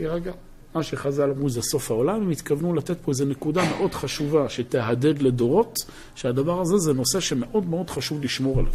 רגע, 0.00 0.32
מה 0.74 0.82
שחז"ל 0.82 1.30
אמרו 1.30 1.50
זה 1.50 1.62
סוף 1.62 1.90
העולם, 1.90 2.14
הם 2.14 2.30
התכוונו 2.30 2.74
לתת 2.74 3.00
פה 3.00 3.10
איזו 3.10 3.24
נקודה 3.24 3.70
מאוד 3.70 3.94
חשובה 3.94 4.48
שתהדהד 4.48 5.22
לדורות, 5.22 5.78
שהדבר 6.14 6.60
הזה 6.60 6.78
זה 6.78 6.92
נושא 6.92 7.20
שמאוד 7.20 7.66
מאוד 7.66 7.90
חשוב 7.90 8.24
לשמור 8.24 8.58
עליו. 8.58 8.72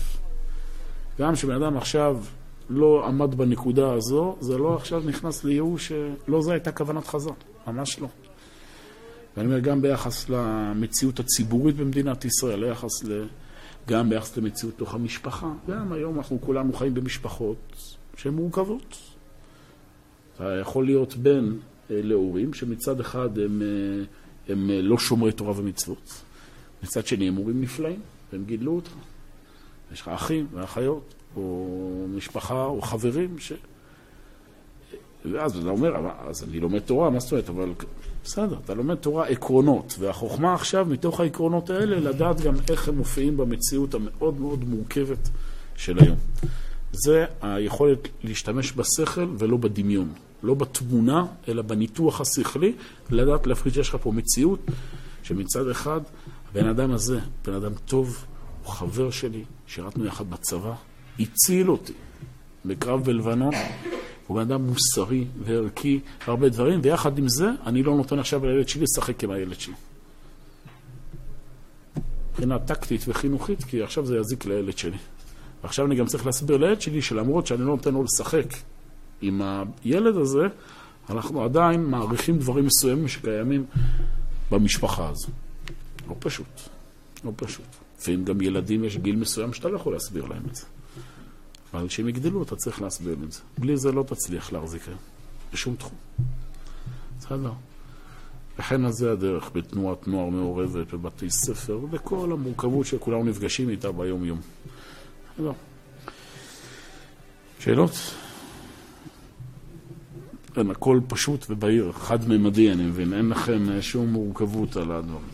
גם 1.20 1.34
כשבן 1.34 1.64
אדם 1.64 1.78
עכשיו 1.78 2.18
לא 2.70 3.08
עמד 3.08 3.36
בנקודה 3.36 3.94
הזו, 3.94 4.36
זה 4.40 4.58
לא 4.58 4.76
עכשיו 4.76 5.04
נכנס 5.06 5.44
לייאוש, 5.44 5.92
לא 6.28 6.42
זו 6.42 6.52
הייתה 6.52 6.72
כוונת 6.72 7.08
חז"ל, 7.08 7.32
ממש 7.68 8.00
לא. 8.00 8.08
ואני 9.38 9.48
אומר, 9.48 9.60
גם 9.60 9.82
ביחס 9.82 10.30
למציאות 10.30 11.20
הציבורית 11.20 11.76
במדינת 11.76 12.26
ישראל, 12.26 12.66
ליחס 12.66 13.04
ל... 13.04 13.26
גם 13.88 14.10
ביחס 14.10 14.38
למציאות 14.38 14.78
תוך 14.78 14.94
המשפחה, 14.94 15.52
גם 15.70 15.94
היום 15.94 16.18
אנחנו 16.18 16.42
כולנו 16.42 16.74
חיים 16.74 16.94
במשפחות 16.94 17.76
שהן 18.18 18.34
מורכבות. 18.34 18.98
אתה 20.36 20.58
יכול 20.62 20.86
להיות 20.86 21.16
בן 21.16 21.46
אה, 21.52 21.56
להורים 21.90 22.54
שמצד 22.54 23.00
אחד 23.00 23.40
הם, 23.40 23.62
אה, 23.62 24.04
הם 24.54 24.70
אה, 24.70 24.82
לא 24.82 24.98
שומרי 24.98 25.32
תורה 25.32 25.54
ומצוות, 25.60 26.22
מצד 26.84 27.08
שני 27.08 27.28
הם 27.28 27.36
הורים 27.36 27.62
נפלאים, 27.62 28.00
והם 28.32 28.44
גידלו 28.46 28.76
אותך. 28.76 28.92
יש 29.94 30.02
לך 30.02 30.08
אחים 30.08 30.48
ואחיות, 30.54 31.15
או 31.36 31.68
משפחה, 32.16 32.66
או 32.66 32.82
חברים, 32.82 33.40
ש... 33.40 33.54
ואז 35.32 35.58
אתה 35.58 35.70
אומר, 35.70 35.94
אז 36.28 36.44
אני 36.44 36.60
לומד 36.60 36.80
תורה, 36.80 37.10
מה 37.10 37.20
זאת 37.20 37.32
אומרת? 37.32 37.50
אבל 37.50 37.74
בסדר, 38.24 38.58
אתה 38.66 38.74
לומד 38.74 38.96
תורה 38.96 39.28
עקרונות, 39.28 39.96
והחוכמה 40.00 40.54
עכשיו, 40.54 40.86
מתוך 40.90 41.20
העקרונות 41.20 41.70
האלה, 41.70 42.00
לדעת 42.00 42.42
גם 42.42 42.54
איך 42.70 42.88
הם 42.88 42.98
מופיעים 42.98 43.38
במציאות 43.38 43.94
המאוד 43.94 44.40
מאוד 44.40 44.64
מורכבת 44.64 45.30
של 45.76 46.00
היום. 46.00 46.18
זה 46.92 47.26
היכולת 47.42 48.08
להשתמש 48.24 48.74
בשכל 48.74 49.28
ולא 49.38 49.58
בדמיון. 49.58 50.10
לא 50.44 50.54
בתמונה, 50.54 51.26
אלא 51.48 51.62
בניתוח 51.62 52.22
השכלי, 52.22 52.74
לדעת 53.10 53.48
להפחיד 53.48 53.74
שיש 53.74 53.90
לך 53.90 53.98
פה 54.02 54.12
מציאות 54.12 54.60
שמצד 55.24 55.70
אחד, 55.70 56.02
הבן 56.52 56.68
אדם 56.68 56.92
הזה, 56.92 57.20
בן 57.46 57.54
אדם 57.54 57.72
טוב, 57.86 58.26
הוא 58.64 58.72
חבר 58.72 59.12
שלי, 59.12 59.44
שירתנו 59.68 60.06
יחד 60.06 60.30
בצבא, 60.30 60.74
הציל 61.20 61.70
אותי 61.70 61.94
בקרב 62.66 63.04
בלבנון. 63.04 63.54
הוא 64.28 64.36
בן 64.36 64.42
אדם 64.42 64.62
מוסרי 64.68 65.26
וערכי, 65.44 66.00
הרבה 66.28 66.50
דברים, 66.50 66.80
ויחד 66.84 67.18
עם 67.18 67.28
זה, 67.28 67.50
אני 67.66 67.84
לא 67.84 67.96
נותן 67.96 68.20
עכשיו 68.20 68.46
לילד 68.46 68.68
שלי 68.68 68.84
לשחק 68.84 69.24
עם 69.24 69.32
הילד 69.32 69.60
שלי. 69.60 69.74
מבחינה 72.32 72.60
טקטית 72.60 73.02
וחינוכית, 73.08 73.64
כי 73.64 73.84
עכשיו 73.84 74.06
זה 74.06 74.18
יזיק 74.18 74.46
לילד 74.46 74.78
שלי. 74.78 74.98
ועכשיו 75.64 75.86
אני 75.86 75.96
גם 75.96 76.06
צריך 76.06 76.26
להסביר 76.26 76.58
לילד 76.58 76.82
שלי 76.82 77.02
שלמרות 77.02 77.48
שאני 77.48 77.60
לא 77.60 77.66
נותן 77.66 77.94
לו 77.94 78.04
לשחק 78.04 78.46
עם 79.22 79.42
הילד 79.84 80.18
הזה, 80.18 80.48
אנחנו 81.10 81.44
עדיין 81.44 81.84
מעריכים 81.84 82.40
דברים 82.40 82.66
מסוימים 82.66 83.08
שקיימים 83.08 83.66
במשפחה 84.52 85.10
הזו. 85.10 85.28
לא 86.10 86.16
פשוט, 86.20 86.62
לא 87.24 87.32
פשוט. 87.36 87.66
לפעמים 88.00 88.26
גם 88.26 88.42
ילדים 88.42 88.84
יש 88.84 88.98
גיל 88.98 89.16
מסוים 89.16 89.54
שאתה 89.54 89.70
לא 89.70 89.76
יכול 89.76 89.94
להסביר 89.94 90.26
להם 90.26 90.44
את 90.50 90.56
זה. 90.56 90.66
אבל 91.76 91.88
כשהם 91.88 92.08
יגדלו 92.10 92.44
אתה 92.44 92.56
צריך 92.56 92.82
להסביר 92.82 93.18
את 93.24 93.32
זה. 93.32 93.40
בלי 93.58 93.78
זה 93.78 93.92
לא 93.92 94.04
תצליח 94.04 94.52
להחזיק 94.52 94.88
היום, 94.88 95.00
בשום 95.54 95.76
תחום. 95.76 95.96
בסדר. 97.20 97.52
וכן 98.60 98.86
אז 98.86 98.94
זה 98.94 99.12
הדרך 99.12 99.52
בתנועת 99.54 100.08
נוער 100.08 100.30
מעורבת, 100.30 100.94
בבתי 100.94 101.30
ספר, 101.30 101.80
וכל 101.92 102.32
המורכבות 102.32 102.86
שכולנו 102.86 103.24
נפגשים 103.24 103.70
איתה 103.70 103.92
ביום-יום. 103.92 104.42
בסדר. 105.34 105.52
שאלות? 107.60 107.92
כן, 110.54 110.70
הכל 110.72 111.00
פשוט 111.08 111.46
ובהיר, 111.50 111.92
חד-ממדי, 111.92 112.72
אני 112.72 112.84
מבין. 112.84 113.14
אין 113.14 113.30
לכם 113.30 113.82
שום 113.82 114.10
מורכבות 114.10 114.76
על 114.76 114.92
הדברים. 114.92 115.30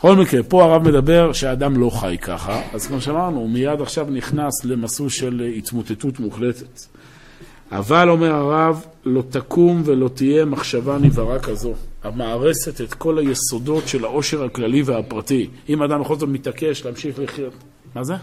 בכל 0.00 0.16
מקרה, 0.16 0.42
פה 0.42 0.64
הרב 0.64 0.88
מדבר 0.88 1.32
שהאדם 1.32 1.76
לא 1.76 1.90
חי 1.90 2.16
ככה, 2.22 2.62
אז 2.72 2.86
כמו 2.86 3.00
שאמרנו, 3.00 3.38
הוא 3.38 3.50
מיד 3.50 3.80
עכשיו 3.80 4.06
נכנס 4.10 4.64
למסלול 4.64 5.08
של 5.08 5.52
התמוטטות 5.56 6.20
מוחלטת. 6.20 6.80
אבל, 7.72 8.08
אומר 8.10 8.34
הרב, 8.34 8.84
לא 9.04 9.22
תקום 9.30 9.82
ולא 9.84 10.08
תהיה 10.08 10.44
מחשבה 10.44 10.98
נבערה 10.98 11.38
כזו, 11.38 11.74
המארסת 12.02 12.80
את 12.80 12.94
כל 12.94 13.18
היסודות 13.18 13.88
של 13.88 14.04
העושר 14.04 14.44
הכללי 14.44 14.82
והפרטי. 14.82 15.48
אם 15.68 15.82
אדם 15.82 16.00
בכל 16.00 16.16
זאת 16.16 16.28
מתעקש 16.28 16.84
להמשיך 16.84 17.18
לחיות... 17.18 17.52
מה 17.94 18.04
זה? 18.04 18.14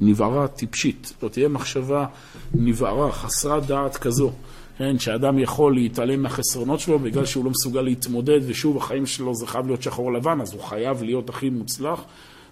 נבערה 0.00 0.48
טיפשית. 0.48 1.12
לא 1.22 1.28
תהיה 1.28 1.48
מחשבה 1.48 2.06
נבערה, 2.54 3.12
חסרת 3.12 3.66
דעת 3.66 3.96
כזו. 3.96 4.32
כן, 4.80 4.98
שאדם 4.98 5.38
יכול 5.38 5.74
להתעלם 5.74 6.22
מהחסרונות 6.22 6.80
שלו 6.80 6.98
בגלל 6.98 7.26
שהוא 7.26 7.44
לא 7.44 7.50
מסוגל 7.50 7.80
להתמודד, 7.80 8.40
ושוב, 8.46 8.76
החיים 8.76 9.06
שלו 9.06 9.34
זה 9.34 9.46
חייב 9.46 9.66
להיות 9.66 9.82
שחור 9.82 10.12
לבן, 10.12 10.40
אז 10.40 10.52
הוא 10.52 10.62
חייב 10.62 11.02
להיות 11.02 11.30
הכי 11.30 11.50
מוצלח. 11.50 12.00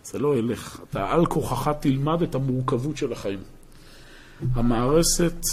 זה 0.04 0.18
לא 0.18 0.36
ילך. 0.36 0.80
אתה 0.90 1.10
על 1.10 1.26
כוחך 1.26 1.70
תלמד 1.80 2.22
את 2.22 2.34
המורכבות 2.34 2.96
של 2.96 3.12
החיים. 3.12 3.38
המארסת 4.54 5.46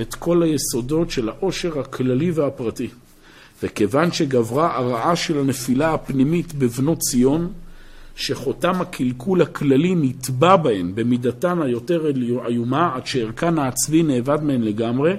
את 0.00 0.14
כל 0.14 0.42
היסודות 0.42 1.10
של 1.10 1.28
העושר 1.28 1.80
הכללי 1.80 2.30
והפרטי. 2.30 2.88
וכיוון 3.62 4.12
שגברה 4.12 4.76
הרעה 4.76 5.16
של 5.16 5.38
הנפילה 5.38 5.94
הפנימית 5.94 6.54
בבנות 6.54 6.98
ציון, 6.98 7.52
שחותם 8.16 8.80
הקלקול 8.80 9.42
הכללי 9.42 9.94
נטבע 9.94 10.56
בהן 10.56 10.94
במידתן 10.94 11.62
היותר 11.62 12.06
איומה, 12.46 12.94
עד 12.94 13.06
שערכן 13.06 13.58
העצבי 13.58 14.02
נאבד 14.02 14.42
מהן 14.42 14.62
לגמרי, 14.62 15.14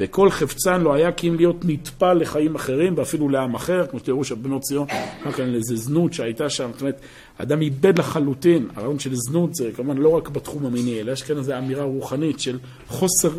וכל 0.00 0.30
חפצן 0.30 0.80
לא 0.80 0.94
היה 0.94 1.12
כי 1.12 1.28
אם 1.28 1.34
להיות 1.34 1.56
נטפל 1.64 2.14
לחיים 2.14 2.54
אחרים 2.54 2.94
ואפילו 2.96 3.28
לעם 3.28 3.54
אחר, 3.54 3.86
כמו 3.86 3.98
שתראו 3.98 4.24
שבנות 4.24 4.62
ציון, 4.62 4.86
רק 5.26 5.40
על 5.40 5.54
איזה 5.54 5.76
זנות 5.76 6.12
שהייתה 6.12 6.50
שם, 6.50 6.70
זאת 6.72 6.80
אומרת, 6.80 7.00
אדם 7.38 7.60
איבד 7.60 7.98
לחלוטין, 7.98 8.68
הרעיון 8.76 8.98
של 8.98 9.14
זנות 9.14 9.54
זה 9.54 9.70
כמובן 9.76 9.98
לא 9.98 10.08
רק 10.08 10.28
בתחום 10.28 10.66
המיני, 10.66 11.00
אלא 11.00 11.12
יש 11.12 11.22
כאן 11.22 11.38
איזו 11.38 11.58
אמירה 11.58 11.84
רוחנית 11.84 12.40
של 12.40 12.58
חוסר 12.88 13.30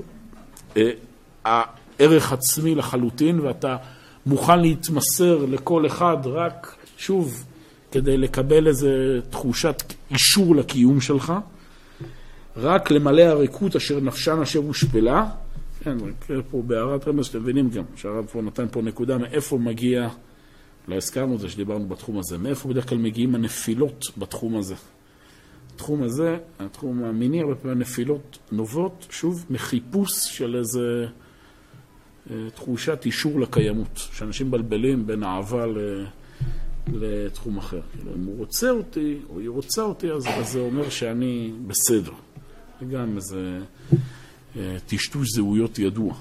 אה, 0.77 0.89
הערך 1.45 2.33
עצמי 2.33 2.75
לחלוטין, 2.75 3.39
ואתה 3.39 3.77
מוכן 4.25 4.59
להתמסר 4.59 5.45
לכל 5.45 5.85
אחד 5.85 6.17
רק, 6.25 6.75
שוב, 6.97 7.43
כדי 7.91 8.17
לקבל 8.17 8.67
איזו 8.67 8.87
תחושת 9.29 9.83
אישור 10.11 10.55
לקיום 10.55 11.01
שלך, 11.01 11.33
רק 12.57 12.91
למלא 12.91 13.21
הריקות 13.21 13.75
אשר 13.75 13.99
נפשן 13.99 14.41
אשר 14.41 14.59
הושפלה, 14.59 15.25
כן, 15.83 15.97
רק 15.99 16.43
פה 16.51 16.61
בהערת 16.67 17.07
רמז 17.07 17.25
שאתם 17.25 17.41
מבינים 17.41 17.69
גם, 17.69 17.83
שהרב 17.95 18.25
פה 18.25 18.41
נתן 18.41 18.65
פה 18.71 18.81
נקודה 18.81 19.17
מאיפה 19.17 19.57
מגיע, 19.57 20.09
לא 20.87 20.95
הזכרנו 20.95 21.35
את 21.35 21.39
זה 21.39 21.49
שדיברנו 21.49 21.87
בתחום 21.87 22.19
הזה, 22.19 22.37
מאיפה 22.37 22.69
בדרך 22.69 22.89
כלל 22.89 22.97
מגיעים 22.97 23.35
הנפילות 23.35 24.05
בתחום 24.17 24.57
הזה. 24.57 24.75
התחום 25.75 26.03
הזה, 26.03 26.37
התחום 26.59 27.03
המיני, 27.03 27.41
הרבה 27.41 27.55
פעמים 27.55 27.77
הנפילות 27.77 28.37
נובעות, 28.51 29.07
שוב, 29.09 29.45
מחיפוש 29.49 30.11
של 30.37 30.55
איזה 30.55 31.05
אה, 32.31 32.49
תחושת 32.55 33.01
אישור 33.05 33.39
לקיימות, 33.39 33.95
שאנשים 33.95 34.47
מבלבלים 34.47 35.07
בין 35.07 35.23
אהבה 35.23 35.65
ל... 35.65 36.05
לתחום 36.93 37.57
אחר. 37.57 37.81
כאילו, 37.91 38.15
אם 38.15 38.23
הוא 38.23 38.37
רוצה 38.37 38.69
אותי, 38.69 39.19
או 39.29 39.39
היא 39.39 39.49
רוצה 39.49 39.81
אותי, 39.81 40.11
אז, 40.11 40.27
זה 40.43 40.59
אומר 40.59 40.89
שאני 40.89 41.53
בסדר. 41.67 42.11
זה 42.79 42.85
גם 42.85 43.15
איזה 43.15 43.59
טשטוש 44.87 45.27
זהויות 45.35 45.79
ידוע. 45.79 46.13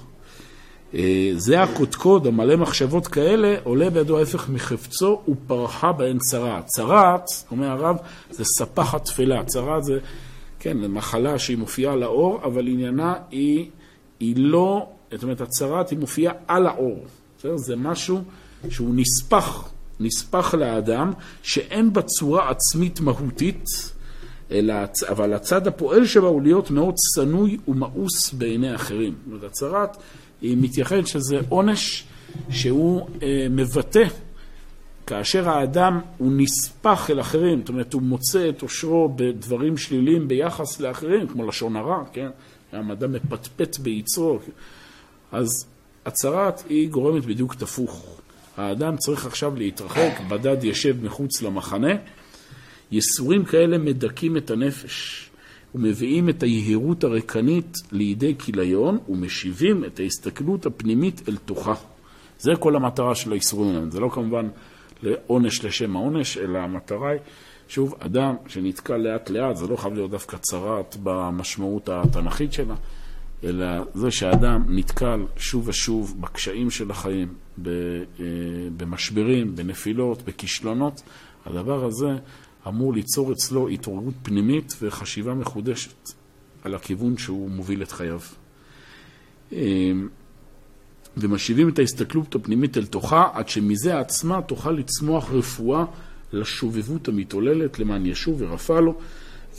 אה, 0.93 1.31
זה 1.35 1.63
הקודקוד 1.63 2.27
המלא 2.27 2.55
מחשבות 2.55 3.07
כאלה, 3.07 3.55
עולה 3.63 3.89
בידו 3.89 4.19
ההפך 4.19 4.49
מחפצו 4.49 5.21
ופרחה 5.27 5.91
בהן 5.91 6.17
צרעת. 6.17 6.65
צרעת, 6.65 7.25
אומר 7.51 7.67
הרב, 7.67 7.95
זה 8.31 8.43
ספחת 8.43 9.05
תפלה. 9.05 9.43
צרעת 9.43 9.83
זה, 9.83 9.99
כן, 10.59 10.81
זה 10.81 10.87
מחלה 10.87 11.39
שהיא 11.39 11.57
מופיעה 11.57 11.95
לאור, 11.95 12.41
אבל 12.43 12.67
עניינה 12.67 13.13
היא, 13.31 13.69
היא 14.19 14.35
לא, 14.37 14.87
זאת 15.11 15.23
אומרת, 15.23 15.41
הצרעת 15.41 15.89
היא 15.89 15.99
מופיעה 15.99 16.33
על 16.47 16.67
האור. 16.67 17.05
בסדר? 17.37 17.57
זה 17.57 17.75
משהו 17.75 18.21
שהוא 18.69 18.95
נספח, 18.95 19.69
נספח 19.99 20.53
לאדם, 20.53 21.13
שאין 21.43 21.93
בה 21.93 22.01
צורה 22.01 22.49
עצמית 22.49 22.99
מהותית, 22.99 23.65
אלא, 24.51 24.73
אבל 25.09 25.33
הצד 25.33 25.67
הפועל 25.67 26.05
שבה 26.05 26.27
הוא 26.27 26.41
להיות 26.41 26.71
מאוד 26.71 26.95
צנוי 26.95 27.57
ומאוס 27.67 28.33
בעיני 28.33 28.75
אחרים. 28.75 29.13
זאת 29.13 29.27
אומרת, 29.27 29.43
הצהרת 29.43 29.97
היא 30.41 30.57
מתייחדת 30.61 31.07
שזה 31.07 31.39
עונש 31.49 32.03
שהוא 32.49 33.07
אה, 33.21 33.47
מבטא 33.49 34.03
כאשר 35.07 35.49
האדם 35.49 35.99
הוא 36.17 36.31
נספח 36.35 37.09
אל 37.09 37.19
אחרים, 37.19 37.59
זאת 37.59 37.69
אומרת, 37.69 37.93
הוא 37.93 38.01
מוצא 38.01 38.49
את 38.49 38.61
עושרו 38.61 39.09
בדברים 39.15 39.77
שליליים 39.77 40.27
ביחס 40.27 40.79
לאחרים, 40.79 41.27
כמו 41.27 41.47
לשון 41.47 41.75
הרע, 41.75 42.03
כן? 42.13 42.29
גם 42.73 42.91
אדם 42.91 43.11
מפטפט 43.11 43.77
ביצרו. 43.77 44.39
אז 45.31 45.65
הצהרת 46.05 46.63
היא 46.69 46.89
גורמת 46.89 47.25
בדיוק 47.25 47.55
תפוך. 47.55 48.19
האדם 48.57 48.97
צריך 48.97 49.25
עכשיו 49.25 49.55
להתרחק, 49.55 50.11
בדד 50.29 50.63
ישב 50.63 51.03
מחוץ 51.03 51.41
למחנה. 51.41 51.91
יסורים 52.93 53.45
כאלה 53.45 53.77
מדכאים 53.77 54.37
את 54.37 54.51
הנפש 54.51 55.29
ומביאים 55.75 56.29
את 56.29 56.43
היהירות 56.43 57.03
הריקנית 57.03 57.77
לידי 57.91 58.35
כיליון 58.39 58.97
ומשיבים 59.09 59.85
את 59.85 59.99
ההסתכלות 59.99 60.65
הפנימית 60.65 61.29
אל 61.29 61.37
תוכה. 61.37 61.73
זה 62.39 62.51
כל 62.59 62.75
המטרה 62.75 63.15
של 63.15 63.31
האיסורים 63.31 63.75
האלה. 63.75 63.89
זה 63.89 63.99
לא 63.99 64.09
כמובן 64.09 64.47
לעונש 65.03 65.65
לשם 65.65 65.95
העונש, 65.95 66.37
אלא 66.37 66.57
המטרה 66.59 67.09
היא, 67.09 67.19
שוב, 67.67 67.95
אדם 67.99 68.35
שנתקע 68.47 68.97
לאט 68.97 69.29
לאט, 69.29 69.55
זה 69.55 69.67
לא 69.67 69.75
חייב 69.75 69.93
להיות 69.93 70.11
דווקא 70.11 70.37
צרעת 70.37 70.97
במשמעות 71.03 71.89
התנ"כית 71.89 72.53
שלה, 72.53 72.75
אלא 73.43 73.65
זה 73.93 74.11
שהאדם 74.11 74.63
נתקל 74.69 75.19
שוב 75.37 75.67
ושוב 75.67 76.21
בקשיים 76.21 76.69
של 76.69 76.91
החיים, 76.91 77.33
במשברים, 78.77 79.55
בנפילות, 79.55 80.21
בכישלונות, 80.21 81.01
הדבר 81.45 81.85
הזה 81.85 82.09
אמור 82.67 82.93
ליצור 82.93 83.31
אצלו 83.31 83.67
התעוררות 83.67 84.13
פנימית 84.23 84.73
וחשיבה 84.81 85.33
מחודשת 85.33 86.09
על 86.63 86.75
הכיוון 86.75 87.17
שהוא 87.17 87.49
מוביל 87.49 87.83
את 87.83 87.91
חייו. 87.91 88.19
אמ, 89.51 90.07
ומשיבים 91.17 91.69
את 91.69 91.79
ההסתכלות 91.79 92.35
הפנימית 92.35 92.77
אל 92.77 92.85
תוכה, 92.85 93.29
עד 93.33 93.49
שמזה 93.49 93.99
עצמה 93.99 94.41
תוכל 94.41 94.71
לצמוח 94.71 95.31
רפואה 95.31 95.85
לשובבות 96.33 97.07
המתעוללת, 97.07 97.79
למען 97.79 98.05
ישוב 98.05 98.35
ורפא 98.41 98.73
לו, 98.73 98.95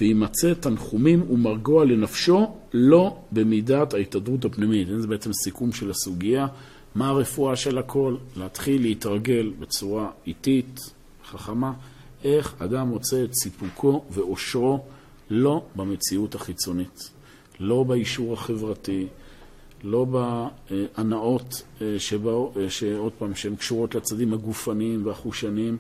וימצא 0.01 0.55
תנחומים 0.55 1.31
ומרגוע 1.31 1.85
לנפשו, 1.85 2.55
לא 2.73 3.19
במידת 3.33 3.95
ההתהדרות 3.95 4.45
הפנימית. 4.45 4.89
זה 4.99 5.07
בעצם 5.07 5.33
סיכום 5.33 5.73
של 5.73 5.91
הסוגיה. 5.91 6.47
מה 6.95 7.09
הרפואה 7.09 7.57
של 7.57 7.79
הכל? 7.79 8.17
להתחיל 8.37 8.83
להתרגל 8.83 9.53
בצורה 9.61 10.11
איטית, 10.27 10.81
חכמה, 11.31 11.73
איך 12.25 12.55
אדם 12.59 12.89
מוצא 12.89 13.25
את 13.25 13.35
סיפוקו 13.35 14.05
ואושרו 14.11 14.85
לא 15.31 15.65
במציאות 15.77 16.35
החיצונית, 16.35 17.11
לא 17.61 17.83
באישור 17.83 18.33
החברתי, 18.33 19.07
לא 19.83 20.05
בהנאות 20.05 21.63
אה, 21.81 21.87
אה, 21.87 22.71
שעוד 22.71 23.13
פעם, 23.19 23.35
שהן 23.35 23.57
קשורות 23.57 23.95
לצדדים 23.95 24.33
הגופניים 24.33 25.07
והחושניים, 25.07 25.77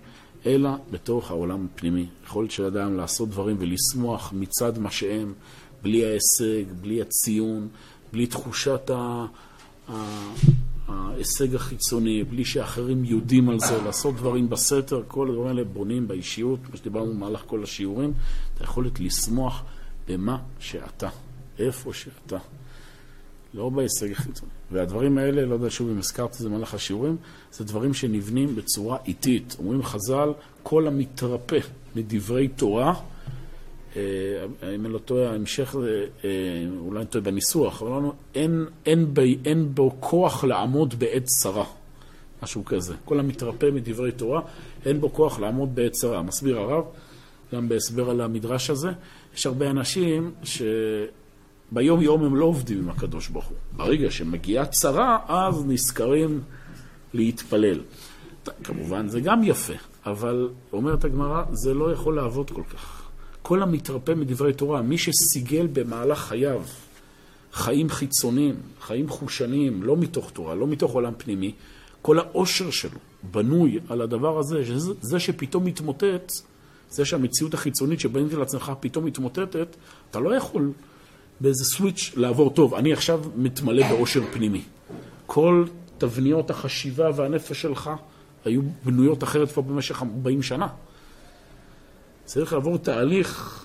אלא 0.47 0.71
בתוך 0.91 1.31
העולם 1.31 1.67
הפנימי. 1.75 2.07
יכולת 2.25 2.51
של 2.51 2.65
אדם 2.65 2.97
לעשות 2.97 3.29
דברים 3.29 3.57
ולשמוח 3.59 4.33
מצד 4.33 4.79
מה 4.79 4.91
שהם, 4.91 5.33
בלי 5.83 6.05
ההישג, 6.05 6.73
בלי 6.81 7.03
הציון, 7.03 7.69
בלי 8.13 8.27
תחושת 8.27 8.91
ה... 8.91 9.27
ההישג 10.89 11.55
החיצוני, 11.55 12.25
בלי 12.25 12.45
שאחרים 12.45 13.05
יודעים 13.05 13.49
על 13.49 13.61
זה, 13.61 13.83
לעשות 13.83 14.17
דברים 14.17 14.51
בסתר, 14.51 15.03
כל 15.09 15.29
הדברים 15.29 15.49
האלה 15.49 15.65
בונים 15.65 16.09
באישיות, 16.09 16.61
כמו 16.67 16.77
שדיברנו 16.77 17.15
במהלך 17.15 17.43
כל 17.47 17.63
השיעורים, 17.63 18.13
את 18.55 18.61
היכולת 18.61 19.01
לשמוח 19.01 19.63
במה 20.09 20.39
שאתה, 20.59 21.09
איפה 21.59 21.93
שאתה, 21.93 22.39
לא 23.55 23.69
בהישג 23.69 24.13
החיצוני. 24.13 24.51
והדברים 24.73 25.19
האלה, 25.19 25.47
לא 25.47 25.55
יודע 25.55 25.71
שוב 25.71 25.89
אם 25.91 25.99
הזכרתי 25.99 26.35
את 26.35 26.39
זה 26.39 26.49
במהלך 26.49 26.75
השיעורים, 26.75 27.17
זה 27.53 27.65
דברים 27.65 27.95
שנבנים 27.95 28.57
בצורה 28.57 28.99
איטית. 29.07 29.57
אומרים 29.59 29.83
חז"ל, 29.83 30.33
כל 30.63 30.87
המתרפא 30.87 31.59
מדברי 31.97 32.49
תורה, 32.49 32.95
אם 33.97 34.85
אני 34.85 34.93
לא 34.93 34.99
טועה, 34.99 35.31
ההמשך 35.31 35.77
זה, 35.81 36.07
אה, 36.25 36.31
אולי 36.79 37.01
אני 37.01 37.07
טועה 37.07 37.25
בניסוח, 37.25 37.83
אבל 37.83 37.91
לא, 37.91 38.13
אין, 38.35 38.65
אין, 38.87 39.15
ב, 39.15 39.21
אין 39.45 39.75
בו 39.75 39.97
כוח 40.01 40.45
לעמוד 40.45 40.95
בעת 40.99 41.25
צרה, 41.25 41.65
משהו 42.43 42.65
כזה. 42.65 42.95
כל 43.05 43.21
המתרפא 43.21 43.71
מדברי 43.73 44.13
תורה, 44.13 44.41
אין 44.87 45.01
בו 45.01 45.13
כוח 45.13 45.41
לעמוד 45.41 45.75
בעת 45.75 45.93
צרה. 45.93 46.23
מסביר 46.23 46.59
הרב, 46.59 46.85
גם 47.55 47.69
בהסבר 47.69 48.11
על 48.11 48.21
המדרש 48.21 48.71
הזה, 48.71 48.89
יש 49.37 49.47
הרבה 49.47 49.71
אנשים 49.71 50.33
שביום 50.45 52.03
יום 52.03 52.25
הם 52.25 52.37
לא 52.37 52.45
עובדים 52.45 52.79
עם 52.79 52.89
הקדוש 52.89 53.29
ברוך 53.29 53.47
הוא. 53.47 53.57
ברגע 53.77 54.11
שמגיעה 54.11 54.67
צרה, 54.67 55.19
אז 55.29 55.65
נזכרים 55.67 56.41
להתפלל. 57.15 57.81
כמובן, 58.65 59.09
זה 59.09 59.21
גם 59.21 59.43
יפה, 59.45 59.73
אבל 60.07 60.49
אומרת 60.73 61.05
הגמרא, 61.05 61.43
זה 61.53 61.75
לא 61.75 61.93
יכול 61.93 62.17
לעבוד 62.17 62.51
כל 62.51 62.63
כך. 62.63 63.04
כל 63.47 63.63
המתרפא 63.63 64.13
מדברי 64.13 64.53
תורה, 64.53 64.83
מי 64.83 64.99
שסיגל 64.99 65.67
במהלך 65.73 66.19
חייו 66.19 66.63
חיים 67.53 67.91
חיצוניים, 67.91 68.55
חיים 68.81 69.09
חושניים, 69.09 69.83
לא 69.83 69.97
מתוך 69.97 70.31
תורה, 70.31 70.55
לא 70.55 70.67
מתוך 70.67 70.93
עולם 70.93 71.13
פנימי, 71.19 71.53
כל 72.03 72.19
העושר 72.19 72.71
שלו 72.71 72.99
בנוי 73.23 73.79
על 73.89 74.01
הדבר 74.01 74.39
הזה, 74.39 74.65
שזה, 74.67 74.93
זה 75.01 75.21
שפתאום 75.21 75.65
מתמוטט, 75.65 76.33
זה 76.91 77.05
שהמציאות 77.05 77.55
החיצונית 77.55 78.01
שבנית 78.01 78.33
לעצמך 78.33 78.73
פתאום 78.81 79.05
מתמוטטת, 79.05 79.77
אתה 80.11 80.21
לא 80.21 80.35
יכול 80.35 80.73
באיזה 81.41 81.65
סוויץ' 81.65 82.13
לעבור 82.17 82.51
טוב, 82.51 82.75
אני 82.75 82.93
עכשיו 82.93 83.21
מתמלא 83.37 83.89
בעושר 83.89 84.23
פנימי. 84.33 84.63
כל 85.27 85.65
תבניות 85.99 86.51
החשיבה 86.51 87.11
והנפש 87.17 87.63
שלך 87.63 87.91
היו 88.45 88.63
בנויות 88.85 89.25
אחרת 89.25 89.53
כבר 89.53 89.63
במשך 89.63 90.03
40 90.03 90.43
שנה. 90.43 90.67
צריך 92.25 92.53
לעבור 92.53 92.79
תהליך 92.79 93.65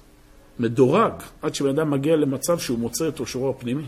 מדורג 0.60 1.14
עד 1.41 1.55
שבן 1.55 1.70
אדם 1.70 1.91
מגיע 1.91 2.16
למצב 2.16 2.60
שהוא 2.60 2.80
מוצא 2.80 3.07
את 3.07 3.20
אושרו 3.20 3.49
הפנימי. 3.49 3.86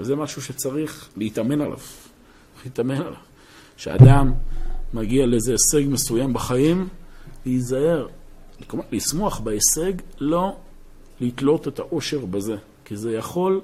וזה 0.00 0.16
משהו 0.16 0.42
שצריך 0.42 1.08
להתאמן 1.16 1.60
עליו. 1.60 1.78
להתאמן 2.64 2.96
עליו. 2.96 3.14
כשאדם 3.76 4.32
מגיע 4.94 5.26
לאיזה 5.26 5.52
הישג 5.52 5.88
מסוים 5.88 6.32
בחיים, 6.32 6.88
להיזהר, 7.46 8.06
כלומר, 8.66 8.84
לשמוח 8.92 9.40
בהישג, 9.40 9.92
לא 10.18 10.56
לתלות 11.20 11.68
את 11.68 11.78
האושר 11.78 12.24
בזה, 12.24 12.56
כי 12.84 12.96
זה 12.96 13.12
יכול 13.12 13.60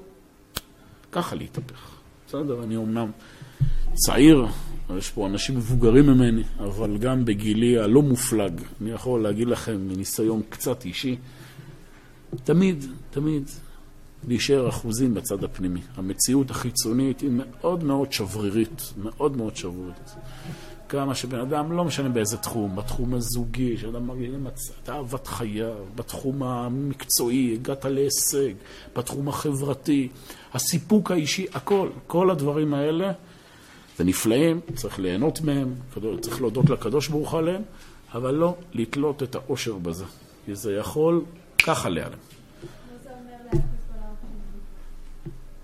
ככה 1.11 1.35
להתהפך. 1.35 1.91
בסדר, 2.27 2.63
אני 2.63 2.75
אומנם 2.75 3.11
צעיר, 3.93 4.45
יש 4.97 5.11
פה 5.11 5.27
אנשים 5.27 5.57
מבוגרים 5.57 6.05
ממני, 6.07 6.43
אבל 6.59 6.97
גם 6.97 7.25
בגילי 7.25 7.77
הלא 7.77 8.01
מופלג, 8.01 8.61
אני 8.81 8.91
יכול 8.91 9.23
להגיד 9.23 9.47
לכם 9.47 9.87
מניסיון 9.87 10.41
קצת 10.49 10.85
אישי, 10.85 11.15
תמיד, 12.43 12.85
תמיד 13.09 13.49
להישאר 14.27 14.69
אחוזים 14.69 15.13
בצד 15.13 15.43
הפנימי. 15.43 15.79
המציאות 15.95 16.51
החיצונית 16.51 17.21
היא 17.21 17.29
מאוד 17.33 17.83
מאוד 17.83 18.11
שברירית, 18.11 18.93
מאוד 18.97 19.37
מאוד 19.37 19.55
שברירית. 19.55 20.15
כמה 20.89 21.15
שבן 21.15 21.39
אדם, 21.39 21.71
לא 21.71 21.83
משנה 21.83 22.09
באיזה 22.09 22.37
תחום, 22.37 22.75
בתחום 22.75 23.13
הזוגי, 23.13 23.77
שאדם 23.77 24.07
מגיע 24.07 24.29
למצב, 24.29 24.73
אהבת 24.89 25.27
חייו, 25.27 25.75
בתחום 25.95 26.43
המקצועי, 26.43 27.53
הגעת 27.53 27.85
להישג, 27.85 28.53
בתחום 28.95 29.27
החברתי, 29.27 30.09
הסיפוק 30.53 31.11
האישי, 31.11 31.45
הכל, 31.53 31.89
כל 32.07 32.31
הדברים 32.31 32.73
האלה 32.73 33.11
זה 33.97 34.03
נפלאים, 34.03 34.59
צריך 34.75 34.99
ליהנות 34.99 35.41
מהם, 35.41 35.73
צריך 36.21 36.41
להודות 36.41 36.69
לקדוש 36.69 37.07
ברוך 37.07 37.33
עליהם, 37.33 37.61
אבל 38.13 38.33
לא 38.33 38.55
לתלות 38.73 39.23
את 39.23 39.35
האושר 39.35 39.73
בזה. 39.73 40.05
כי 40.45 40.55
זה 40.55 40.73
יכול 40.73 41.21
ככה 41.63 41.89
להיעלם. 41.89 42.17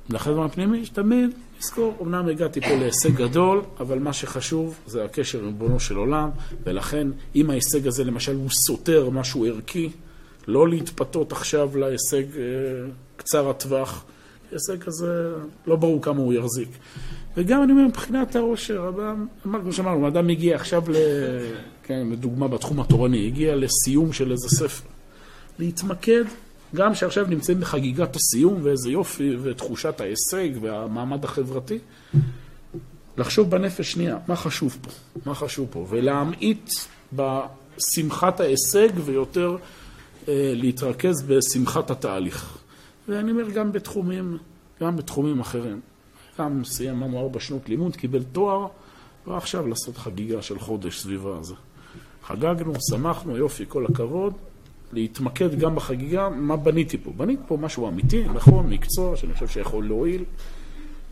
בעולם 0.09 0.41
הפנימי? 0.41 0.85
שתמיד 0.85 1.29
לזכור, 1.59 1.97
אמנם 2.01 2.27
הגעתי 2.27 2.61
פה 2.61 2.75
להישג 2.75 3.15
גדול, 3.15 3.61
אבל 3.79 3.99
מה 3.99 4.13
שחשוב 4.13 4.79
זה 4.87 5.05
הקשר 5.05 5.39
עם 5.39 5.45
ריבונו 5.45 5.79
של 5.79 5.95
עולם, 5.95 6.29
ולכן 6.63 7.07
אם 7.35 7.49
ההישג 7.49 7.87
הזה 7.87 8.03
למשל 8.03 8.35
הוא 8.35 8.49
סותר 8.49 9.09
משהו 9.09 9.45
ערכי, 9.45 9.89
לא 10.47 10.69
להתפתות 10.69 11.31
עכשיו 11.31 11.77
להישג 11.77 12.37
אה, 12.37 12.41
קצר 13.17 13.49
הטווח. 13.49 14.05
ההישג 14.53 14.87
הזה, 14.87 15.33
לא 15.67 15.75
ברור 15.75 16.01
כמה 16.01 16.19
הוא 16.19 16.33
יחזיק. 16.33 16.69
וגם 17.37 17.63
אני 17.63 17.71
אומר, 17.71 17.87
מבחינת 17.87 18.35
העושר, 18.35 18.91
אדם, 18.95 19.27
כמו 19.43 19.73
שאמרנו, 19.73 20.07
אדם 20.07 20.27
מגיע 20.27 20.55
עכשיו, 20.55 20.83
ל, 20.89 20.95
כן, 21.83 22.07
לדוגמה 22.11 22.47
בתחום 22.47 22.79
התורני, 22.79 23.27
הגיע 23.27 23.55
לסיום 23.55 24.13
של 24.13 24.31
איזה 24.31 24.49
ספר. 24.49 24.87
להתמקד, 25.59 26.23
גם 26.75 26.95
שעכשיו 26.95 27.25
נמצאים 27.29 27.59
בחגיגת 27.59 28.15
הסיום, 28.15 28.59
ואיזה 28.63 28.91
יופי, 28.91 29.37
ותחושת 29.41 30.01
ההישג, 30.01 30.49
והמעמד 30.61 31.23
החברתי, 31.23 31.79
לחשוב 33.17 33.49
בנפש 33.49 33.91
שנייה, 33.91 34.17
מה 34.27 34.35
חשוב 34.35 34.77
פה? 34.81 34.89
מה 35.25 35.35
חשוב 35.35 35.67
פה? 35.71 35.87
ולהמעיט 35.89 36.69
בשמחת 37.13 38.39
ההישג, 38.39 38.89
ויותר 39.05 39.57
אה, 40.27 40.53
להתרכז 40.55 41.23
בשמחת 41.27 41.91
התהליך. 41.91 42.62
ואני 43.07 43.31
אומר, 43.31 43.49
גם 43.49 43.71
בתחומים, 43.71 44.37
גם 44.81 44.97
בתחומים 44.97 45.39
אחרים. 45.39 45.81
גם 46.39 46.63
סיים, 46.65 47.03
אמרנו, 47.03 47.19
ארבע 47.19 47.39
שנות 47.39 47.69
לימוד, 47.69 47.95
קיבל 47.95 48.23
תואר, 48.23 48.67
ועכשיו 49.27 49.67
לעשות 49.67 49.97
חגיגה 49.97 50.41
של 50.41 50.59
חודש 50.59 50.99
סביבה 50.99 51.37
הזה. 51.39 51.53
חגגנו, 52.23 52.73
שמחנו, 52.89 53.37
יופי, 53.37 53.65
כל 53.67 53.85
הכבוד. 53.85 54.33
להתמקד 54.93 55.59
גם 55.59 55.75
בחגיגה, 55.75 56.29
מה 56.29 56.57
בניתי 56.57 56.97
פה. 56.97 57.11
בניתי 57.17 57.41
פה 57.47 57.57
משהו 57.57 57.87
אמיתי, 57.87 58.23
נכון, 58.33 58.69
מקצוע, 58.69 59.17
שאני 59.17 59.33
חושב 59.33 59.47
שיכול 59.47 59.87
להועיל. 59.87 60.23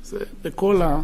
זה 0.04 0.20
בכל 0.44 0.82
ה... 0.82 1.02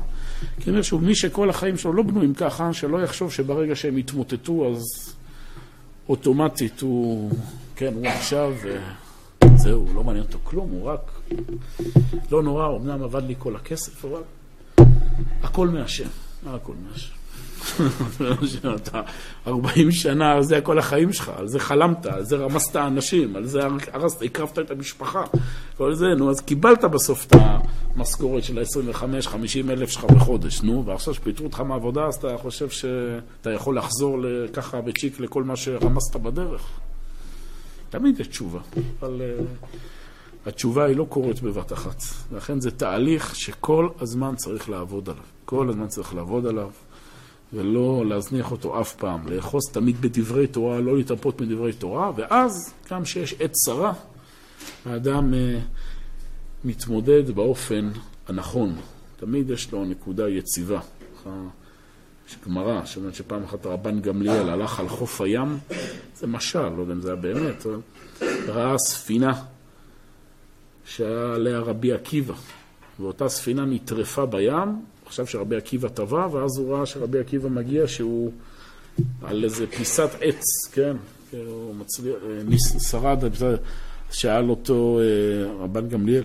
אומר 0.68 0.82
שוב, 0.82 1.04
מי 1.04 1.16
שכל 1.16 1.50
החיים 1.50 1.78
שלו 1.78 1.94
לא 1.94 2.04
בנויים 2.04 2.34
ככה, 2.34 2.74
שלא 2.74 3.04
יחשוב 3.04 3.32
שברגע 3.32 3.76
שהם 3.76 3.98
יתמוטטו, 3.98 4.72
אז 4.72 4.84
אוטומטית 6.10 6.82
הוא, 6.82 7.32
כן, 7.76 7.94
הוא 7.94 8.08
עכשיו, 8.08 8.54
זהו, 9.68 9.86
לא 9.96 10.04
מעניין 10.04 10.26
אותו 10.26 10.38
כלום, 10.44 10.70
הוא 10.70 10.86
רק, 10.86 11.12
לא 12.32 12.44
נורא, 12.44 12.78
אמנם 12.78 13.04
עבד 13.04 13.24
לי 13.24 13.36
כל 13.38 13.56
הכסף, 13.56 14.06
אבל 14.06 14.22
הכל 15.44 15.68
מהשם, 15.68 16.08
מה 16.44 16.56
הכל 16.56 16.74
מהשם? 16.90 17.14
אתה 18.76 19.02
40 19.48 19.92
שנה, 19.92 20.42
זה 20.42 20.62
כל 20.62 20.80
החיים 20.80 21.14
שלך, 21.14 21.32
על 21.38 21.48
זה 21.48 21.60
חלמת, 21.60 22.06
על 22.06 22.24
זה 22.24 22.36
רמסת 22.36 22.76
אנשים, 22.76 23.36
על 23.36 23.46
זה 23.46 23.60
הרסת, 23.94 24.22
הקרבת 24.22 24.60
את 24.60 24.72
המשפחה, 24.72 25.24
כל 25.78 25.94
זה, 25.94 26.08
נו, 26.18 26.30
אז 26.30 26.42
קיבלת 26.42 26.84
בסוף 26.84 27.26
את 27.26 27.36
המשכורת 27.96 28.44
של 28.44 28.60
ה-25-50 28.60 29.72
אלף 29.72 29.90
שלך 29.90 30.04
בחודש, 30.04 30.62
נו, 30.62 30.86
ועכשיו 30.86 31.14
שפיטרו 31.14 31.46
אותך 31.46 31.60
מהעבודה, 31.60 32.06
אז 32.06 32.16
אתה 32.16 32.38
חושב 32.38 32.70
שאתה 32.70 33.52
יכול 33.52 33.78
לחזור 33.78 34.18
ככה 34.54 34.82
בצ'יק 34.82 35.20
לכל 35.20 35.44
מה 35.44 35.56
שרמסת 35.56 36.16
בדרך? 36.16 36.80
תמיד 37.90 38.20
יש 38.20 38.28
תשובה, 38.28 38.60
אבל 39.00 39.22
uh, 39.22 39.68
התשובה 40.46 40.86
היא 40.86 40.96
לא 40.96 41.06
קורית 41.10 41.42
בבת 41.42 41.74
אחת. 41.74 42.02
לכן 42.36 42.62
זה 42.62 42.72
תהליך 42.72 43.36
שכל 43.36 43.90
הזמן 44.00 44.36
צריך 44.36 44.70
לעבוד 44.70 45.10
עליו. 45.10 45.24
כל 45.46 45.70
הזמן 45.70 45.88
צריך 45.88 46.16
לעבוד 46.16 46.46
עליו, 46.46 46.70
ולא 47.54 48.04
להזניח 48.06 48.52
אותו 48.52 48.82
אף 48.82 48.96
פעם. 48.96 49.28
לאחוז 49.28 49.64
תמיד 49.72 50.02
בדברי 50.02 50.48
תורה, 50.48 50.80
לא 50.80 50.98
להתרפות 50.98 51.42
מדברי 51.42 51.74
תורה, 51.74 52.12
ואז, 52.16 52.74
גם 52.92 53.04
כשיש 53.04 53.36
עת 53.40 53.52
צרה, 53.52 53.94
האדם 54.86 55.34
uh, 55.34 55.38
מתמודד 56.66 57.32
באופן 57.32 57.90
הנכון. 58.28 58.76
תמיד 59.18 59.50
יש 59.50 59.72
לו 59.72 59.86
נקודה 59.86 60.30
יציבה. 60.30 60.80
יש 62.28 62.38
גמרא, 62.46 62.86
שאומרת 62.86 63.16
שפעם 63.16 63.44
אחת 63.44 63.66
הרבן 63.66 64.02
גמליאל 64.02 64.50
הלך 64.50 64.80
על 64.80 64.90
חוף 64.90 65.22
הים, 65.22 65.58
זה 66.16 66.28
משל, 66.28 66.70
לא 66.70 66.82
יודע 66.82 66.94
אם 66.94 67.02
זה 67.02 67.08
היה 67.08 67.16
באמת, 67.16 67.66
ראה 68.48 68.78
ספינה 68.78 69.44
שהיה 70.86 71.34
עליה 71.36 71.60
רבי 71.60 71.94
עקיבא, 71.94 72.34
ואותה 73.00 73.30
ספינה 73.30 73.66
נטרפה 73.66 74.26
בים, 74.26 74.82
חשב 75.10 75.26
שרבי 75.26 75.56
עקיבא 75.56 75.88
טבע, 75.88 76.28
ואז 76.32 76.58
הוא 76.58 76.76
ראה 76.76 76.86
שרבי 76.86 77.20
עקיבא 77.20 77.50
מגיע 77.50 77.88
שהוא 77.88 78.32
על 79.24 79.44
איזה 79.44 79.68
פיסת 79.68 80.10
עץ, 80.22 80.44
כן, 80.72 80.96
הוא 81.32 81.76
מצליח, 81.76 82.16
שרד, 82.80 83.24
שאל 84.12 84.50
אותו 84.50 85.00
אה, 85.00 85.64
רבן 85.64 85.90
גמליאל, 85.90 86.24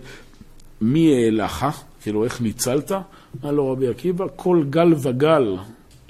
מי 0.80 1.14
העלך? 1.14 1.66
כאילו, 2.02 2.24
איך 2.24 2.40
ניצלת? 2.40 2.92
אמר 3.42 3.50
לו 3.52 3.72
רבי 3.72 3.88
עקיבא, 3.88 4.26
כל 4.36 4.62
גל 4.70 4.94
וגל 5.02 5.56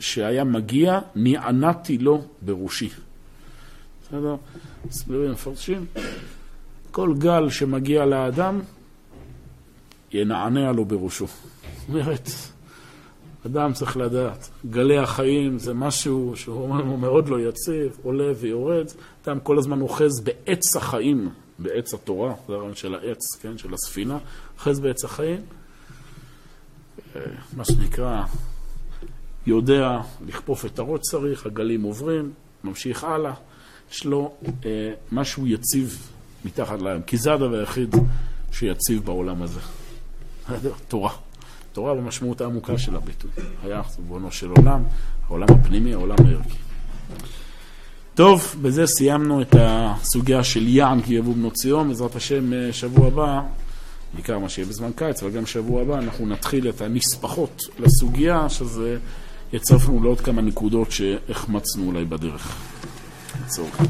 שהיה 0.03 0.44
מגיע, 0.44 0.98
נענעתי 1.14 1.98
לו 1.98 2.22
בראשי. 2.42 2.88
בסדר? 4.03 4.36
מסבירים 4.88 5.30
מפרשים. 5.30 5.86
כל 6.90 7.14
גל 7.18 7.50
שמגיע 7.50 8.05
לאדם, 8.05 8.61
ינענע 10.12 10.72
לו 10.72 10.84
בראשו. 10.84 11.26
זאת 11.26 11.88
אומרת, 11.88 12.28
אדם 13.46 13.72
צריך 13.72 13.96
לדעת, 13.96 14.48
גלי 14.70 14.98
החיים 14.98 15.59
זה 15.59 15.74
משהו 15.74 16.32
שהוא 16.36 16.98
מאוד 16.98 17.28
לא 17.28 17.40
יציב, 17.40 17.98
עולה 18.03 18.32
ויורד. 18.40 18.86
אדם 19.24 19.40
כל 19.40 19.59
הזמן 19.59 19.80
אוחז 19.80 20.20
בעץ 20.20 20.76
החיים, 20.76 21.30
בעץ 21.59 21.94
התורה, 21.94 22.34
זה 22.48 22.55
הרעיון 22.55 22.74
של 22.74 22.94
העץ, 22.94 23.36
כן, 23.42 23.59
של 23.59 23.74
הספינה, 23.74 24.18
אוחז 24.59 24.80
בעץ 24.80 25.05
החיים. 25.05 25.40
מה 27.57 27.64
שנקרא, 27.64 28.22
יודע 29.47 30.01
לכפוף 30.26 30.64
את 30.64 30.78
הראש 30.78 31.01
צריך, 31.01 31.47
הגלים 31.47 31.82
עוברים, 31.82 32.32
ממשיך 32.64 33.05
הלאה, 33.05 33.32
יש 33.93 34.05
לו 34.05 34.32
אה, 34.64 34.93
משהו 35.12 35.47
יציב 35.47 36.11
מתחת 36.45 36.82
לים, 36.82 37.03
כי 37.03 37.16
זה 37.16 37.32
הדבר 37.32 37.59
היחיד 37.59 37.97
שיציב 38.53 39.05
בעולם 39.05 39.43
הזה. 39.43 39.61
תורה. 40.88 41.11
תורה 41.72 41.95
במשמעות 41.95 42.40
העמוקה 42.40 42.78
של 42.78 42.97
הביטוי. 42.97 43.30
היה 43.62 43.82
סבונו 43.88 44.32
של 44.32 44.51
עולם, 44.57 44.82
העולם 45.26 45.47
הפנימי, 45.51 45.95
העולם 45.95 46.16
הערכי. 46.26 46.57
טוב, 48.14 48.55
בזה 48.62 48.86
סיימנו 48.86 49.43
את 49.43 49.55
הסוגיה 49.59 50.45
של 50.45 50.68
יען 50.68 51.03
כי 51.03 51.14
יבוא 51.14 51.34
בנות 51.34 51.55
ציון. 51.55 51.88
בעזרת 51.88 52.16
השם, 52.16 52.53
אה, 52.53 52.72
שבוע 52.72 53.07
הבא 53.07 53.40
בעיקר 54.14 54.38
מה 54.38 54.49
שיהיה 54.49 54.68
בזמן 54.68 54.90
קיץ, 54.97 55.22
אבל 55.22 55.32
גם 55.32 55.47
שבוע 55.47 55.82
הבא 55.82 55.99
אנחנו 55.99 56.26
נתחיל 56.26 56.68
את 56.68 56.80
הנספחות 56.80 57.62
לסוגיה, 57.78 58.49
שזה 58.49 58.99
יצרפנו 59.53 60.03
לעוד 60.03 60.20
כמה 60.20 60.42
נקודות 60.42 60.92
שהחמצנו 60.92 61.86
אולי 61.86 62.05
בדרך. 62.05 62.57
נעצור 63.40 63.70
כאן. 63.70 63.86